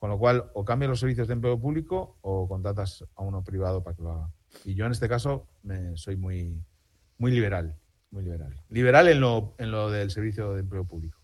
[0.00, 3.84] Con lo cual, o cambias los servicios de empleo público o contratas a uno privado
[3.84, 4.30] para que lo haga.
[4.64, 6.60] Y yo en este caso me, soy muy,
[7.16, 7.78] muy liberal.
[8.10, 8.54] Muy liberal.
[8.70, 11.18] Liberal en lo, en lo del servicio de empleo público.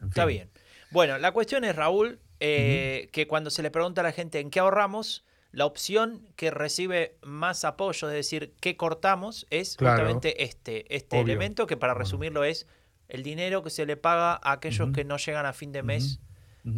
[0.00, 0.50] En Está bien.
[0.90, 4.50] Bueno, la cuestión es, Raúl, eh, que cuando se le pregunta a la gente en
[4.50, 9.96] qué ahorramos, la opción que recibe más apoyo, es decir, que cortamos, es Claro.
[9.96, 11.32] justamente este, este Obvio.
[11.32, 12.66] elemento que para resumirlo es
[13.08, 16.20] el dinero que se le paga a aquellos que no llegan a fin de mes.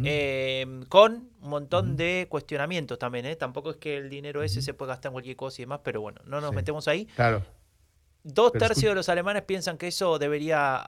[0.05, 3.35] Eh, con un montón de cuestionamientos también, ¿eh?
[3.35, 5.99] Tampoco es que el dinero ese se puede gastar en cualquier cosa y demás, pero
[5.99, 6.55] bueno, no nos Sí.
[6.55, 7.07] metemos ahí.
[7.07, 7.43] Claro.
[8.23, 10.85] Dos Pero tercios de los alemanes piensan que eso debería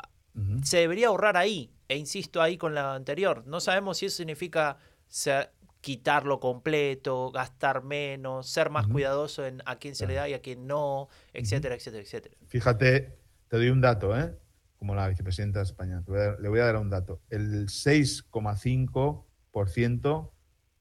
[0.64, 1.72] se debería ahorrar ahí.
[1.88, 3.46] E insisto ahí con la anterior.
[3.46, 4.78] No sabemos si eso significa
[5.08, 10.34] ser- quitarlo completo, gastar menos, ser más cuidadoso en a quién se le da y
[10.34, 12.36] a quién no, etcétera, etcétera, etcétera.
[12.48, 13.18] Fíjate,
[13.50, 14.34] te doy un dato, ¿eh?
[14.80, 16.02] Como la vicepresidenta de España.
[16.04, 17.22] Te voy a dar- le voy a dar un dato.
[17.30, 20.33] El 6,5%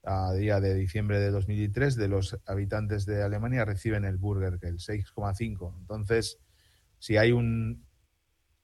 [0.03, 4.67] a día de diciembre de 2003 de los habitantes de Alemania reciben el burger, que
[4.67, 5.75] el 6,5.
[5.79, 6.39] Entonces,
[6.99, 7.85] si hay un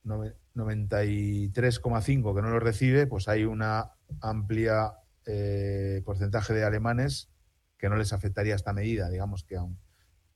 [0.04, 4.94] nove- 93,5 que no lo recibe, pues hay una amplia
[5.26, 7.30] eh, porcentaje de alemanes
[7.78, 9.80] que no les afectaría esta medida, digamos que aún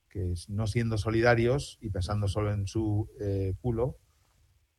[0.10, 3.98] que no siendo solidarios y pensando solo en su eh, culo,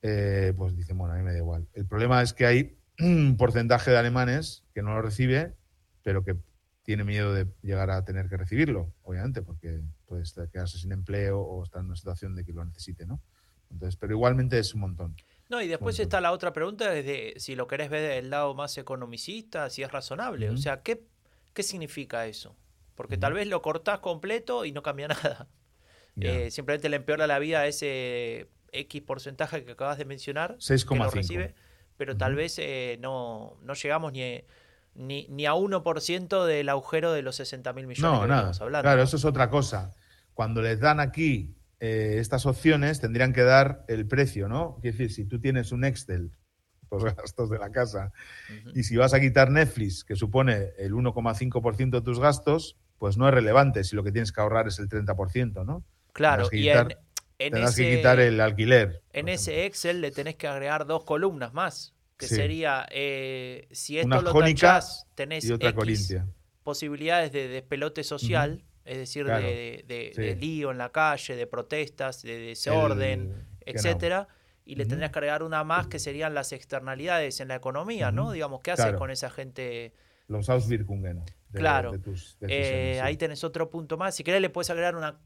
[0.02, 1.68] eh, pues dicen, bueno, a mí me da igual.
[1.74, 5.54] El problema es que hay un porcentaje de alemanes que no lo recibe,
[6.04, 6.36] pero que
[6.84, 11.40] tiene miedo de llegar a tener que recibirlo, obviamente, porque puede estar- quedarse sin empleo
[11.40, 13.20] o estar en una situación de que lo necesite, ¿no?
[13.72, 15.16] Entonces, pero igualmente es un montón.
[15.48, 18.54] No, y después está la otra pregunta de, de si lo querés ver del lado
[18.54, 20.50] más economicista, si es razonable.
[20.50, 21.02] O sea, ¿qué,
[21.54, 22.54] ¿qué significa eso?
[22.94, 25.48] Porque tal vez lo cortás completo y no cambia nada.
[26.16, 26.30] Ya.
[26.32, 30.74] Eh, simplemente le empeora la vida a ese X porcentaje que acabas de mencionar, que
[30.74, 31.10] lo 6,5.
[31.12, 31.54] recibe,
[31.96, 34.44] pero tal vez eh, no, no llegamos ni,
[34.94, 38.40] ni, ni a 1% del agujero de los 60 mil millones No, que nada.
[38.42, 38.82] veníamos hablando.
[38.84, 39.92] Claro, eso es otra cosa.
[40.34, 44.78] Cuando les dan aquí eh, estas opciones, tendrían que dar el precio, ¿no?
[44.80, 46.32] Quiere decir, si tú tienes un Excel,
[46.90, 48.12] los gastos de la casa,
[48.74, 53.26] y si vas a quitar Netflix, que supone el 1,5% de tus gastos, pues no
[53.28, 55.84] es relevante si lo que tienes que ahorrar es el 30%, ¿no?
[56.12, 56.98] Claro, y quitar- en,
[57.46, 59.02] en Tendrás ese, que quitar el alquiler.
[59.12, 62.36] en ese Excel le tenés que agregar dos columnas más, que Sí.
[62.36, 66.26] sería, eh, si esto Una lo tachás, tenés y otra X corintia.
[66.62, 70.22] posibilidades de despelote social, es decir, Claro, de, de- sí.
[70.22, 73.32] de lío en la calle, de protestas, de desorden,
[73.66, 74.28] El- etcétera,
[74.64, 78.32] y le tendrías que agregar una más que serían las externalidades en la economía, ¿no?
[78.32, 78.98] Digamos, ¿qué haces Claro.
[78.98, 79.92] con esa gente?
[80.28, 81.92] Los Auswirkungen de, Claro.
[81.92, 82.98] de tus Eh.
[83.02, 84.14] Ahí tenés otro punto más.
[84.14, 85.20] Si querés le puedes agregar una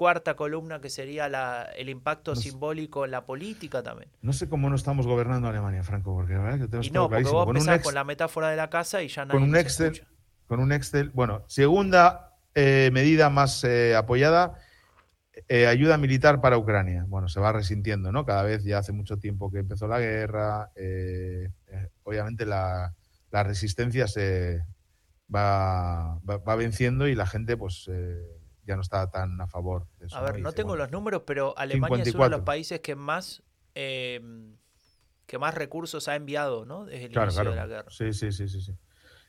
[0.00, 2.50] cuarta columna que sería la, el impacto No sé.
[2.50, 4.10] simbólico en la política también.
[4.22, 6.90] No sé cómo no estamos gobernando Alemania, Franco, porque la verdad es que tenemos Y
[6.90, 7.38] todo no, porque clarísimo.
[7.38, 9.56] vos Con un ex- con la metáfora de la casa y ya nadie con un
[9.56, 10.10] Excel, escucha.
[10.46, 11.10] con un Excel.
[11.10, 14.54] Bueno, segunda eh, medida más eh, apoyada,
[15.48, 17.04] eh, ayuda militar para Ucrania.
[17.08, 18.24] Bueno, se va resintiendo, ¿no?
[18.26, 20.70] Cada vez ya hace mucho tiempo que empezó la guerra.
[20.76, 22.94] eh, eh, obviamente la,
[23.30, 24.62] la resistencia se
[25.34, 28.20] va, va, va venciendo y la gente, pues, eh,
[28.70, 30.16] ya no está tan a favor de eso.
[30.16, 32.44] A ver, no tengo bueno, los números, pero Alemania es uno de los 54.
[32.44, 33.42] países que más
[33.74, 34.20] eh,
[35.26, 36.86] que más recursos ha enviado, ¿no?
[36.86, 37.50] Desde el Claro, inicio claro.
[37.50, 37.90] de la guerra.
[37.90, 38.76] Sí, sí, sí, sí, sí.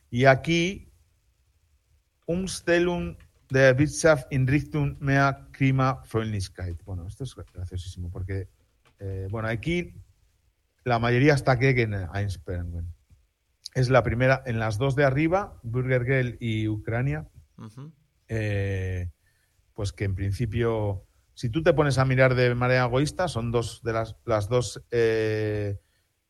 [0.09, 0.91] Y aquí,
[2.25, 3.17] Umstellung
[3.51, 6.83] der Wirtschaft in Richtung mehr Klimafreundlichkeit.
[6.85, 8.47] Bueno, esto es graciosísimo porque,
[8.99, 9.93] eh, bueno, aquí
[10.83, 12.93] la mayoría está gegen Einsperren.
[13.75, 17.29] Es la primera, en las dos de arriba, Bürgergeld y Ucrania,
[18.27, 19.11] eh,
[19.81, 23.81] pues que en principio, si tú te pones a mirar de manera egoísta, son dos
[23.81, 25.79] de las, las dos eh,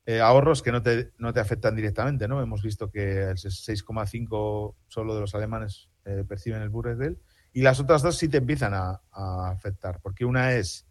[0.06, 2.42] eh, ahorros que no te, no te afectan directamente, ¿no?
[2.42, 7.18] Hemos visto que el 6,5 solo de los alemanes eh, perciben el Bürgergeld
[7.52, 10.88] y las otras dos sí te empiezan a, a afectar, porque una es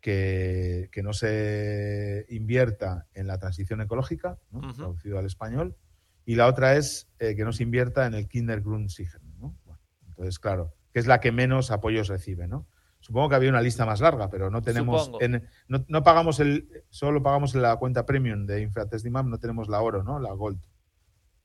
[0.00, 4.72] que, que no se invierta en la transición ecológica, ¿no?
[4.74, 5.76] Traducido al español,
[6.24, 9.58] y la otra es eh, que no se invierta en el Kindergrundsichern, ¿no?
[9.64, 12.66] Bueno, entonces, claro, que es la que menos apoyos recibe, ¿no?
[13.00, 16.84] Supongo que había una lista más larga, pero no tenemos, en- no, no pagamos el,
[16.90, 20.18] solo pagamos la cuenta premium de Infratestimam, no tenemos la oro, ¿no?
[20.18, 20.60] La gold.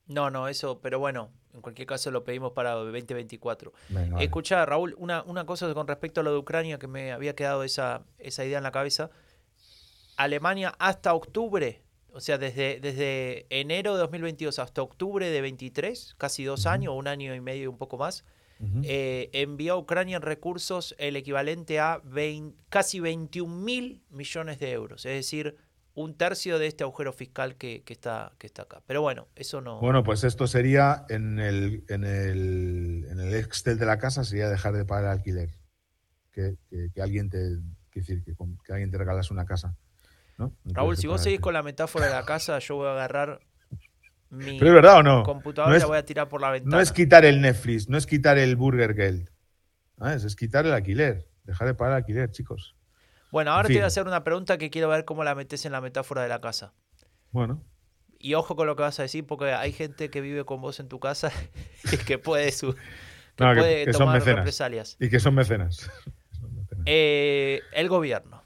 [0.06, 3.72] No, no, eso, pero bueno, en cualquier caso lo pedimos para 2024.
[3.88, 4.24] Venga, vale.
[4.24, 7.64] Escucha, Raúl, una, una cosa con respecto a lo de Ucrania que me había quedado
[7.64, 9.10] esa, esa idea en la cabeza.
[10.16, 11.82] Alemania hasta octubre,
[12.12, 17.08] o sea, desde, desde enero de 2022 hasta octubre de 23, casi dos años, un
[17.08, 18.24] año y medio y un poco más,
[18.84, 24.72] Eh, envió a Ucrania en recursos el equivalente a 20 casi 21 mil millones de
[24.72, 25.56] euros, es decir,
[25.94, 28.82] un tercio de este agujero fiscal que, que está, que está acá.
[28.86, 29.80] Pero bueno, eso no...
[29.80, 34.48] Bueno, pues esto sería en el, en el, en el Excel de la casa, sería
[34.48, 35.50] dejar de pagar el alquiler.
[36.32, 37.38] Que, que, que alguien te
[38.00, 39.74] decir, que, que alguien te regalase una casa.
[40.38, 40.52] ¿no?
[40.64, 43.40] Raúl, si vos seguís con la metáfora de la casa, yo voy a agarrar
[44.30, 45.22] mi Pero es verdad o no.
[45.22, 46.76] computadora No es- la voy a tirar por la ventana.
[46.76, 49.30] No es quitar el Netflix, no es quitar el Burger Geld.
[49.98, 50.24] ¿sabes?
[50.24, 51.26] Es quitar el alquiler.
[51.44, 52.74] Dejar de pagar el alquiler, chicos.
[53.30, 55.64] bueno, ahora en te voy a hacer una pregunta que quiero ver cómo la metes
[55.64, 56.74] en la metáfora de la casa.
[57.30, 57.62] Bueno,
[58.18, 60.80] Y ojo con lo que vas a decir, porque hay gente que vive con vos
[60.80, 61.30] en tu casa
[61.92, 64.36] y que puede, su, que No, que- puede que tomar mecenas.
[64.40, 64.96] represalias.
[65.00, 65.76] y que son mecenas.
[66.40, 66.82] Son mecenas.
[66.86, 68.42] Eh, el gobierno.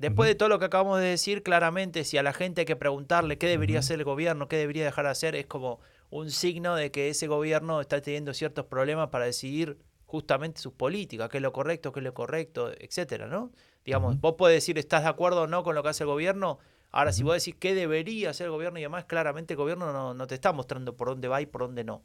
[0.00, 2.74] Después de todo lo que acabamos de decir, claramente, si a la gente hay que
[2.74, 5.78] preguntarle qué debería hacer el gobierno, qué debería dejar de hacer, es como
[6.08, 9.76] un signo de que ese gobierno está teniendo ciertos problemas para decidir
[10.06, 13.52] justamente sus políticas, qué es lo correcto, qué es lo correcto, etcétera, ¿no?
[13.84, 16.58] Digamos, vos podés decir, ¿estás de acuerdo o no con lo que hace el gobierno?
[16.92, 20.14] Ahora, si vos decís qué debería hacer el gobierno y demás, claramente el gobierno no,
[20.14, 22.02] no te está mostrando por dónde va y por dónde no.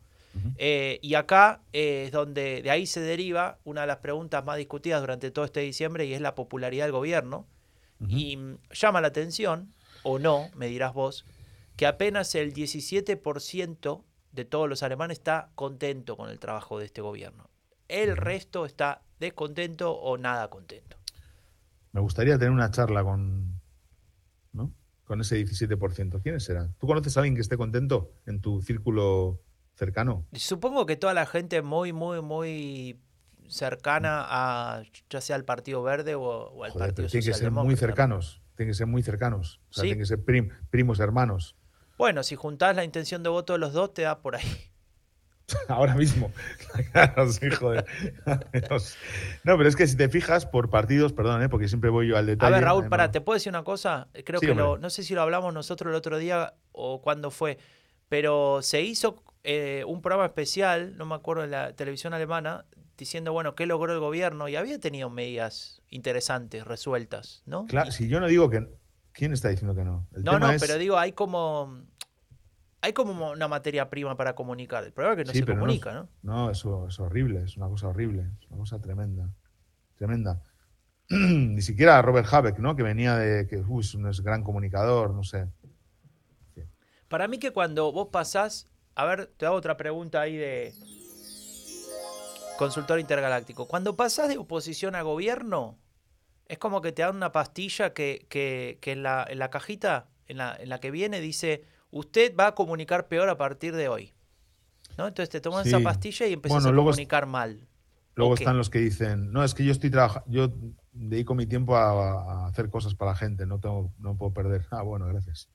[0.58, 4.58] Eh, y acá eh, es donde de ahí se deriva una de las preguntas más
[4.58, 7.48] discutidas durante todo este diciembre y es la popularidad del gobierno.
[8.08, 8.38] Y
[8.72, 9.74] llama la atención,
[10.04, 11.26] o no, me dirás vos,
[11.76, 17.02] que apenas el 17% de todos los alemanes está contento con el trabajo de este
[17.02, 17.50] gobierno.
[17.88, 20.98] El resto está descontento o nada contento.
[21.92, 23.62] Me gustaría tener una charla con,
[24.52, 24.74] ¿no?
[25.06, 26.22] con ese 17%.
[26.22, 26.76] ¿Quiénes serán?
[26.80, 29.42] ¿Tú conoces a alguien que esté contento en tu círculo
[29.76, 30.26] cercano?
[30.34, 33.00] Supongo que toda la gente muy, muy, muy
[33.50, 37.34] cercana a ya sea al Partido Verde o, o al Joder, Partido pero tienen que
[37.38, 38.42] ser muy cercanos.
[38.56, 39.60] Tienen que ser muy cercanos.
[39.70, 39.88] O sea, Sí.
[39.90, 41.56] tienen que ser prim- primos hermanos.
[41.98, 44.72] Bueno, si juntás la intención de voto de los dos, te da por ahí.
[45.68, 46.32] Ahora mismo.
[46.92, 47.86] Claro, sí, joder.
[48.70, 48.98] Dios.
[49.44, 51.50] No, pero es que si te fijas por partidos, perdón, ¿eh?
[51.50, 52.54] porque siempre voy yo al A detalle.
[52.56, 53.12] ver, Raúl, para.
[53.12, 54.08] ¿te puedo decir una cosa?
[54.26, 57.32] Creo Sí, que lo, no sé si lo hablamos nosotros el otro día o cuándo
[57.32, 57.58] fue,
[58.10, 62.66] pero se hizo eh, un programa especial, no me acuerdo, en la televisión alemana,
[62.98, 67.66] diciendo, bueno, qué logró el gobierno y había tenido medidas interesantes, resueltas, ¿no?
[67.68, 68.68] Claro, Y- si yo no digo que.
[69.14, 70.08] ¿Quién está diciendo que no?
[70.14, 71.84] El no, tema no, es- pero digo, hay como...
[72.82, 74.84] Hay como una materia prima para comunicar.
[74.84, 76.10] El problema es que no Sí, se no comunica, es- ¿no?
[76.22, 79.30] No, eso es horrible, es una cosa horrible, es una cosa tremenda.
[79.98, 80.42] Tremenda.
[81.10, 82.76] Ni siquiera Robert Habeck, ¿no?
[82.76, 85.48] Que venía de que uy, es un gran comunicador, no sé.
[87.08, 90.74] Para mí que cuando vos pasás, a ver, te hago otra pregunta ahí de
[92.58, 93.68] consultor intergaláctico.
[93.68, 95.78] Cuando pasás de oposición a gobierno,
[96.48, 100.08] es como que te dan una pastilla que, que- que en, la, en la cajita,
[100.28, 103.88] en la, en la que viene, dice, usted va a comunicar peor a partir de
[103.90, 104.14] hoy.
[104.98, 105.08] ¿No?
[105.08, 107.68] Entonces te toman esa pastilla y Bueno, a es- comunicar mal.
[108.18, 110.54] Luego están los que dicen, no, es que yo estoy trabajando, yo
[110.94, 114.66] dedico mi tiempo a, a hacer cosas para la gente, no tengo, no puedo perder.
[114.72, 115.50] Ah, bueno, gracias.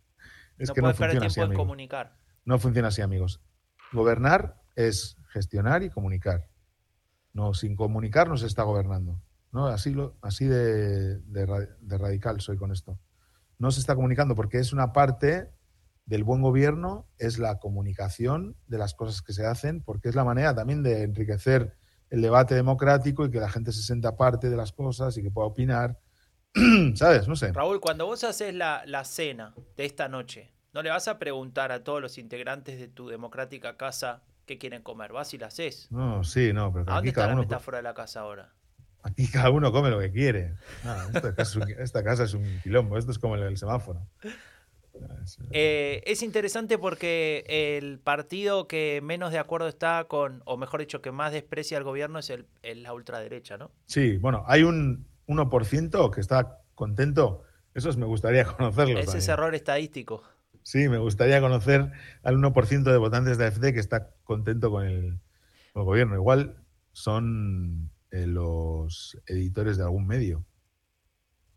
[0.59, 2.17] Es no que no funciona así, en comunicar.
[2.45, 3.41] No funciona así, amigos.
[3.93, 6.50] Gobernar es gestionar y comunicar.
[7.33, 9.21] No, sin comunicar no se está gobernando.
[9.53, 9.67] ¿no?
[9.67, 12.99] Así, lo, así de, de radical soy con esto.
[13.59, 15.51] No se está comunicando porque es una parte
[16.07, 20.25] del buen gobierno, es la comunicación de las cosas que se hacen, porque es la
[20.25, 21.77] manera también de enriquecer
[22.11, 25.31] el debate democrático y que la gente se sienta parte de las cosas y que
[25.31, 26.01] pueda opinar.
[26.95, 27.29] ¿Sabes?
[27.29, 27.53] No sé.
[27.53, 31.71] Raúl, cuando vos haces la, la cena de esta noche, ¿no le vas a preguntar
[31.71, 35.13] a todos los integrantes de tu democrática casa qué quieren comer?
[35.13, 35.87] Vas y la haces.
[35.93, 38.21] No, sí, no, pero ¿A dónde aquí está cada la uno metáfora de la casa
[38.21, 38.53] ahora?
[39.05, 40.55] Aquí cada uno come lo que quiere.
[41.15, 42.99] Esta, casa es un, esta casa es un quilombo.
[42.99, 44.01] Esto es como el, el semáforo.
[45.23, 50.81] Es- Eh, es interesante porque el partido que menos de acuerdo está con, o mejor
[50.81, 53.71] dicho, que más desprecia al gobierno es el, el- la ultraderecha, ¿no?
[53.87, 57.45] Sí, bueno, hay un 1% que está contento.
[57.73, 59.05] Esos me gustaría conocerlos.
[59.05, 60.25] Ese es error estadístico.
[60.63, 61.91] Sí, me gustaría conocer
[62.23, 65.19] al 1% de votantes de AFD que está contento con el,
[65.73, 66.15] con el gobierno.
[66.15, 70.45] Igual son eh, los editores de algún medio.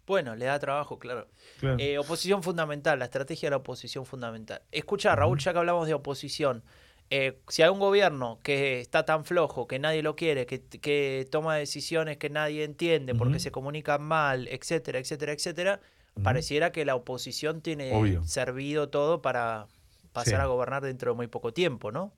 [0.06, 1.30] Bueno, le da trabajo, claro.
[1.60, 1.78] Claro.
[1.80, 4.62] Eh, oposición fundamental, la estrategia de la oposición fundamental.
[4.72, 6.64] Escucha, Raúl, ya que hablamos de oposición,
[7.10, 11.28] eh, si hay un gobierno que está tan flojo, que nadie lo quiere, que, que
[11.32, 15.80] toma decisiones que nadie entiende porque se comunican mal, etcétera, etcétera, etcétera,
[16.22, 18.24] Pareciera que la oposición tiene Obvio.
[18.24, 19.68] servido todo para
[20.12, 20.42] pasar Sí.
[20.42, 22.14] a gobernar dentro de muy poco tiempo, ¿no?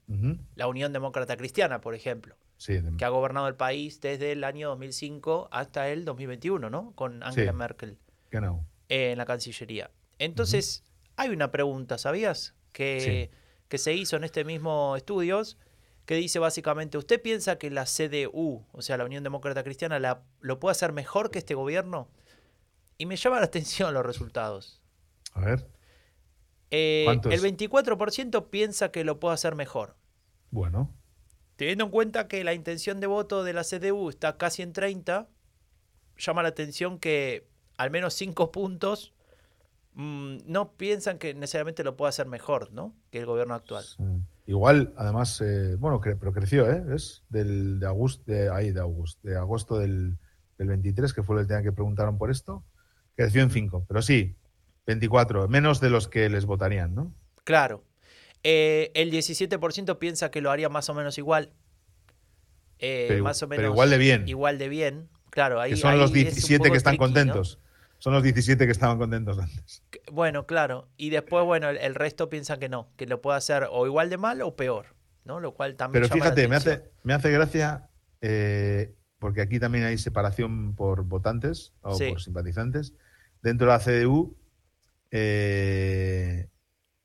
[0.55, 4.43] La Unión Demócrata Cristiana, por ejemplo, Sí, de- que ha gobernado el país desde el
[4.43, 6.91] año 2005 hasta el 2021, ¿no?
[6.95, 7.57] Con Angela Sí.
[7.57, 7.97] Merkel
[8.31, 8.65] genau.
[8.89, 9.91] eh, en la Cancillería.
[10.19, 10.83] Entonces,
[11.15, 12.53] hay una pregunta, ¿sabías?
[12.73, 13.31] Que,
[13.69, 15.57] que se hizo en este mismo estudios,
[16.05, 20.21] que dice básicamente, ¿usted piensa que la CDU, o sea, la Unión Demócrata Cristiana, la,
[20.41, 22.09] lo puede hacer mejor que este gobierno?
[22.97, 24.81] Y me llama la atención los resultados.
[25.33, 25.67] A ver,
[26.71, 29.95] Eh, el 24% piensa que lo puede hacer mejor.
[30.51, 30.93] bueno.
[31.57, 35.29] Teniendo en cuenta que la intención de voto de la CDU está casi en 30,
[36.17, 39.13] llama la atención que al menos 5 puntos
[39.93, 42.93] mm, no piensan que necesariamente lo pueda hacer mejor, ¿no?
[43.09, 43.85] Que el gobierno actual.
[43.85, 44.03] Sí.
[44.47, 46.83] Igual, además, eh, bueno, cre- pero creció, ¿eh?
[46.93, 50.17] Es del, de, agosto, de, ahí, de, agosto, de agosto del,
[50.57, 52.65] del 23, que fue el día que preguntaron por esto,
[53.15, 53.85] creció en 5.
[53.87, 54.35] Pero sí,
[54.85, 57.13] 24, menos de los que les votarían, ¿no?
[57.43, 57.83] Claro.
[58.43, 61.51] Eh, el 17% piensa que lo haría más o menos igual.
[62.79, 64.27] Eh, Pero- más o pero menos igual de bien.
[64.27, 65.09] Igual de bien.
[65.31, 67.05] Claro, ahí que son ahí los es un 17 poco que están tricky, ¿no?
[67.07, 67.59] contentos.
[67.97, 69.81] Son los 17 que estaban contentos antes.
[70.11, 70.89] Bueno, claro.
[70.97, 74.09] Y después, bueno, el, el resto piensan que no, que lo puede hacer o igual
[74.09, 74.87] de mal o peor,
[75.23, 75.39] ¿no?
[75.39, 77.89] Lo cual también Pero llama la fíjate, me hace, me hace gracia,
[78.21, 82.09] eh, porque aquí también hay separación por votantes o Sí.
[82.09, 82.93] por simpatizantes.
[83.45, 84.35] Dentro de la CDU,
[85.11, 86.47] eh,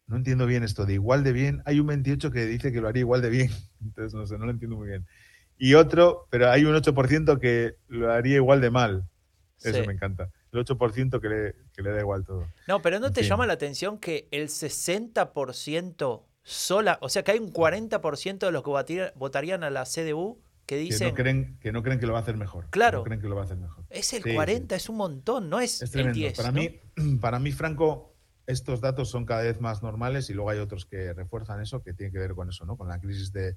[0.07, 1.61] no entiendo bien esto de igual de bien.
[1.67, 3.51] Hay un 28 que dice que lo haría igual de bien.
[3.85, 5.07] Entonces, no sé, no lo entiendo muy bien.
[5.59, 9.05] Y otro, pero hay un 8% que lo haría igual de mal.
[9.63, 9.87] Eso Sí.
[9.87, 10.31] me encanta.
[10.53, 12.47] El 8% que le, que le da igual todo.
[12.67, 13.29] No, pero ¿no En te fin.
[13.29, 18.63] llama la atención que el 60% sola, o sea que hay un 40% de los
[18.65, 22.07] que votaría- votarían a la CDU que Que dicen, no, creen, que no creen que
[22.07, 22.69] lo va a hacer mejor.
[22.71, 22.99] Claro.
[22.99, 23.85] No creen que lo va a hacer mejor.
[23.91, 24.35] es el Sí, sí.
[24.35, 26.19] 40, es un montón, no es, Es el tremendo.
[26.19, 26.37] 10.
[26.37, 26.61] para, ¿no?
[26.61, 26.81] mí,
[27.21, 28.15] para mí, Franco,
[28.47, 31.93] estos datos son cada vez más normales y luego hay otros que refuerzan eso, que
[31.93, 32.77] tiene que ver con eso, ¿no?
[32.77, 33.57] Con la crisis de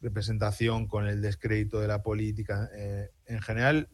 [0.00, 2.70] representación, con el descrédito de la política.
[2.74, 3.88] Eh, en general,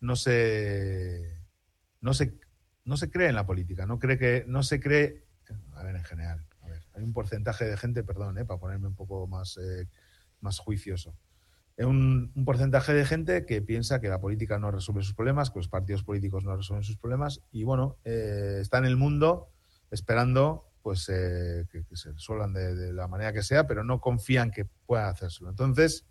[0.00, 1.40] no se,
[2.00, 2.38] no se
[2.84, 5.24] no se cree en la política, no cree que no se cree,
[5.74, 8.88] a ver, en general, a ver, hay un porcentaje de gente, perdón, eh, para ponerme
[8.88, 9.88] un poco más eh,
[10.40, 11.16] más juicioso.
[11.78, 15.58] Un, un porcentaje de gente que piensa que la política no resuelve sus problemas, que
[15.58, 19.48] los partidos políticos no resuelven sus problemas y bueno, eh, está en el mundo
[19.90, 24.00] esperando pues eh, que, que se resuelvan de, de la manera que sea, pero no
[24.00, 25.48] confían que pueda hacerlo.
[25.50, 26.04] Entonces,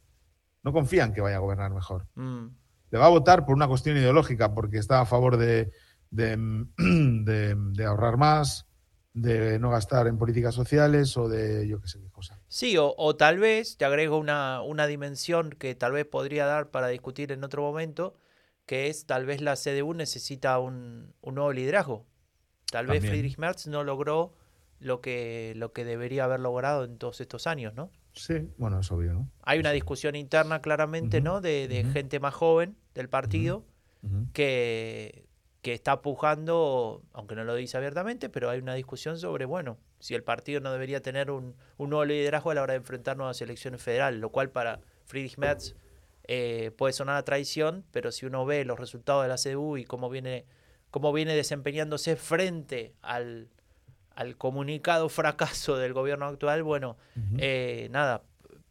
[0.64, 2.08] no confían que vaya a gobernar mejor.
[2.16, 2.48] Mm,
[2.90, 5.72] Le va a votar por una cuestión ideológica, porque está a favor de,
[6.10, 6.36] de,
[6.78, 8.66] de- de ahorrar más,
[9.14, 12.40] de no gastar en políticas sociales o de yo qué sé qué cosa.
[12.54, 16.70] Sí, o, o tal vez, te agrego una, una dimensión que tal vez podría dar
[16.70, 18.14] para discutir en otro momento,
[18.68, 22.06] que es tal vez la CDU necesita un, un nuevo liderazgo.
[22.72, 23.04] Tal vez.
[23.04, 24.36] Friedrich Merz no logró
[24.80, 27.90] lo que, lo que debería haber logrado en todos estos años, ¿no?
[28.12, 29.32] Sí, bueno, es obvio, ¿no?
[29.42, 31.42] Hay una discusión interna claramente, ¿no?
[31.42, 33.66] De, de gente más joven del partido
[34.32, 35.26] que,
[35.64, 40.14] que está pujando, aunque no lo dice abiertamente, pero hay una discusión sobre, bueno, si
[40.14, 43.42] el partido no debería tener un, un nuevo liderazgo a la hora de enfrentar nuevas
[43.42, 45.74] elecciones federales, lo cual para Friedrich Merz
[46.28, 49.86] eh, puede sonar a traición, pero si uno ve los resultados de la CDU y
[49.86, 50.46] cómo viene,
[50.92, 53.48] cómo viene desempeñándose frente al,
[54.16, 56.98] al comunicado fracaso del gobierno actual, bueno,
[57.38, 58.22] eh, nada,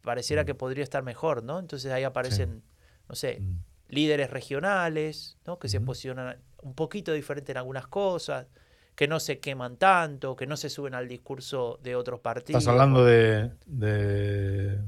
[0.03, 1.57] pareciera que podría estar mejor, ¿no?
[1.57, 2.61] Entonces ahí aparecen,
[3.09, 3.63] no sé, Mm.
[3.89, 5.57] líderes regionales, ¿no?
[5.57, 8.47] Que se posicionan un poquito diferente en algunas cosas,
[8.95, 12.61] que no se queman tanto, que no se suben al discurso de otros partidos.
[12.61, 14.79] Estás hablando de, de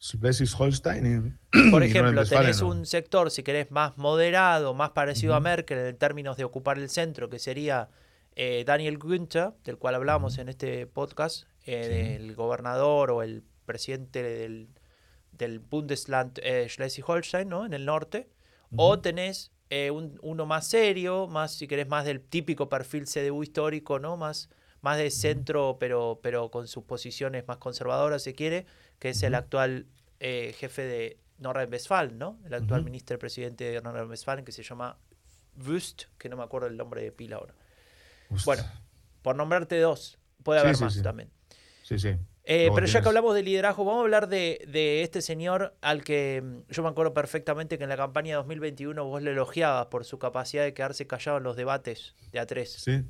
[0.00, 1.36] Schleswig-Holstein.
[1.52, 2.68] y- Por y ejemplo, tenés ¿no?
[2.68, 5.40] un sector, si querés, más moderado, más parecido a.
[5.40, 7.88] Merkel en términos de ocupar el centro, que sería
[8.36, 12.12] eh, Daniel Günther, del cual hablamos en este podcast, eh, Sí.
[12.24, 14.68] del gobernador o el presidente del,
[15.32, 17.66] del Bundesland eh, Schleswig-Holstein, ¿no?
[17.66, 18.28] En el norte.
[18.76, 23.42] O tenés eh, un- uno más serio, más, si querés, más del típico perfil CDU
[23.42, 24.16] histórico, ¿no?
[24.16, 24.48] Más,
[24.80, 28.66] más de centro, pero, pero con sus posiciones más conservadoras, si quiere,
[28.98, 29.86] que es el actual
[30.20, 32.38] eh, jefe de Nordrhein-Westfalen, ¿no?
[32.44, 32.84] El actual Ujú.
[32.84, 34.98] ministro presidente de Nordrhein-Westfalen, que se llama
[35.66, 37.54] Wüst, que no me acuerdo el nombre de pila ahora.
[38.30, 38.46] Ust.
[38.46, 38.64] Bueno,
[39.22, 41.02] por nombrarte dos, puede haber sí, más sí.
[41.02, 41.30] también.
[41.82, 42.16] Sí, sí.
[42.48, 46.04] Eh, pero ya que hablamos de liderazgo, vamos a hablar de, de este señor al
[46.04, 50.04] que mm, yo me acuerdo perfectamente que en la campaña 2021 vos le elogiabas por
[50.04, 52.64] su capacidad de quedarse callado en los debates de A3.
[52.66, 53.04] Sí.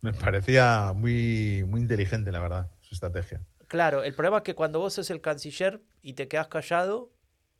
[0.00, 3.42] Me parecía muy, muy inteligente, la verdad, su estrategia.
[3.66, 7.12] Claro, el problema es que cuando vos sos el canciller y te quedas callado,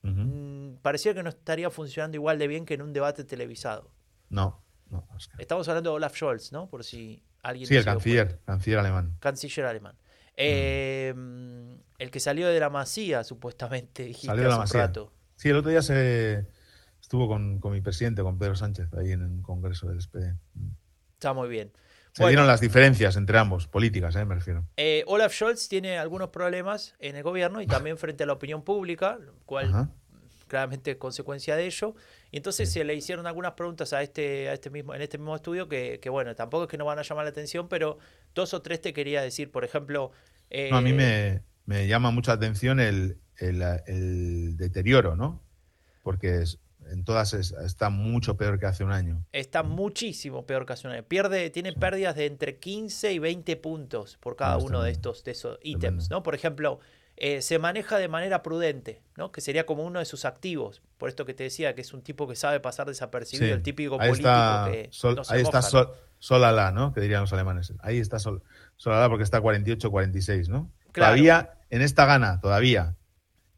[0.03, 3.93] mm, parecía que no estaría funcionando igual de bien que en un debate televisado.
[4.31, 5.07] No, no.
[5.37, 6.71] Estamos hablando de Olaf Scholz, ¿no?
[6.71, 7.69] Por si alguien...
[7.69, 9.17] Sí, el canciller, canciller alemán.
[9.21, 9.97] Canciller alemán.
[10.39, 14.83] Eh, mm, El que salió de la masía, supuestamente, dijiste Salió de la hace un
[14.83, 15.13] rato.
[15.37, 16.47] Sí, el otro día se
[17.01, 20.35] estuvo con, con mi presidente, con Pedro Sánchez, ahí en un congreso del SPD.
[21.15, 21.73] Está muy bien.
[22.13, 22.31] Se Bueno.
[22.31, 24.25] dieron las diferencias entre ambos, políticas, ¿eh?
[24.25, 24.65] me refiero.
[24.77, 28.63] Eh, Olaf Scholz tiene algunos problemas en el gobierno y también frente a la opinión
[28.63, 29.91] pública, lo cual Ajá.
[30.49, 31.95] Claramente consecuencia de ello.
[32.33, 35.37] Y entonces se le hicieron algunas preguntas a este, a este mismo, en este mismo
[35.37, 37.99] estudio que, que, bueno, tampoco es que no van a llamar la atención, pero
[38.35, 39.51] dos o tres te quería decir.
[39.53, 40.11] Por ejemplo,
[40.51, 45.41] eh, No, a mí me, me llama mucha atención el, el- el deterioro, ¿no?
[46.03, 46.59] Porque es-
[46.91, 49.23] en todas es- está mucho peor que hace un año.
[49.33, 51.03] Está muchísimo peor que hace un año.
[51.05, 55.23] Pierde, tiene pérdidas de entre 15 y 20 puntos por cada No, uno de estos,
[55.25, 56.23] de esos ítems, ¿no?
[56.23, 56.81] Por ejemplo,
[57.21, 59.33] eh, se maneja de manera prudente, ¿no?
[59.33, 60.83] Que sería como uno de sus activos.
[60.99, 63.53] Por esto que te decía, que es un tipo que sabe pasar desapercibido, Sí.
[63.53, 65.91] el típico Ahí político está, que Sol, no se ahí está Sol,
[66.21, 66.93] Solala, ¿no?
[66.93, 67.73] Que dirían los alemanes.
[67.81, 68.43] Ahí está Sol,
[68.77, 70.71] Solala porque está 48-46, ¿no?
[70.93, 71.15] Claro.
[71.15, 72.95] Todavía en esta gana, todavía.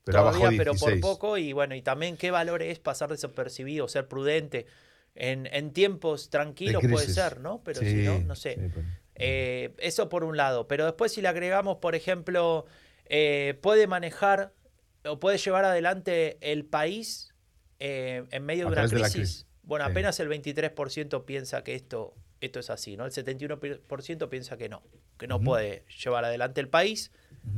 [0.05, 1.01] Pero Todavía, abajo pero 16.
[1.03, 1.37] por poco.
[1.37, 4.67] Y bueno, y también qué valor es pasar desapercibido, ser prudente.
[5.15, 7.63] En, en tiempos tranquilos puede ser, ¿no?
[7.63, 8.55] Pero si no, no sé.
[8.55, 8.87] sí, pues.
[9.17, 10.67] Eh, eso por un lado.
[10.67, 12.65] Pero después si le agregamos, por ejemplo,
[13.11, 14.55] eh, puede manejar
[15.05, 17.35] o puede llevar adelante el país
[17.81, 19.47] eh, en medio de una de crisis.
[19.63, 19.91] Bueno, Sí.
[19.91, 23.05] apenas el 23% piensa que esto, esto es así, ¿no?
[23.05, 24.83] El 71% piensa que no,
[25.19, 27.13] que no puede llevar adelante el país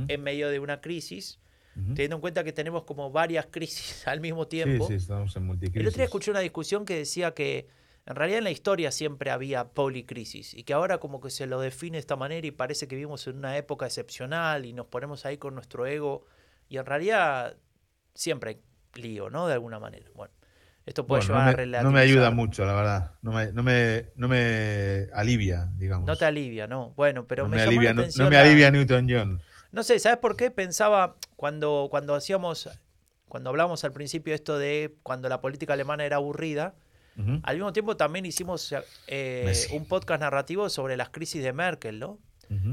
[0.09, 1.39] en medio de una crisis,
[1.75, 4.87] teniendo en cuenta que tenemos como varias crisis al mismo tiempo.
[4.87, 5.81] Sí, sí, estamos en multicrisis.
[5.81, 7.67] El otro día escuché una discusión que decía que
[8.07, 11.61] en realidad en la historia siempre había policrisis y que ahora como que se lo
[11.61, 15.25] define de esta manera y parece que vivimos en una época excepcional y nos ponemos
[15.25, 16.27] ahí con nuestro ego
[16.69, 17.57] y en realidad
[18.15, 18.63] siempre hay
[19.01, 19.47] lío, ¿no?
[19.47, 20.07] De alguna manera.
[20.15, 20.35] Bueno,
[20.85, 21.85] esto puede Bueno, llevar no, a me, relativizar.
[21.85, 23.13] no me ayuda mucho, la verdad.
[23.23, 26.07] No me, no me, no me alivia, digamos.
[26.07, 26.91] No te alivia, ¿no?
[26.97, 29.43] Bueno, pero No me, me, llamó alivia, la no, atención no me alivia Newton John.
[29.71, 30.51] No sé, ¿sabes por qué?
[30.51, 32.69] Pensaba cuando, cuando hacíamos,
[33.29, 36.75] cuando hablamos al principio esto de cuando la política alemana era aburrida,
[37.43, 38.75] Al mismo tiempo también hicimos
[39.07, 42.19] eh, un podcast narrativo sobre las crisis de Merkel, ¿no?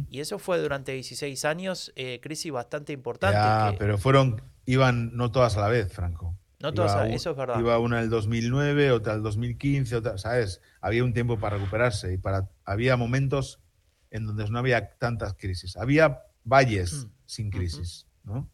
[0.10, 3.38] Y eso fue durante 16 años, eh, crisis bastante importante.
[3.72, 6.36] Que- pero fueron, iban no todas a la vez, Franco.
[6.62, 7.58] No todas a- eso es verdad.
[7.60, 10.60] Iba una el 2009, otra el 2015, otra, ¿sabes?
[10.82, 13.62] Había un tiempo para recuperarse y para había momentos
[14.12, 15.78] en donde no había tantas crisis.
[15.78, 17.12] Había valles Mm.
[17.26, 18.50] sin crisis, ¿no?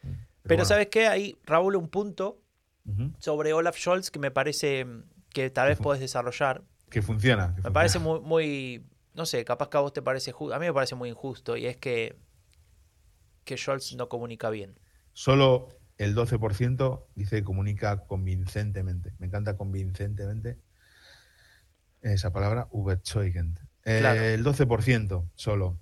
[0.00, 0.64] Pero bueno.
[0.64, 1.06] ¿sabes qué?
[1.08, 2.40] Ahí, Raúl, un punto
[3.18, 6.62] Sobre Olaf Scholz que me parece mm, que tal vez podés desarrollar.
[6.90, 7.46] Que funciona.
[7.46, 7.72] que Me funciona.
[7.74, 10.72] parece muy, muy, no sé, capaz que a vos te parece justo, a mí me
[10.72, 12.16] parece muy injusto y es que,
[13.44, 14.78] que Scholz no comunica bien.
[15.12, 15.68] Solo
[15.98, 19.14] el 12% dice que comunica convincentemente.
[19.18, 20.58] Me encanta convincentemente
[22.02, 23.58] esa palabra, überzeugend.
[23.84, 24.34] Eh.
[24.34, 25.80] El 12% solo.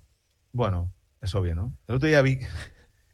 [0.51, 1.77] Bueno, es obvio, ¿no?
[1.87, 2.39] El otro día vi.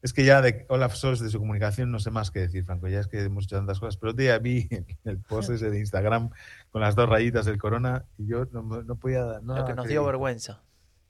[0.02, 2.88] Es que ya de Olaf Scholz, de su comunicación, no sé más que decir, Franco.
[2.88, 3.97] Ya es que hemos hecho tantas cosas.
[3.97, 4.68] Pero día vi
[5.04, 6.30] el post ese de Instagram
[6.72, 9.43] con las dos rayitas del corona y yo no, no podía dar.
[9.43, 10.64] No Lo que nos dio vergüenza.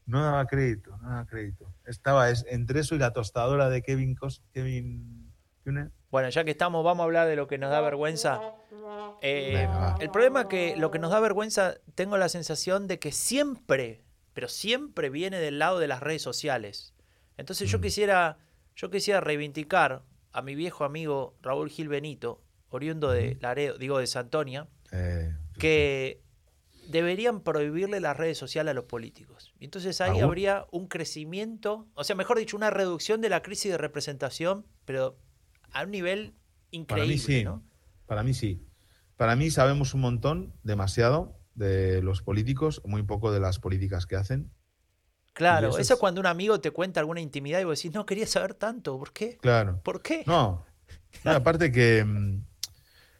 [0.05, 1.71] No daba crédito, no daba crédito.
[1.85, 5.31] Estaba es, entre eso y la tostadora de Kevin Cos, Kevin.
[6.09, 8.41] Bueno, ya que estamos, vamos a hablar de lo que nos da vergüenza.
[9.21, 12.99] Eh, Venga, el problema es que lo que nos da vergüenza, tengo la sensación de
[12.99, 16.93] que siempre, pero siempre viene del lado de las redes sociales.
[17.37, 17.81] Entonces yo Mm.
[17.81, 18.37] quisiera,
[18.75, 24.07] yo quisiera reivindicar a mi viejo amigo Raúl Gil Benito, oriundo de Laredo, digo de
[24.07, 26.21] Santonia, Eh, que
[26.87, 29.53] deberían prohibirle las redes sociales a los políticos.
[29.59, 30.23] Y entonces ahí ¿Aún?
[30.23, 35.17] habría un crecimiento, o sea, mejor dicho, una reducción de la crisis de representación, pero
[35.71, 36.33] a un nivel
[36.87, 37.43] para mí increíble, sí.
[37.43, 37.63] ¿no?
[38.05, 38.65] Para mí sí.
[39.15, 44.15] Para mí sabemos un montón, demasiado, de los políticos, muy poco de las políticas que
[44.15, 44.51] hacen.
[45.33, 48.05] Claro, eso, eso es cuando un amigo te cuenta alguna intimidad y vos decís, no
[48.05, 49.37] quería saber tanto, ¿por qué?
[49.41, 49.79] Claro.
[49.83, 50.23] ¿Por qué?
[50.27, 50.65] No.
[51.25, 52.41] No, aparte que mm,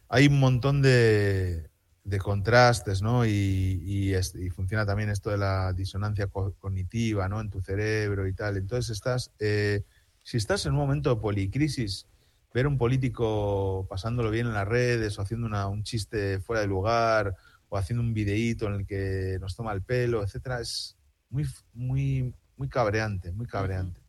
[0.08, 1.70] hay un montón de,
[2.04, 3.24] de contrastes, ¿no?
[3.26, 7.40] Y, y es- y funciona también esto de la disonancia co- cognitiva, ¿no?
[7.40, 8.56] En tu cerebro y tal.
[8.56, 9.82] Entonces estás, eh,
[10.22, 12.06] si estás en un momento de policrisis,
[12.54, 16.66] ver un político pasándolo bien en las redes o haciendo una- un chiste fuera de
[16.68, 17.34] lugar
[17.68, 20.96] o haciendo un videíto en el que nos toma el pelo, etcétera, es
[21.32, 24.00] muy, muy, muy cabreante, muy cabreante.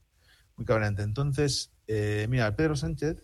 [0.56, 1.02] Muy cabreante.
[1.02, 3.24] Entonces, eh, mira, Pedro Sánchez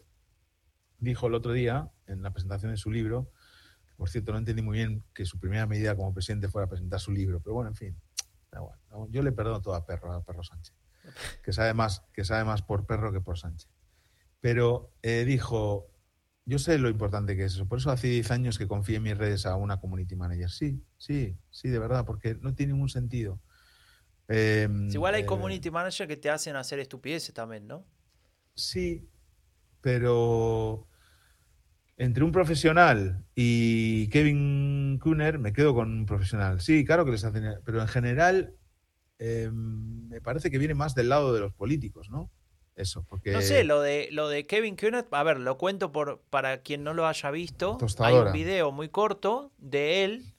[0.98, 3.32] dijo el otro día, en la presentación de su libro,
[3.86, 7.00] que, por cierto, no entendí muy bien que su primera medida como presidente fuera presentar
[7.00, 8.02] su libro, pero bueno, en fin,
[8.52, 8.80] da igual.
[9.12, 10.76] Yo le perdono todo a Perro, a Perro Sánchez,
[11.44, 13.70] que sabe más, que sabe más por Perro que por Sánchez.
[14.40, 15.92] Pero eh, dijo,
[16.46, 19.04] yo sé lo importante que es eso, por eso hace 10 años que confié en
[19.04, 20.50] mis redes a una community manager.
[20.50, 23.42] Sí, sí, sí, de verdad, porque no tiene ningún sentido.
[24.30, 27.86] Eh, Si igual hay eh, community manager que te hacen hacer estupideces también, ¿no?
[28.56, 29.08] Sí,
[29.82, 30.88] pero
[31.98, 36.62] entre un profesional y Kevin Kuhner me quedo con un profesional.
[36.62, 38.56] Sí, claro que les hacen, pero en general
[39.20, 42.32] eh, me parece que viene más del lado de los políticos, ¿no?
[42.76, 46.22] Eso, porque No sé, lo de, lo de Kevin Kuhnert, a ver, lo cuento por,
[46.30, 47.78] para quien no lo haya visto.
[48.00, 50.34] Hay un video muy corto de él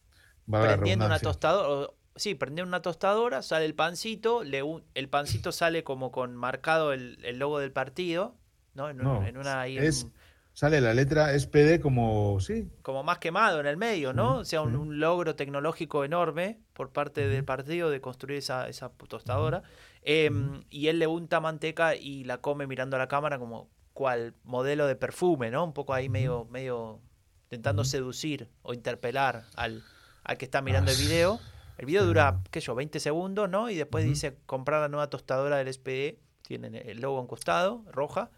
[0.47, 1.93] prendiendo una tostadora.
[2.17, 6.93] Sí, prendiendo una tostadora, sale el pancito, le un- el pancito sale como con marcado
[6.93, 8.35] el, el logo del partido,
[8.75, 8.91] ¿no?
[8.91, 10.13] En, No, en una ahí es- en-
[10.53, 12.69] sale la letra SPD como, sí.
[12.83, 14.39] Como más quemado en el medio, ¿no?
[14.39, 19.63] O sea, un, logro tecnológico enorme por parte del partido de construir esa, esa tostadora.
[20.03, 20.31] Eh,
[20.71, 24.87] Y él le unta manteca y la come mirando a la cámara como cual modelo
[24.87, 25.65] de perfume, ¿no?
[25.65, 27.01] Un poco ahí medio, medio
[27.45, 29.83] intentando seducir o interpelar al,
[30.25, 31.41] al que está mirando Ah, el video.
[31.81, 33.71] El video dura, qué sé yo, 20 segundos, ¿no?
[33.71, 36.21] Y después dice comprar la nueva tostadora del SPD.
[36.43, 38.31] Tienen el logo en costado, roja.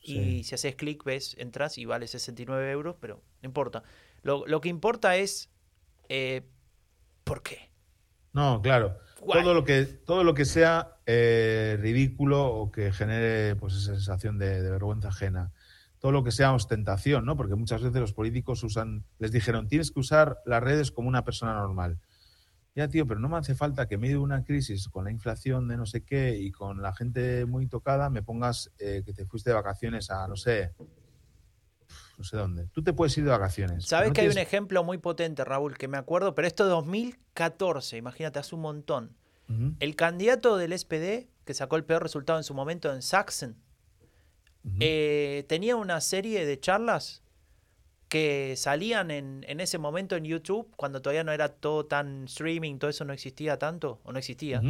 [0.00, 3.84] Y si haces clic, ves, entras y vale 69 euros, pero no importa.
[4.22, 5.48] Lo, lo que importa es
[6.08, 6.42] eh,
[7.22, 7.70] por qué.
[8.32, 8.98] No, claro.
[9.20, 9.44] Guay.
[9.44, 14.38] Todo lo que, todo lo que sea eh, ridículo o que genere pues esa sensación
[14.38, 15.52] de, de vergüenza ajena.
[16.00, 17.36] Todo lo que sea ostentación, ¿no?
[17.36, 21.24] Porque muchas veces los políticos usan, les dijeron, tienes que usar las redes como una
[21.24, 22.00] persona normal.
[22.78, 25.66] Ya, tío, pero no me hace falta que medio de una crisis con la inflación
[25.66, 29.26] de no sé qué y con la gente muy tocada me pongas eh, que te
[29.26, 30.70] fuiste de vacaciones a, no sé,
[32.16, 32.68] no sé dónde.
[32.68, 33.84] Tú te puedes ir de vacaciones.
[33.84, 36.70] Sabes no que hay un ejemplo muy potente, Raúl, que me acuerdo, pero esto es
[36.70, 39.16] 2014, imagínate, hace un montón.
[39.80, 43.56] El candidato del SPD, que sacó el peor resultado en su momento en Sachsen,
[44.78, 47.24] eh, tenía una serie de charlas
[48.08, 52.78] que salían en, en ese momento en YouTube, cuando todavía no era todo tan streaming,
[52.78, 54.60] todo eso no existía tanto, o no existía.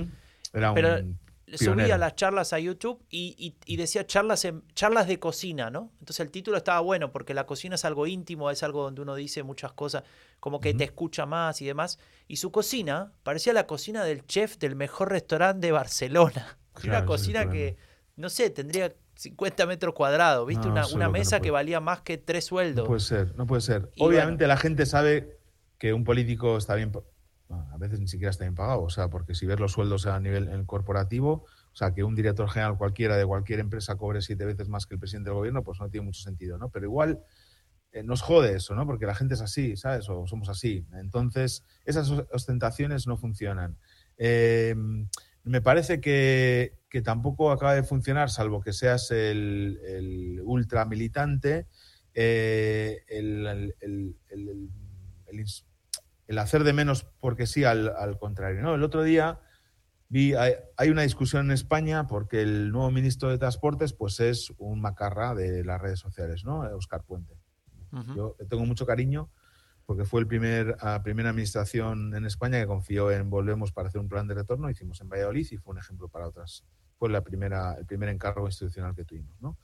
[0.53, 1.19] Era Pero un
[1.55, 5.91] subía las charlas a YouTube y, y- y decía charlas, en- charlas de cocina, ¿no?
[6.01, 9.15] Entonces el título estaba bueno porque la cocina es algo íntimo, es algo donde uno
[9.15, 10.03] dice muchas cosas,
[10.41, 11.99] como que te escucha más y demás.
[12.27, 16.59] Y su cocina parecía la cocina del chef del mejor restaurante de Barcelona.
[16.79, 17.77] Claro, una cocina que,
[18.17, 20.69] no sé, tendría 50 metros cuadrados, ¿viste?
[20.69, 22.85] No, una que no mesa que valía más que tres sueldos.
[22.85, 23.91] No puede ser, no puede ser.
[23.97, 25.39] Y Obviamente la gente sabe
[25.77, 26.93] que un político está bien,
[27.51, 30.21] a veces ni siquiera está bien pagado, o sea, porque si ves los sueldos a
[30.21, 34.45] nivel en corporativo, o sea, que un director general cualquiera de cualquier empresa cobre siete
[34.45, 36.69] veces más que el presidente del gobierno, pues no tiene mucho sentido, ¿no?
[36.71, 37.21] Pero igual
[37.91, 38.87] eh, nos jode eso, ¿no?
[38.87, 40.09] Porque la gente es así, ¿sabes?
[40.09, 40.87] O somos así.
[40.93, 43.79] Entonces, esas os- ostentaciones no funcionan.
[44.17, 44.77] Eh,
[45.49, 51.67] me parece que, que tampoco acaba de funcionar, salvo que seas el, el ultra militante,
[52.15, 53.75] eh, el,
[56.39, 58.63] hacer de menos porque sí al, al contrario.
[58.63, 58.75] ¿no?
[58.75, 59.41] El otro día
[60.09, 64.53] vi, hay, hay una discusión en España porque el nuevo ministro de Transportes pues es
[64.59, 66.61] un macarra de las redes sociales, ¿no?
[66.77, 67.35] Oscar Puente.
[68.15, 69.31] Yo tengo mucho cariño
[69.89, 74.03] porque fue el primer, la primera administración en España que confió en Volvemos para hacer
[74.03, 74.69] un plan de retorno.
[74.69, 76.63] Hicimos en Valladolid y fue un ejemplo para otras.
[76.99, 79.41] Fue la primera, el primer encargo institucional que tuvimos.
[79.41, 79.57] ¿no?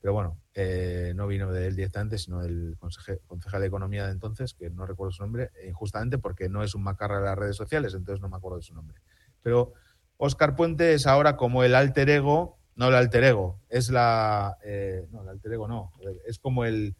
[0.00, 4.12] Pero bueno, eh, no vino de él directamente, sino del conseje- concejal de Economía de
[4.12, 7.36] entonces, que no recuerdo su nombre, eh, justamente porque no es un macarra de las
[7.36, 9.00] redes sociales, entonces no me acuerdo de su nombre.
[9.42, 9.72] Pero
[10.16, 14.58] Oscar Puente es ahora como el alter ego, no el alter ego, es la.
[14.62, 15.90] eh, no, el alter ego no,
[16.24, 16.94] es como el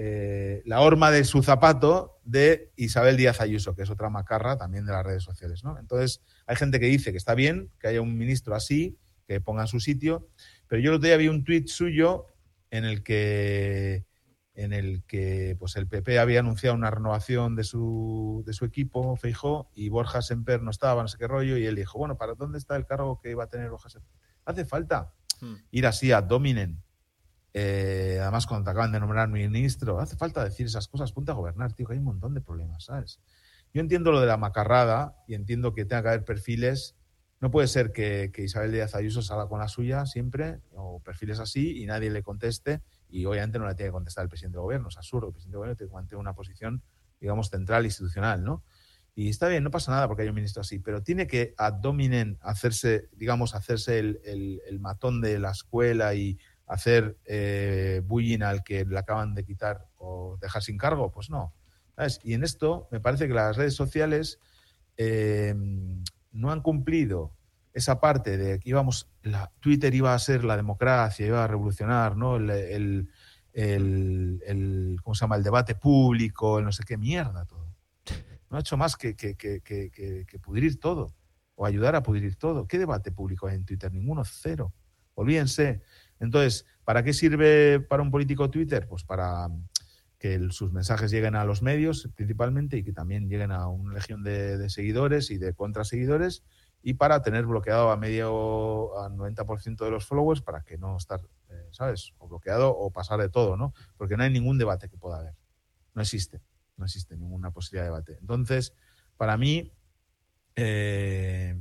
[0.00, 4.86] eh, la horma de su zapato de Isabel Díaz Ayuso, que es otra macarra también
[4.86, 5.64] de las redes sociales.
[5.64, 5.76] ¿no?
[5.76, 8.96] Entonces, hay gente que dice que está bien que haya un ministro así,
[9.26, 10.28] que ponga en su sitio,
[10.68, 12.26] pero yo el otro día vi un tuit suyo
[12.70, 14.06] en el que
[14.54, 19.16] en el que pues el PP había anunciado una renovación de su, de su equipo,
[19.16, 22.34] Feijó, y Borja Semper no estaba, no sé qué rollo, y él dijo, bueno, ¿para
[22.34, 24.10] dónde está el cargo que iba a tener Borja Semper?
[24.44, 25.54] Hace falta Hmm.
[25.70, 26.82] ir así a dominen.
[27.60, 31.34] Eh, además, cuando te acaban de nombrar ministro, hace falta decir esas cosas, ponte a
[31.34, 33.18] gobernar, tío, que hay un montón de problemas, ¿sabes?
[33.74, 36.94] Yo entiendo lo de la macarrada y entiendo que tenga que haber perfiles.
[37.40, 41.40] No puede ser que, que Isabel Díaz Ayuso salga con la suya siempre, o perfiles
[41.40, 44.62] así, y nadie le conteste, y obviamente no le tiene que contestar el presidente del
[44.62, 44.88] gobierno.
[44.88, 46.82] Es absurdo, el presidente del gobierno tiene que mantener una posición,
[47.20, 48.62] digamos, central, institucional, ¿no?
[49.14, 51.80] Y está bien, no pasa nada porque hay un ministro así, pero tiene que ad
[52.40, 56.38] hacerse, digamos, hacerse el, el- el matón de la escuela y
[56.68, 61.54] hacer eh, bullying al que le acaban de quitar o dejar sin cargo, pues no.
[62.22, 64.38] Y en esto me parece que las redes sociales
[64.96, 65.54] eh,
[66.30, 67.34] no han cumplido
[67.72, 72.16] esa parte de que íbamos, la, Twitter iba a ser la democracia, iba a revolucionar,
[72.16, 72.36] ¿no?
[72.36, 73.08] El,
[73.52, 75.36] el, ¿cómo se llama?
[75.36, 77.74] El debate público, el no sé qué mierda todo.
[78.50, 81.14] No ha hecho más que, que, que- que pudrir todo
[81.54, 82.66] o ayudar a pudrir todo.
[82.66, 83.92] ¿Qué debate público hay en Twitter?
[83.92, 84.72] Ninguno, cero.
[85.14, 85.82] Olvídense.
[86.20, 88.86] Entonces, ¿para qué sirve para un político Twitter?
[88.88, 89.48] Pues para
[90.18, 93.94] que el- sus mensajes lleguen a los medios principalmente y que también lleguen a una
[93.94, 96.42] legión de, seguidores y de contraseguidores
[96.82, 101.20] y para tener bloqueado a medio, a 90% de los followers para que no estar,
[101.50, 102.14] eh, ¿sabes?
[102.18, 103.74] O bloqueado o pasar de todo, ¿no?
[103.96, 105.34] Porque no hay ningún debate que pueda haber.
[105.94, 106.40] No existe.
[106.76, 108.18] No existe ninguna posibilidad de debate.
[108.20, 108.74] Entonces,
[109.16, 109.72] para mí,
[110.54, 111.60] eh,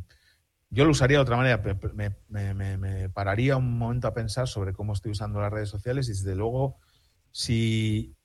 [0.70, 1.62] yo lo usaría de otra manera.
[1.94, 6.08] Me, me- me- pararía un momento a pensar sobre cómo estoy usando las redes sociales
[6.08, 6.78] y desde luego
[7.32, 8.16] si.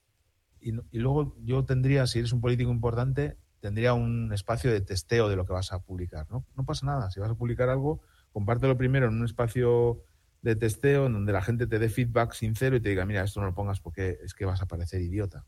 [0.61, 5.37] Y, luego yo tendría, si eres un político importante, tendría un espacio de testeo de
[5.37, 6.27] lo que vas a publicar.
[6.31, 7.11] No, pasa nada.
[7.11, 8.01] Si vas a publicar algo,
[8.33, 10.05] compártelo primero en un espacio
[10.41, 13.41] de testeo en donde la gente te dé feedback sincero y te diga, mira, esto
[13.41, 15.45] no lo pongas porque es que vas a parecer idiota.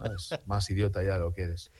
[0.00, 1.70] Más, más idiota ya de lo que eres.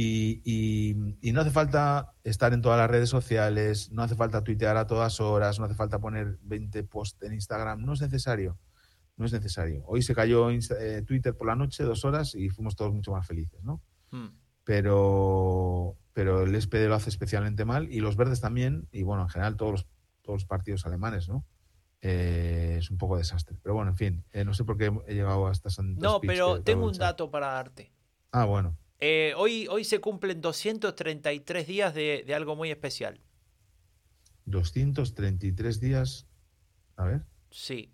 [0.00, 4.44] Y, y- y no hace falta estar en todas las redes sociales, no hace falta
[4.44, 8.56] tuitear a todas horas, no hace falta poner 20 posts en Instagram, no es necesario.
[9.16, 9.82] No es necesario.
[9.86, 13.10] Hoy se cayó Insta- eh, Twitter por la noche, dos horas, y fuimos todos mucho
[13.10, 13.82] más felices, ¿no?
[14.12, 14.28] Hmm.
[14.64, 19.28] pero, pero el SPD lo hace especialmente mal y los verdes también, y bueno, en
[19.30, 19.86] general todos los,
[20.22, 21.44] todos los partidos alemanes, ¿no?
[22.02, 23.58] Eh, es un poco desastre.
[23.62, 26.86] Pero bueno, en fin, eh, no sé por qué he llegado hasta No, pero tengo
[26.86, 27.90] un dato para darte.
[28.30, 28.76] Ah, bueno.
[29.00, 33.20] Eh, hoy, hoy se cumplen 233 días de, de algo muy especial.
[34.46, 36.26] 233 días.
[36.96, 37.22] A ver.
[37.50, 37.92] Sí.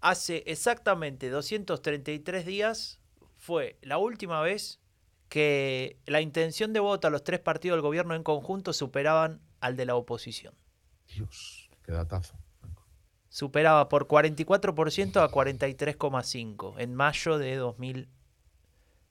[0.00, 3.00] Hace exactamente 233 días
[3.36, 4.80] fue la última vez
[5.28, 9.76] que la intención de voto a los tres partidos del gobierno en conjunto superaban al
[9.76, 10.54] de la oposición.
[11.08, 12.36] Dios, qué datazo.
[13.28, 17.56] Superaba por 44% a 43,5% en mayo de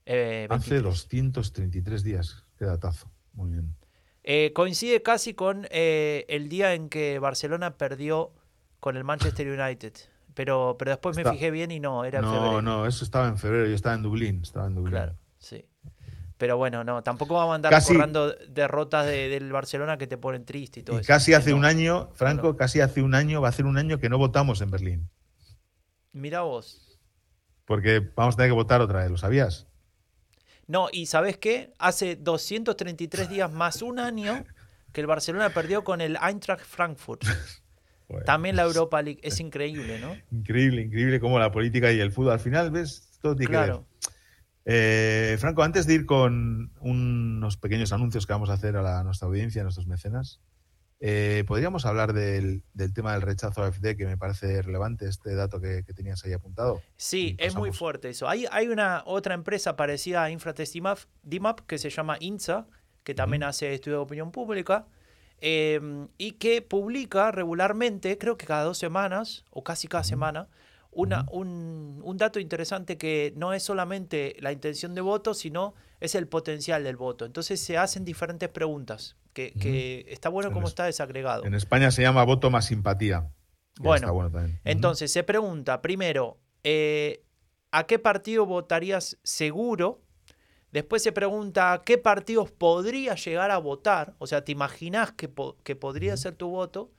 [0.05, 0.51] 2023.
[0.51, 2.43] Hace 233 días.
[2.57, 3.11] Qué datazo.
[3.33, 3.75] Muy bien.
[4.23, 8.31] Eh, coincide casi con eh, el día en que Barcelona perdió
[8.79, 9.93] con el Manchester United.
[10.33, 12.61] Pero, pero después me fijé bien y no, era en No, febrero.
[12.61, 13.67] no, eso estaba en febrero.
[13.67, 14.39] Yo estaba en Dublín.
[14.43, 14.91] Estaba en Dublín.
[14.91, 15.65] Claro, sí.
[16.37, 17.95] Pero bueno, no, tampoco vamos a andar Casi-
[18.49, 21.07] derrotas de- del Barcelona que te ponen triste y todo Y eso.
[21.07, 21.57] casi hace no.
[21.57, 22.57] un año, Franco, Claro.
[22.57, 25.09] casi hace un año, va a hacer un año que no votamos en Berlín.
[26.13, 26.99] Mirá vos.
[27.65, 29.67] Porque vamos a tener que votar otra vez, ¿lo sabías?
[30.71, 31.73] No, y ¿sabes qué?
[31.79, 34.45] Hace 233 días más un año
[34.93, 37.23] que el Barcelona perdió con el Eintracht Frankfurt.
[38.25, 39.19] También la Europa League.
[39.21, 40.15] Es increíble, ¿no?
[40.31, 43.09] Increíble, increíble cómo la política y el fútbol al final, ¿ves?
[43.21, 43.85] Todo tiene Claro.
[43.99, 45.33] que ver.
[45.33, 48.99] Eh, Franco, antes de ir con unos pequeños anuncios que vamos a hacer a, la-
[48.99, 50.39] a nuestra audiencia, a nuestros mecenas,
[51.03, 55.33] eh, podríamos hablar del, del tema del rechazo a AFD, que me parece relevante, este
[55.33, 56.83] dato que, que tenías ahí apuntado.
[56.95, 58.29] Sí, es muy fuerte eso.
[58.29, 62.67] Hay, hay una otra empresa parecida a Infratest DIMAP, DIMAP que se llama INSA,
[63.03, 64.85] que también hace estudio de opinión pública,
[65.39, 65.81] eh,
[66.19, 70.49] y que publica regularmente, creo que cada dos semanas, o casi cada semana,
[70.91, 76.15] una, un, un dato interesante que no es solamente la intención de voto, sino es
[76.15, 77.25] el potencial del voto.
[77.25, 81.45] Entonces se hacen diferentes preguntas, que, que está bueno En es- está desagregado.
[81.45, 83.29] En España se llama voto más simpatía.
[83.79, 84.07] Bueno.
[84.65, 87.23] Entonces, se pregunta, primero, eh,
[87.71, 90.01] ¿a qué partido votarías seguro?
[90.71, 94.13] Después se pregunta, ¿a qué partidos podrías llegar a votar?
[94.19, 96.91] O sea, ¿te imaginas que, po- que podría ser tu voto?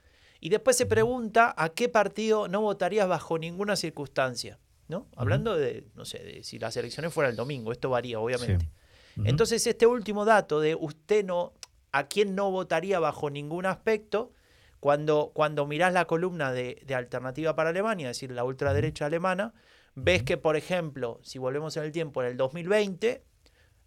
[0.43, 4.59] Y después se pregunta, ¿a qué partido no votarías bajo ninguna circunstancia?
[4.89, 5.07] ¿No?
[5.15, 8.69] Hablando de, no sé, de si las elecciones fueran el domingo, esto varía, obviamente.
[9.23, 11.53] Entonces, este último dato de usted no,
[11.93, 14.33] a quién no votaría bajo ningún aspecto,
[14.81, 19.53] cuando, cuando mirás la columna de, de Alternativa para Alemania, es decir, la ultraderecha alemana,
[19.95, 23.23] ves que, por ejemplo, si volvemos en el tiempo, en el 2020,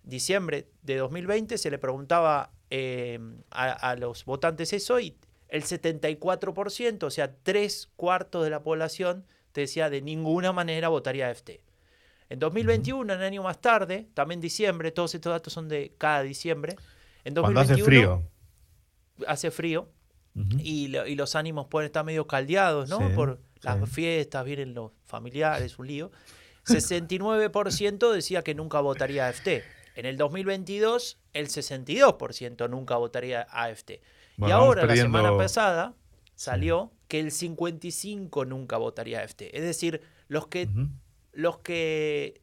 [0.04, 3.18] diciembre de 2020, se le preguntaba eh,
[3.50, 5.18] a, a los votantes eso y
[5.48, 11.28] el 74%, o sea, tres cuartos de la población, te decía de ninguna manera votaría
[11.28, 11.60] AFT.
[12.28, 16.74] En 2021, un año más tarde, también diciembre, todos estos datos son de cada diciembre.
[17.24, 17.84] En Cuando hace 2021
[19.16, 19.28] frío.
[19.28, 19.88] hace frío
[20.58, 22.98] y, lo- y los ánimos pueden estar medio caldeados, ¿no?
[22.98, 23.94] Sí, Por las sí.
[23.94, 26.10] fiestas, vienen los familiares, un lío.
[26.66, 29.62] 69% decía que nunca votaría AFT.
[29.94, 33.92] En el 2022, el 62% nunca votaría AFT.
[34.36, 35.94] Y Bueno, ahora, la semana pasada,
[36.34, 39.42] salió que el 55% nunca votaría AFT.
[39.56, 40.68] Es decir, los que,
[41.32, 42.42] los que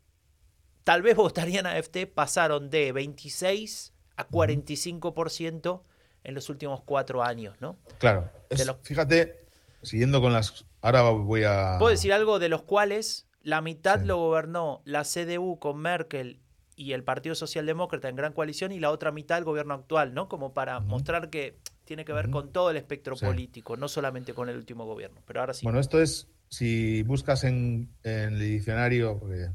[0.84, 5.82] tal vez votarían AFT pasaron de 26 a 45%
[6.24, 7.78] en los últimos cuatro años, ¿no?
[8.00, 8.30] Claro.
[8.50, 9.46] es- De los- Fíjate,
[9.82, 10.66] siguiendo con las.
[10.82, 11.78] Ahora voy a.
[11.80, 14.06] Puedo decir algo de los cuales la mitad Sí.
[14.06, 16.40] lo gobernó la CDU con Merkel
[16.76, 20.28] y el Partido Socialdemócrata en gran coalición y la otra mitad el gobierno actual, ¿no?
[20.30, 23.26] Como para mostrar que tiene que ver con todo el espectro Sí.
[23.26, 25.22] político, no solamente con el último gobierno.
[25.26, 25.66] Pero ahora sí.
[25.66, 29.50] Bueno, esto es, si buscas en, en el diccionario, porque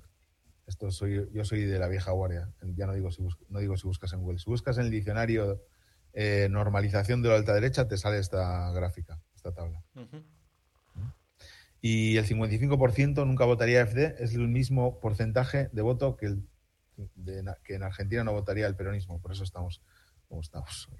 [0.66, 3.76] esto soy, yo soy de la vieja guardia, ya no digo si, bus- no digo
[3.76, 5.62] si buscas en Google, si buscas en el diccionario
[6.12, 9.82] eh, normalización de la alta derecha, te sale esta gráfica, esta tabla.
[9.94, 10.22] Ujú.
[11.80, 16.48] Y el 55% nunca votaría FD, es el mismo porcentaje de voto que, el,
[17.14, 19.80] de que en Argentina no votaría el peronismo, por eso estamos
[20.28, 20.98] como estamos hoy.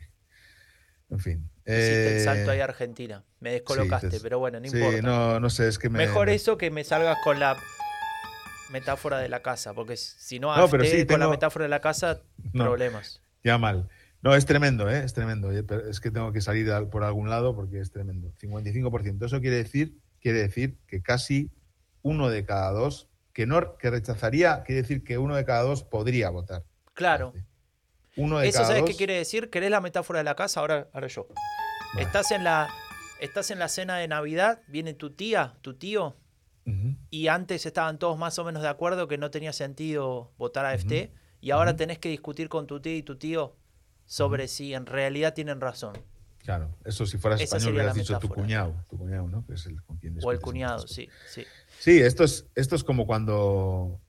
[1.11, 1.51] En fin.
[1.67, 3.25] Hiciste el salto Eh, ahí a Argentina.
[3.41, 5.03] Me descolocaste, te- pero bueno, no sí, importa.
[5.03, 5.99] no, no sé, es que me.
[5.99, 7.57] Mejor me- eso que me salgas con la
[8.71, 11.69] metáfora de la casa, porque si no, No, pero AFT sí, con la metáfora de
[11.71, 12.21] la casa,
[12.53, 12.65] No.
[12.65, 13.21] problemas.
[13.43, 13.89] Ya mal.
[14.21, 15.03] No, es tremendo, ¿eh?
[15.05, 15.51] Es tremendo.
[15.53, 18.33] Es que tengo que salir al- por algún lado porque es tremendo.
[18.39, 19.27] 55%.
[19.27, 21.51] Eso quiere decir, quiere decir que casi
[22.03, 25.85] uno de cada dos, que no que rechazaría, quiere decir que uno de cada dos
[25.85, 26.65] podría votar.
[26.95, 27.33] Claro.
[28.19, 28.91] Uno de ¿Eso cada sabes dos.
[28.91, 29.49] qué quiere decir?
[29.49, 30.61] ¿Querés la metáfora de la casa?
[30.61, 31.29] Ahora, ahora yo.
[31.95, 32.07] Vale.
[32.07, 32.69] Estás en la.
[33.21, 36.17] Estás en la cena de Navidad, viene tu tía, tu tío,
[37.11, 40.71] y antes estaban todos más o menos de acuerdo que no tenía sentido votar a
[40.71, 41.79] AFT, y ahora Ujú.
[41.79, 43.57] tenés que discutir con tu tía y tu tío
[44.05, 45.99] sobre si en realidad tienen razón.
[46.45, 49.45] Claro, eso si fueras Esa español hubieras dicho tu cuñado, tu cuñado, ¿no?
[49.45, 51.45] Que es el con quien O el cuñado, sí, sí.
[51.81, 54.01] Sí, esto es, esto es como cuando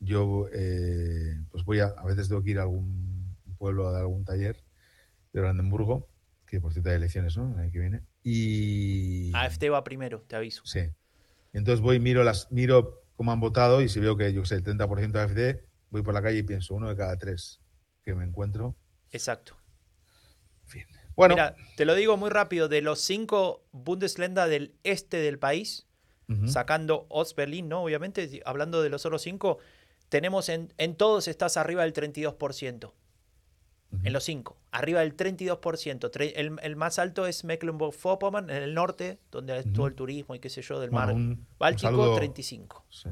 [0.00, 3.05] yo eh, pues voy a, a veces tengo que ir a algún
[3.56, 4.62] pueblo a dar algún taller
[5.32, 6.08] de Brandenburgo,
[6.46, 7.52] que por cierto hay elecciones, ¿no?
[7.54, 8.02] El año que viene.
[8.22, 9.32] Y.
[9.34, 10.62] AFT va primero, te aviso.
[10.64, 10.80] Sí.
[11.52, 14.64] Entonces voy, miro las, miro cómo han votado y si veo que yo sé, el
[14.64, 17.60] 30% de AFD, voy por la calle y pienso, uno de cada tres
[18.02, 18.76] que me encuentro.
[19.10, 19.56] Exacto.
[20.64, 20.84] Fin.
[21.16, 25.86] Bueno, Mira, te lo digo muy rápido, de los cinco Bundesländer del este del país,
[26.46, 27.84] sacando Ostberlin, ¿no?
[27.84, 29.58] Obviamente, hablando de los otros cinco,
[30.08, 32.92] tenemos en, en todos estás arriba del 32%.
[33.92, 34.06] Ujú.
[34.06, 36.10] En los cinco, arriba del 32%.
[36.10, 39.74] Tre- El, el más alto es Mecklenburg-Vorpommern, en el norte, donde es Ujú.
[39.74, 41.14] todo el turismo y qué sé yo, del Bueno, mar.
[41.14, 42.84] un- un Báltico, saludo- 35.
[42.90, 43.08] Sí.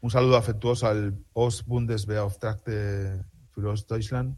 [0.00, 3.24] Un saludo afectuoso al Ostbundesbeauftragte
[3.54, 4.36] für Ostdeutschland,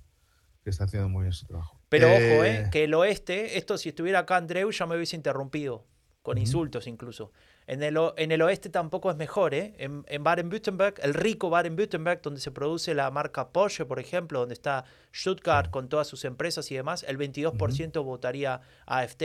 [0.62, 1.80] que está haciendo muy bien su trabajo.
[1.88, 5.16] Pero Eh, ojo, eh, que el oeste, esto si estuviera acá Andreu ya me hubiese
[5.16, 5.86] interrumpido,
[6.22, 6.42] con Ujú.
[6.42, 7.32] insultos incluso.
[7.68, 9.74] En el, en el oeste tampoco es mejor, ¿eh?
[9.76, 14.54] En, en Baden-Württemberg, el rico Baden-Württemberg, donde se produce la marca Porsche, por ejemplo, donde
[14.54, 19.22] está Stuttgart con todas sus empresas y demás, el 22% votaría AFT.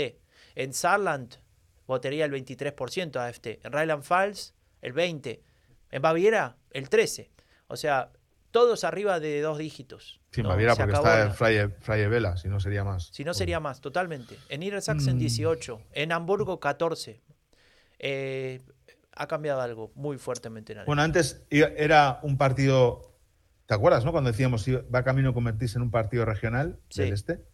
[0.56, 1.38] En Saarland
[1.88, 3.48] votaría el 23% AFT.
[3.66, 5.40] En Rheinland-Pfalz, el 20%.
[5.92, 7.30] En Baviera, el 13%.
[7.68, 8.12] O sea,
[8.52, 10.20] todos arriba de dos dígitos.
[10.32, 10.50] Sí, ¿no?
[10.50, 13.08] Baviera, porque está en Freie, Freie Vela, si no sería más.
[13.14, 14.38] si no sería más, totalmente.
[14.50, 15.20] En Niedersachsen Mm.
[15.20, 17.22] 18, en Hamburgo 14.
[18.00, 18.62] Eh,
[19.16, 20.88] ha cambiado algo muy fuertemente en Alemania.
[20.88, 23.16] Bueno, antes era un partido,
[23.68, 24.12] ¿te acuerdas, no?
[24.12, 27.04] Cuando decíamos iba- va camino a convertirse en un partido regional Sí.
[27.04, 27.46] del este.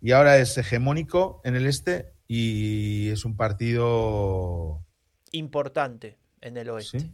[0.00, 4.84] Y ahora es hegemónico en el este y es un partido.
[5.32, 7.00] Importante en el oeste.
[7.00, 7.10] Sí,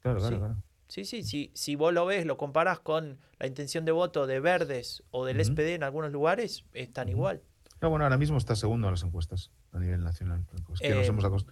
[0.00, 0.38] claro, claro, Sí.
[0.40, 0.56] claro.
[0.88, 1.50] Sí, sí, sí.
[1.54, 5.40] Si vos lo ves, lo comparás con la intención de voto de Verdes o del.
[5.40, 7.16] SPD en algunos lugares, están Ujú.
[7.16, 7.42] igual.
[7.80, 10.44] No, bueno, ahora mismo está segundo en las encuestas a nivel nacional.
[10.74, 11.46] Es que nos Eh, hemos,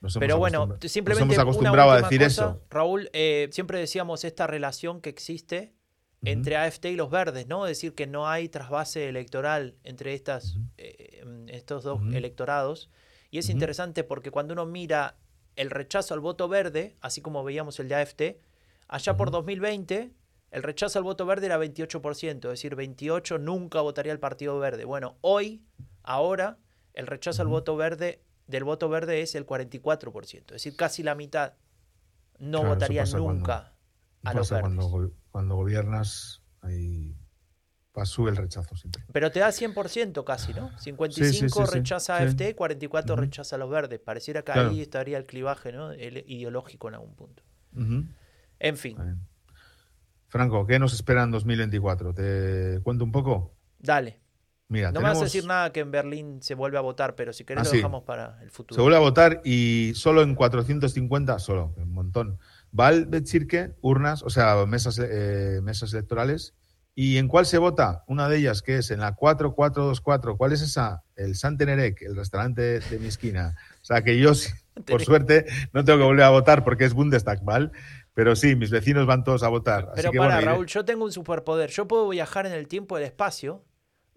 [0.00, 2.26] nos Pero bueno, simplemente nos hemos una acostumbrado a decir cosa.
[2.26, 2.62] eso.
[2.70, 5.74] Raúl, eh, siempre decíamos esta relación que existe
[6.22, 7.66] entre AFT y los verdes, ¿no?
[7.66, 12.90] Es decir, que no hay trasvase electoral entre estas, eh, em, estos dos electorados.
[13.30, 15.16] Y es interesante porque cuando uno mira
[15.56, 18.22] el rechazo al voto verde, así como veíamos el de AFT,
[18.88, 19.36] allá por Ujú.
[19.36, 20.12] 2020
[20.50, 24.84] el rechazo al voto verde era 28%, es decir, 28 nunca votaría el Partido Verde.
[24.84, 25.62] Bueno, hoy,
[26.02, 26.58] ahora,
[26.94, 31.14] el rechazo al voto verde del voto verde es el 44%, es decir, casi la
[31.14, 31.54] mitad
[32.38, 33.72] no Claro, votaría pasa cuando- nunca
[34.24, 34.62] a los verdes.
[34.84, 37.16] cuando, cuando gobiernas, ahí
[37.92, 39.02] pa- sube el rechazo siempre.
[39.12, 40.70] Pero te da 100% casi, ¿no?
[40.78, 42.24] 55 sí, sí, rechaza sí.
[42.24, 43.20] AFT, 44 Ujú.
[43.22, 44.00] rechaza a los verdes.
[44.00, 44.70] Pareciera que Claro.
[44.70, 45.92] ahí estaría el clivaje ¿no?
[45.92, 47.42] el ideológico en algún punto.
[48.58, 48.96] En fin.
[50.28, 52.12] Franco, ¿qué nos espera en 2024?
[52.14, 53.54] ¿Te cuento un poco?
[53.78, 54.20] dale.
[54.68, 57.32] Mira, No me vas a decir nada que en Berlín se vuelve a votar, pero
[57.32, 57.76] si querés Ah, lo sí.
[57.76, 58.74] dejamos para el futuro.
[58.74, 62.38] Se vuelve a votar y solo en 450, solo, un montón.
[62.72, 66.54] Wahlbezirke, urnas, o sea, mesas, eh, mesas electorales.
[66.98, 68.04] ¿Y en cuál se vota?
[68.06, 70.38] Una de ellas, que es en la 4424.
[70.38, 71.02] ¿Cuál es esa?
[71.14, 73.54] El Santenerek, el restaurante de mi esquina.
[73.82, 74.32] O sea, que yo,
[74.86, 75.44] por suerte,
[75.74, 77.70] no tengo que volver a votar porque es Bundestag, ¿vale?
[78.14, 79.84] Pero sí, mis vecinos van todos a votar.
[79.92, 81.68] Así Pero que, para, bueno, Raúl, yo tengo un superpoder.
[81.68, 83.62] Yo puedo viajar en el tiempo y el espacio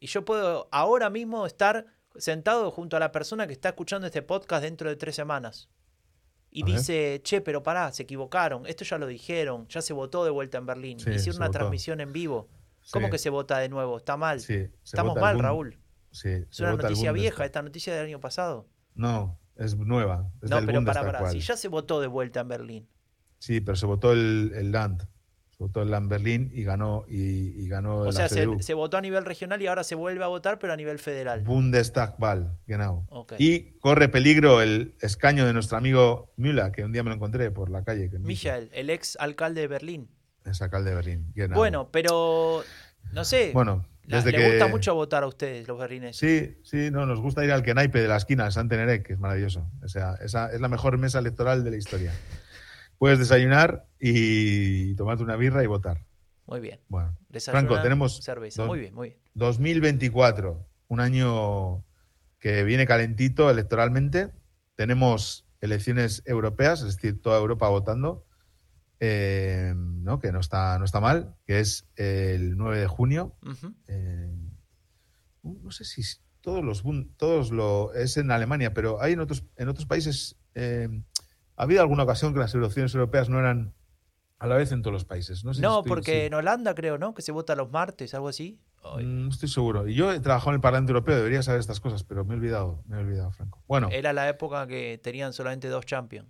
[0.01, 1.85] y yo puedo ahora mismo estar
[2.15, 5.69] sentado junto a la persona que está escuchando este podcast dentro de tres semanas.
[6.51, 8.65] Y dice, che, pero pará, se equivocaron.
[8.65, 10.99] Esto ya lo dijeron, ya se votó de vuelta en Berlín.
[10.99, 11.59] Sí, Hicieron una votó.
[11.59, 12.49] transmisión en vivo.
[12.91, 13.97] ¿Cómo que se vota de nuevo?
[13.97, 14.39] Está mal.
[14.39, 15.77] sí, Estamos mal, Raúl.
[16.11, 18.67] Es una noticia vieja, esta noticia del año pasado.
[18.95, 20.31] No, es nueva.
[20.41, 21.19] Es no, del pero para.
[21.19, 21.31] ¿cuál?
[21.33, 22.89] Si ya se votó de vuelta en Berlín.
[23.37, 25.07] Sí, pero se votó el, el Land.
[25.59, 29.25] Votó el Land Berlín y ganó, y, y ganó O sea, se, votó a nivel
[29.25, 31.41] regional y ahora se vuelve a votar, pero a nivel federal.
[31.41, 33.05] Bundestagwahl, genau.
[33.09, 33.33] Ok.
[33.39, 37.51] Y corre peligro el escaño de nuestro amigo Müller, que un día me lo encontré
[37.51, 38.09] por la calle.
[38.09, 40.09] que Michael, el ex alcalde de Berlín.
[40.45, 41.31] Es alcalde de Berlín.
[41.35, 41.57] genau.
[41.57, 42.63] Bueno, pero
[43.11, 43.51] no sé.
[43.53, 46.17] Bueno, Desde le gusta que- mucho votar a ustedes, los berlineses.
[46.17, 49.11] Sí, sí, no, nos gusta ir al Kenaipe de la esquina, de Sant Teneré, que
[49.11, 49.69] es maravilloso.
[49.83, 52.13] O sea, esa es la mejor mesa electoral de la historia.
[52.99, 56.05] Puedes desayunar y tomarte una birra y votar.
[56.45, 56.79] Muy bien.
[56.89, 58.61] Bueno, Desayunan, Franco, tenemos cerveza.
[58.63, 59.19] dos- Muy bien, muy bien.
[59.33, 61.83] 2024, un año
[62.39, 64.31] que viene calentito electoralmente.
[64.75, 68.25] Tenemos elecciones europeas, es decir, toda Europa votando,
[68.99, 70.19] eh, ¿no?
[70.19, 73.35] que no está, no está mal, que es el 9 de junio.
[73.87, 74.35] Eh,
[75.43, 76.01] no sé si
[76.41, 76.83] todos los
[77.17, 80.89] todos lo es en Alemania, pero hay en otros en otros países eh,
[81.59, 83.73] ha habido alguna ocasión que las elecciones europeas no eran
[84.39, 85.43] a la vez en todos los países.
[85.43, 86.25] No, sé si No, estoy- porque sí.
[86.27, 87.13] en Holanda creo, ¿no?
[87.13, 88.61] Que se vota los martes, algo así.
[88.97, 89.85] Mm, No estoy seguro.
[89.85, 92.37] Y yo he trabajado en el Parlamento Europeo, debería saber estas cosas, pero me he
[92.37, 93.61] olvidado, me he olvidado, Franco.
[93.67, 96.29] Bueno, Era la época que tenían solamente dos champions.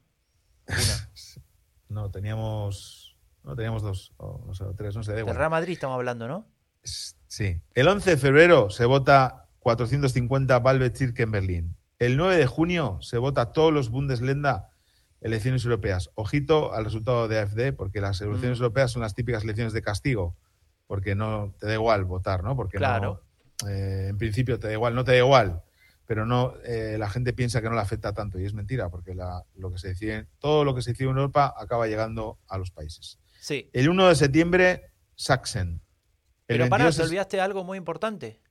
[0.67, 0.77] Una.
[1.89, 5.35] no teníamos no teníamos dos o no sé, tres, no sé, igual.
[5.35, 6.47] Real Madrid estamos hablando, ¿no?
[6.83, 7.61] Sí.
[7.75, 11.75] El 11 de febrero se vota 450 Wahlbezirke en Berlín.
[11.99, 14.61] El 9 de junio se vota todos los Bundesländer
[15.21, 16.09] elecciones europeas.
[16.15, 18.63] Ojito al resultado de AfD, porque las elecciones Mm.
[18.63, 20.35] europeas son las típicas elecciones de castigo,
[20.87, 22.55] porque no te da igual votar, ¿no?
[22.55, 23.23] Porque no- Claro.
[23.69, 25.61] eh, en principio te da igual, no te da igual,
[26.05, 29.13] pero no eh, la gente piensa que no le afecta tanto y es mentira, porque
[29.13, 32.57] la- lo que se decide, todo lo que se decide en Europa acaba llegando a
[32.57, 33.19] los países.
[33.41, 33.69] Sí.
[33.73, 35.81] El 1 de septiembre, Sachsen.
[36.47, 38.41] El Pero pará, 22 te olvidaste algo muy importante.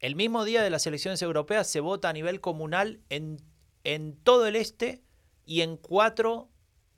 [0.00, 3.36] El mismo día de las elecciones europeas se vota a nivel comunal en,
[3.84, 5.02] en todo el este
[5.48, 6.50] y en cuatro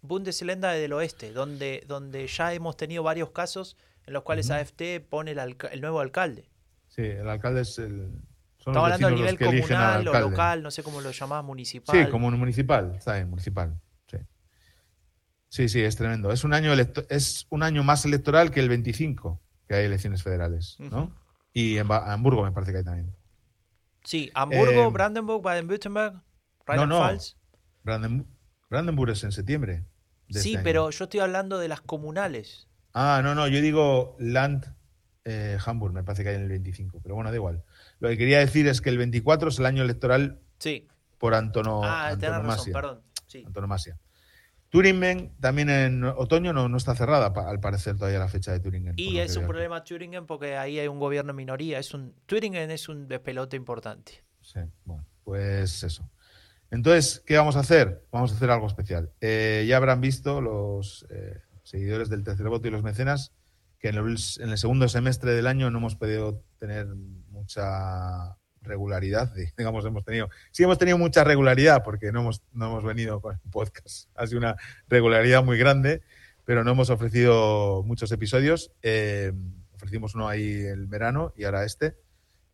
[0.02, 4.55] Bundesländer del oeste, donde, donde ya hemos tenido varios casos en los cuales Ujú.
[4.56, 6.51] AFT pone el, el nuevo alcalde.
[6.89, 8.10] Sí, el alcalde es el.
[8.59, 11.97] Son Estamos hablando a nivel comunal o local, no sé cómo lo llamás, municipal.
[12.05, 13.81] Sí, como un municipal, está bien, municipal.
[14.10, 14.16] Sí.
[15.48, 16.32] Sí, sí, es tremendo.
[16.32, 16.72] Es un año
[17.09, 21.14] es un año más electoral que el 25, que hay elecciones federales, ¿no?
[21.52, 23.14] Y en Hamburgo me parece que hay también.
[24.05, 26.22] Sí, Hamburgo, Eh, Brandenburg, Baden-Württemberg, no.
[26.66, 27.36] Rheinland-Pfalz.
[27.85, 28.27] Branden-
[28.71, 29.85] Brandenburg es en septiembre.
[30.29, 32.69] de Sí, este pero yo estoy hablando de las comunales.
[32.95, 34.75] Ah, no, no, yo digo Land
[35.25, 37.63] eh, Hamburg, me parece que hay en el 25, pero bueno, da igual.
[37.99, 40.89] Lo que quería decir es que el 24 es el año electoral Sí.
[41.19, 42.73] por antono, ah, tenés razón, antonomasia.
[42.73, 43.03] perdón.
[43.27, 43.43] Sí.
[43.47, 43.99] antonomasia.
[44.71, 48.95] Turingen también en otoño no, no está cerrada, al parecer todavía la fecha de Turingen.
[48.97, 51.81] Y es un problema Turingen porque ahí hay un gobierno en minoría.
[51.81, 54.23] Es un, Turingen es un despelote importante.
[54.41, 56.09] Sí, bueno, pues eso.
[56.71, 58.05] Entonces, ¿qué vamos a hacer?
[58.13, 59.11] Vamos a hacer algo especial.
[59.21, 63.33] Eh, ya habrán visto los eh, seguidores del tercer voto y los mecenas
[63.81, 66.87] que en el, en el segundo semestre del año no hemos podido tener
[67.31, 69.33] mucha regularidad.
[69.57, 73.35] Digamos, hemos tenido, sí hemos tenido mucha regularidad porque no hemos, no hemos venido con
[73.35, 74.09] el podcast.
[74.15, 74.57] Ha sido una
[74.89, 76.03] regularidad muy grande,
[76.45, 78.71] pero no hemos ofrecido muchos episodios.
[78.83, 79.33] Eh,
[79.75, 81.97] ofrecimos uno ahí el verano y ahora este.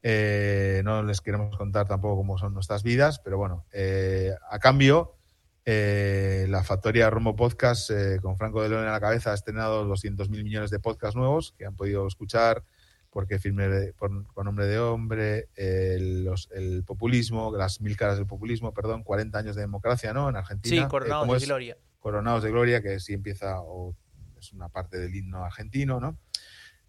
[0.09, 5.17] Eh, no les queremos contar tampoco cómo son nuestras vidas, pero bueno, eh, a cambio,
[5.65, 9.85] eh, la Factoría Romo Podcast eh, con Franco de León a la cabeza ha estrenado
[9.85, 12.63] 200 mil millones de podcasts nuevos que han podido escuchar
[13.11, 18.27] porque firme por- con nombre de hombre, el, los- el populismo, las mil caras del
[18.29, 20.29] populismo, perdón, 40 años de democracia, ¿no?
[20.29, 20.77] En Argentina.
[20.77, 21.77] Sí, Eh, coronados ¿cómo de gloria.
[21.99, 23.97] Coronados de Gloria, que sí empieza o
[24.39, 26.17] es una parte del himno argentino, ¿no?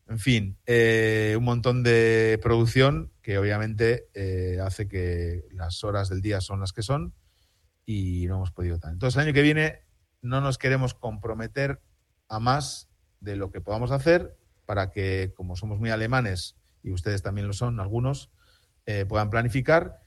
[0.10, 6.22] En fin, eh, un montón de producción que obviamente eh, hace que las horas del
[6.22, 7.14] día son las que son
[7.86, 8.94] y no hemos podido tal.
[8.94, 9.82] Entonces, el año que viene
[10.22, 11.82] no nos queremos comprometer
[12.30, 12.88] a más
[13.20, 17.54] de lo que podamos hacer para que, como somos muy alemanes y ustedes también lo
[17.54, 18.32] son, algunos,
[18.86, 20.00] eh, puedan planificar.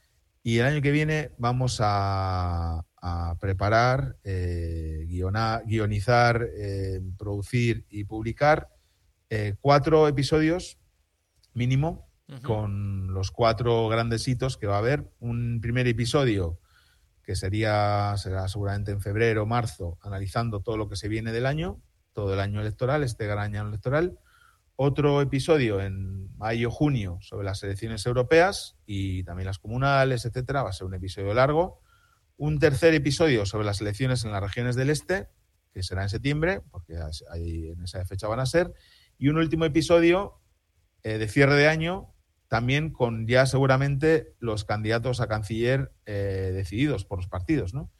[0.42, 6.48] Y el año que viene vamos a, a preparar, guionizar,
[7.18, 8.70] producir y publicar
[9.30, 10.78] eh, cuatro episodios
[11.54, 12.10] mínimo
[12.42, 15.10] con los cuatro grandes hitos que va a haber.
[15.18, 16.60] Un primer episodio
[17.22, 21.46] que sería, será seguramente en febrero o marzo, analizando todo lo que se viene del
[21.46, 21.80] año,
[22.12, 24.18] todo el año electoral, este gran año electoral.
[24.76, 30.62] Otro episodio en mayo-junio sobre las elecciones europeas y también las comunales, etcétera.
[30.62, 31.82] Va a ser un episodio largo.
[32.36, 35.28] Un tercer episodio sobre las elecciones en las regiones del este,
[35.72, 36.96] que será en septiembre, porque
[37.30, 38.72] ahí en esa fecha van a ser.
[39.20, 40.40] Y un último episodio
[41.04, 42.12] eh, de cierre de año,
[42.48, 47.74] también con ya seguramente los candidatos a canciller eh, decididos por los partidos.
[47.74, 47.92] ¿no?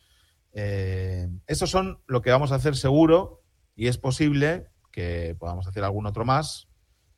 [0.53, 3.43] Eh, estos son lo que vamos a hacer seguro
[3.77, 6.69] y es posible que podamos hacer algún otro más,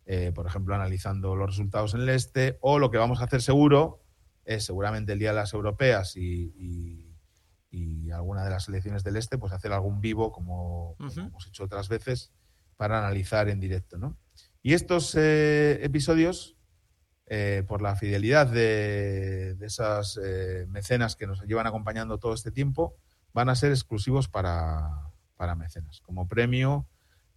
[0.05, 3.41] eh, por ejemplo, analizando los resultados en el este, o lo que vamos a hacer
[3.41, 4.03] seguro
[4.45, 7.16] es seguramente el día de las europeas y, y,
[7.70, 11.89] y alguna de las elecciones del este, pues hacer algún vivo como, hemos hecho otras
[11.89, 12.35] veces
[12.82, 13.96] para analizar en directo.
[13.96, 14.18] ¿no?
[14.60, 16.56] Y estos eh, episodios
[17.26, 22.96] eh, por la fidelidad de, esas eh, mecenas que nos llevan acompañando todo este tiempo,
[23.32, 26.88] van a ser exclusivos para, para mecenas, como premio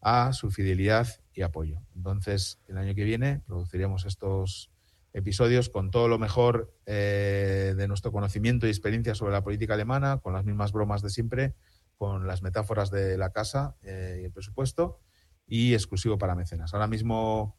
[0.01, 1.79] a su fidelidad y apoyo.
[1.95, 4.71] Entonces, el año que viene produciremos estos
[5.13, 10.33] episodios con todo lo mejor de nuestro conocimiento y experiencia sobre la política alemana, con
[10.33, 11.53] las mismas bromas de siempre,
[11.99, 14.99] con las metáforas de la casa y el presupuesto,
[15.47, 16.73] y exclusivo para mecenas.
[16.73, 17.57] Ahora mismo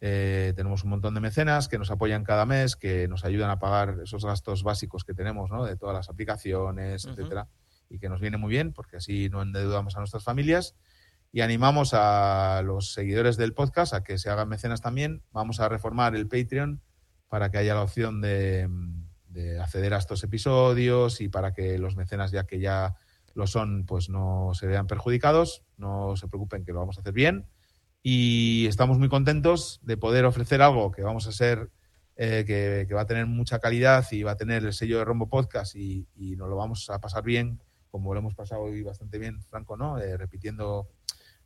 [0.00, 3.58] eh, tenemos un montón de mecenas que nos apoyan cada mes, que nos ayudan a
[3.58, 5.64] pagar esos gastos básicos que tenemos, ¿no?
[5.64, 7.48] de todas las aplicaciones, etcétera,
[7.88, 10.74] y que nos viene muy bien porque así no endeudamos a nuestras familias.
[11.32, 15.22] Y animamos a los seguidores del podcast a que se hagan mecenas también.
[15.32, 16.82] Vamos a reformar el Patreon
[17.28, 18.68] para que haya la opción de,
[19.28, 22.94] de acceder a estos episodios y para que los mecenas, ya que ya
[23.36, 25.62] lo son, pues no se vean perjudicados.
[25.76, 27.46] No se preocupen que lo vamos a hacer bien.
[28.02, 31.70] Y estamos muy contentos de poder ofrecer algo que vamos a ser,
[32.16, 35.04] eh, que, que va a tener mucha calidad y va a tener el sello de
[35.04, 37.60] Rombo Podcast y, y nos lo vamos a pasar bien,
[37.90, 39.98] como lo hemos pasado hoy bastante bien, Franco, ¿no?
[39.98, 40.88] Eh, repitiendo,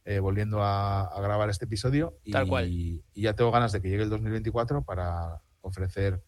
[0.04, 2.18] eh, volviendo a, a grabar este episodio.
[2.24, 2.68] Y, Tal cual.
[2.68, 6.22] y ya tengo ganas de que llegue el 2024 para ofrecer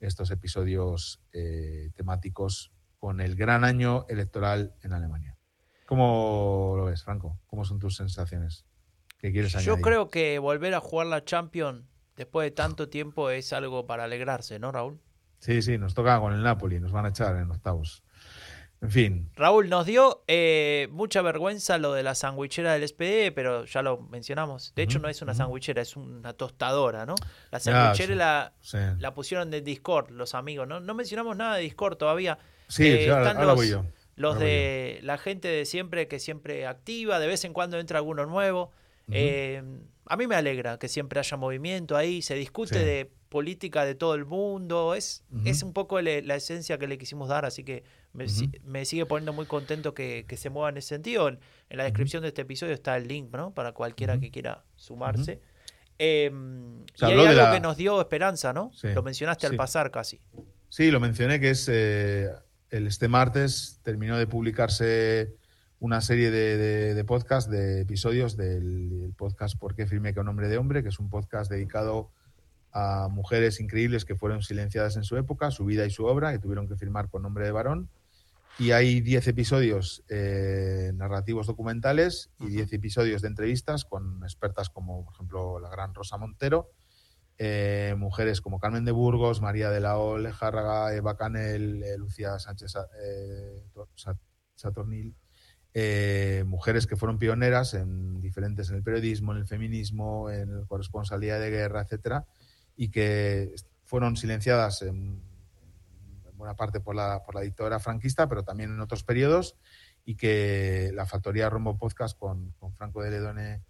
[0.00, 2.72] estos episodios eh, temáticos
[3.04, 5.36] con el gran año electoral en Alemania.
[5.84, 7.38] ¿Cómo lo ves, Franco?
[7.48, 8.64] ¿Cómo son tus sensaciones?
[9.18, 9.84] ¿Qué quieres Yo añadir?
[9.84, 11.84] creo que volver a jugar la Champions
[12.16, 15.02] después de tanto tiempo es algo para alegrarse, ¿no, Raúl?
[15.38, 18.04] Sí, sí, nos toca con el Napoli, nos van a echar en octavos.
[18.80, 23.66] En fin, Raúl, nos dio eh, mucha vergüenza lo de la sandwichera del SPD, pero
[23.66, 24.72] ya lo mencionamos.
[24.74, 25.38] De hecho, Ujú, no es una ujú.
[25.38, 27.14] sandwichera, es una tostadora, ¿no?
[27.50, 28.14] La sandwichera sí.
[28.14, 30.80] la, sí, la pusieron de Discord, los amigos, ¿no?
[30.80, 32.38] No mencionamos nada de Discord todavía.
[32.68, 33.84] Sí, eh, ahora, están ahora los- voy yo.
[34.16, 37.78] Los Ahora voy de la gente de siempre que siempre activa, de vez en cuando
[37.80, 38.70] entra alguno nuevo.
[39.10, 39.62] Eh,
[40.06, 42.84] a mí me alegra que siempre haya movimiento ahí, se discute Sí.
[42.84, 46.96] de política de todo el mundo, es, es un poco le- la esencia que le
[46.96, 47.82] quisimos dar, así que
[48.12, 51.26] me, sigue poniendo muy contento que, que se mueva en ese sentido.
[51.28, 53.52] En, en la descripción de este episodio está el link, ¿no?
[53.52, 55.40] Para cualquiera que quiera sumarse.
[55.98, 56.30] Eh,
[56.96, 58.70] y hay algo la- que nos dio esperanza, ¿no?
[58.74, 60.20] Sí, Lo mencionaste al pasar casi.
[60.68, 62.28] Sí, lo mencioné que es eh,
[62.74, 65.36] este martes terminó de publicarse
[65.78, 70.26] una serie de, de, de podcast, de episodios del, del podcast ¿Por qué firmé con
[70.26, 70.82] nombre de hombre?
[70.82, 72.10] que es un podcast dedicado
[72.72, 76.40] a mujeres increíbles que fueron silenciadas en su época, su vida y su obra, que
[76.40, 77.88] tuvieron que firmar con nombre de varón.
[78.58, 85.04] Y hay 10 episodios eh, narrativos documentales y 10 episodios de entrevistas con expertas como,
[85.04, 86.70] por ejemplo, la gran Rosa Montero,
[87.38, 92.38] eh, mujeres como Carmen de Burgos, María de la Ole, Járraga, Eva Canel, eh, Lucía
[92.38, 93.62] Sánchez eh,
[93.96, 94.18] Sa-
[94.54, 95.14] Satornil,
[95.74, 100.66] eh, mujeres que fueron pioneras en diferentes en el periodismo, en el feminismo, en la
[100.66, 102.26] corresponsalía de guerra, etcétera,
[102.76, 103.52] y que
[103.82, 105.20] fueron silenciadas en,
[106.24, 109.56] en buena parte por la, por la dictadura franquista, pero también en otros periodos,
[110.04, 113.62] y que la factoría Rombo Podcast con, con Franco de Ledone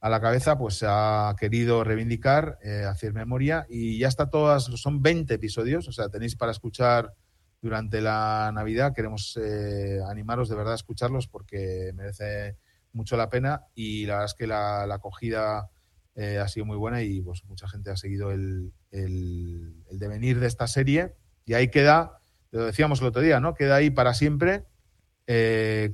[0.00, 5.02] a la cabeza, pues ha querido reivindicar, eh, hacer memoria y ya está todas, son
[5.02, 7.14] 20 episodios, o sea, tenéis para escuchar
[7.62, 8.92] durante la Navidad.
[8.94, 12.56] Queremos eh, animaros de verdad a escucharlos porque merece
[12.92, 15.70] mucho la pena y la verdad es que la, acogida
[16.14, 20.46] eh, ha sido muy buena y pues mucha gente ha seguido el, el, devenir de
[20.46, 21.14] esta serie
[21.46, 22.18] y ahí queda,
[22.50, 23.54] lo decíamos el otro día, ¿no?
[23.54, 24.64] Queda ahí para siempre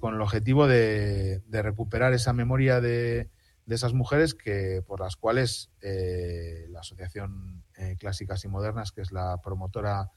[0.01, 3.31] con el objetivo de, de recuperar esa memoria de,
[3.67, 9.03] de esas mujeres que por las cuales eh, la Asociación eh, Clásicas y Modernas, que
[9.03, 10.11] es la promotora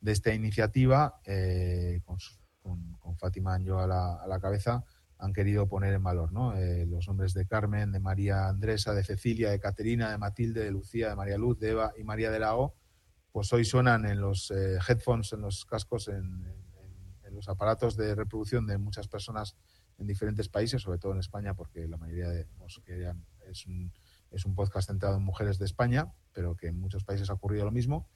[0.00, 2.18] de esta iniciativa, eh, con,
[2.62, 4.84] con- con Fátima Anjo a la, a la cabeza,
[5.20, 6.54] han querido poner en valor ¿no?
[6.86, 11.08] Los nombres de Carmen, de María Andresa, de Cecilia, de Caterina, de Matilde, de Lucía,
[11.08, 12.74] de María Luz, de Eva y María de la O,
[13.32, 16.54] pues hoy suenan en los headphones, en los cascos, en-
[17.24, 19.56] en los aparatos de reproducción de muchas personas
[19.98, 23.12] en diferentes países, sobre todo en España, porque la mayoría de pues, que
[23.50, 23.92] es un,
[24.30, 27.64] es un podcast centrado en mujeres de España, pero que en muchos países ha ocurrido
[27.64, 28.08] lo mismo.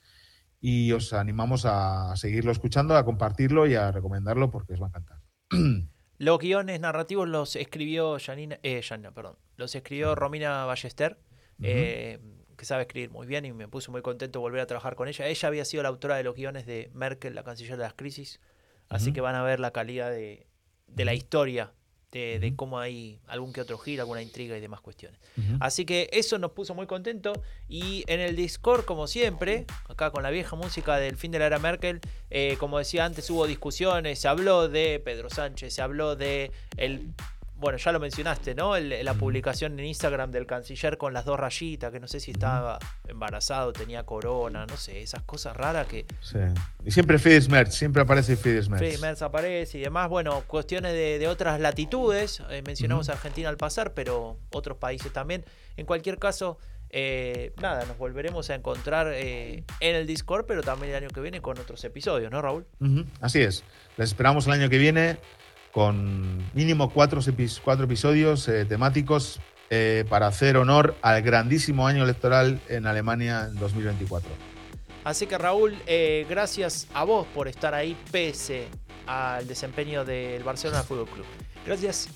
[0.61, 4.89] Y os animamos a seguirlo escuchando, a compartirlo y a recomendarlo porque os va a
[4.91, 5.21] encantar.
[6.19, 11.19] Los guiones narrativos los escribió Janina, eh, Janina, perdón, los escribió Romina Ballester,
[11.61, 12.21] eh,
[12.57, 15.27] que sabe escribir muy bien y me puso muy contento volver a trabajar con ella.
[15.27, 18.41] Ella había sido la autora de los guiones de Merkel, la canciller de las crisis,
[18.89, 19.15] así Ujú.
[19.15, 20.47] que van a ver la calidad de,
[20.95, 21.73] de la historia,
[22.11, 25.19] de, de cómo hay algún que otro giro, alguna intriga y demás cuestiones.
[25.61, 27.39] Así que eso nos puso muy contentos.
[27.69, 31.47] Y en el Discord, como siempre, acá con la vieja música del fin de la
[31.47, 32.01] era Merkel,
[32.31, 37.15] eh, como decía antes, hubo discusiones, se habló de Pedro Sánchez, se habló de el
[37.63, 38.77] bueno, ya lo mencionaste, ¿no?
[38.77, 42.33] El- la publicación en Instagram del canciller con las dos rayitas, que no sé si
[42.33, 42.79] estaba
[43.09, 46.39] embarazado, tenía corona, no sé, esas cosas raras que Sí.
[46.85, 48.81] Y siempre Fidesz Merz, siempre aparece Fidesz Merz.
[48.81, 50.11] Freddy Merz aparece y demás.
[50.11, 52.43] Bueno, cuestiones de, de otras latitudes.
[52.51, 53.17] eh, mencionamos Ujú.
[53.17, 55.45] Argentina al pasar, pero otros países también.
[55.77, 56.59] En cualquier caso,
[56.91, 61.21] eh, nada, nos volveremos a encontrar eh, en el Discord, pero también el año que
[61.21, 62.67] viene con otros episodios, ¿no, Raúl?
[63.21, 63.65] Así es.
[63.97, 65.17] Les esperamos el año que viene
[65.73, 67.21] con mínimo cuatro,
[67.65, 69.41] cuatro episodios eh, temáticos
[69.71, 74.31] eh, para hacer honor al grandísimo año electoral en Alemania en 2024.
[75.05, 78.69] Así que Raúl, eh, gracias a vos por estar ahí pese
[79.07, 81.27] al desempeño del Barcelona Fútbol Club.
[81.67, 82.09] Gracias,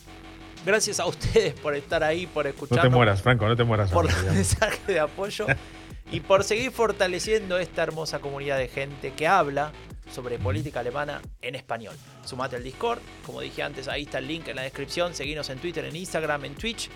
[0.64, 2.84] gracias a ustedes por estar ahí, por No escucharnos.
[2.84, 3.90] te mueras, Franco, no te mueras.
[3.90, 5.46] por los mensajes de apoyo
[6.12, 9.72] y por seguir fortaleciendo esta hermosa comunidad de gente que habla
[10.10, 11.94] sobre política alemana en español.
[12.24, 15.58] Sumate al Discord, como dije antes, ahí está el link en la descripción, seguinos en
[15.58, 16.88] Twitter, en Instagram, en Twitch.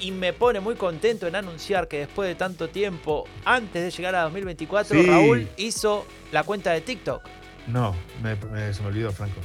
[0.00, 4.14] Y me pone muy contento en anunciar que después de tanto tiempo, antes de llegar
[4.14, 5.06] a 2024, Sí.
[5.06, 7.22] Raúl hizo la cuenta de TikTok.
[7.66, 9.40] No, me- me- se me olvidó, Franco.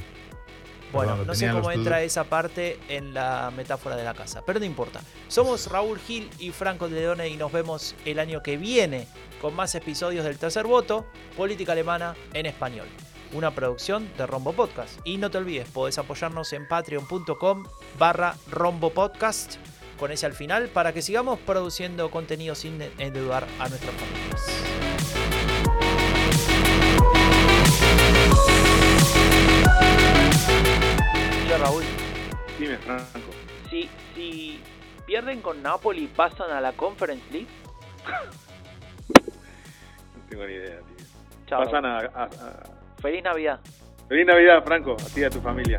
[0.94, 4.64] Bueno, no sé cómo entra esa parte en la metáfora de la casa, pero no
[4.64, 5.00] importa.
[5.26, 9.08] Somos Raúl Gil y Franco Leone y nos vemos el año que viene
[9.40, 11.04] con más episodios del tercer voto,
[11.36, 12.86] Política Alemana en Español.
[13.32, 15.00] Una producción de Rombo Podcast.
[15.04, 17.64] Y no te olvides, podés apoyarnos en patreon.com
[17.98, 19.56] barra Rombo Podcast
[19.98, 24.64] con ese al final para que sigamos produciendo contenido sin endeudar a nuestras familias.
[31.58, 31.84] Raúl,
[32.58, 33.30] Dime, Franco.
[33.70, 34.60] si, si
[35.06, 37.48] pierden con Napoli, pasan a la Conference League.
[39.08, 41.06] No tengo ni idea, tío.
[41.46, 41.62] Chao.
[41.62, 42.28] a,
[43.00, 43.60] Feliz Navidad.
[44.08, 45.78] Feliz Navidad, Franco, a ti y a tu familia.